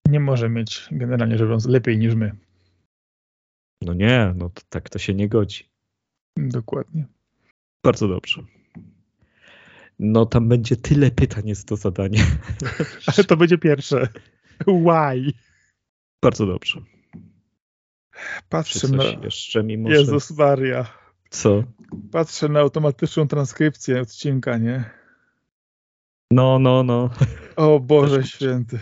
Nie 0.08 0.20
może 0.20 0.50
mieć 0.50 0.88
generalnie 0.92 1.38
rzecz 1.38 1.48
biorąc 1.48 1.66
lepiej 1.66 1.98
niż 1.98 2.16
my. 2.16 2.32
No 3.82 3.94
nie, 3.94 4.34
no 4.36 4.50
to, 4.50 4.62
tak 4.70 4.90
to 4.90 5.00
się 5.00 5.14
nie 5.14 5.30
godzi. 5.30 5.70
Dokładnie. 6.38 7.06
Bardzo 7.84 8.08
dobrze. 8.08 8.57
No 10.00 10.26
tam 10.26 10.50
będzie 10.50 10.76
tyle 10.76 11.12
pytań 11.12 11.48
jest 11.48 11.68
do 11.68 11.76
zadania. 11.76 12.24
Ale 13.08 13.24
to 13.24 13.38
będzie 13.38 13.58
pierwsze. 13.58 14.08
Why? 14.68 15.34
Bardzo 16.22 16.46
dobrze. 16.46 16.82
Patrzę 18.50 18.88
na... 18.88 19.04
jeszcze 19.04 19.64
mi 19.64 19.78
może... 19.78 19.96
Jezus 19.96 20.32
Maria. 20.32 20.86
Co? 21.30 21.64
Patrzę 22.12 22.50
na 22.50 22.60
automatyczną 22.60 23.28
transkrypcję 23.28 24.02
odcinka, 24.02 24.58
nie? 24.58 24.90
No, 26.32 26.60
no, 26.60 26.84
no. 26.84 27.10
O 27.56 27.80
Boże 27.80 28.24
Święty. 28.24 28.80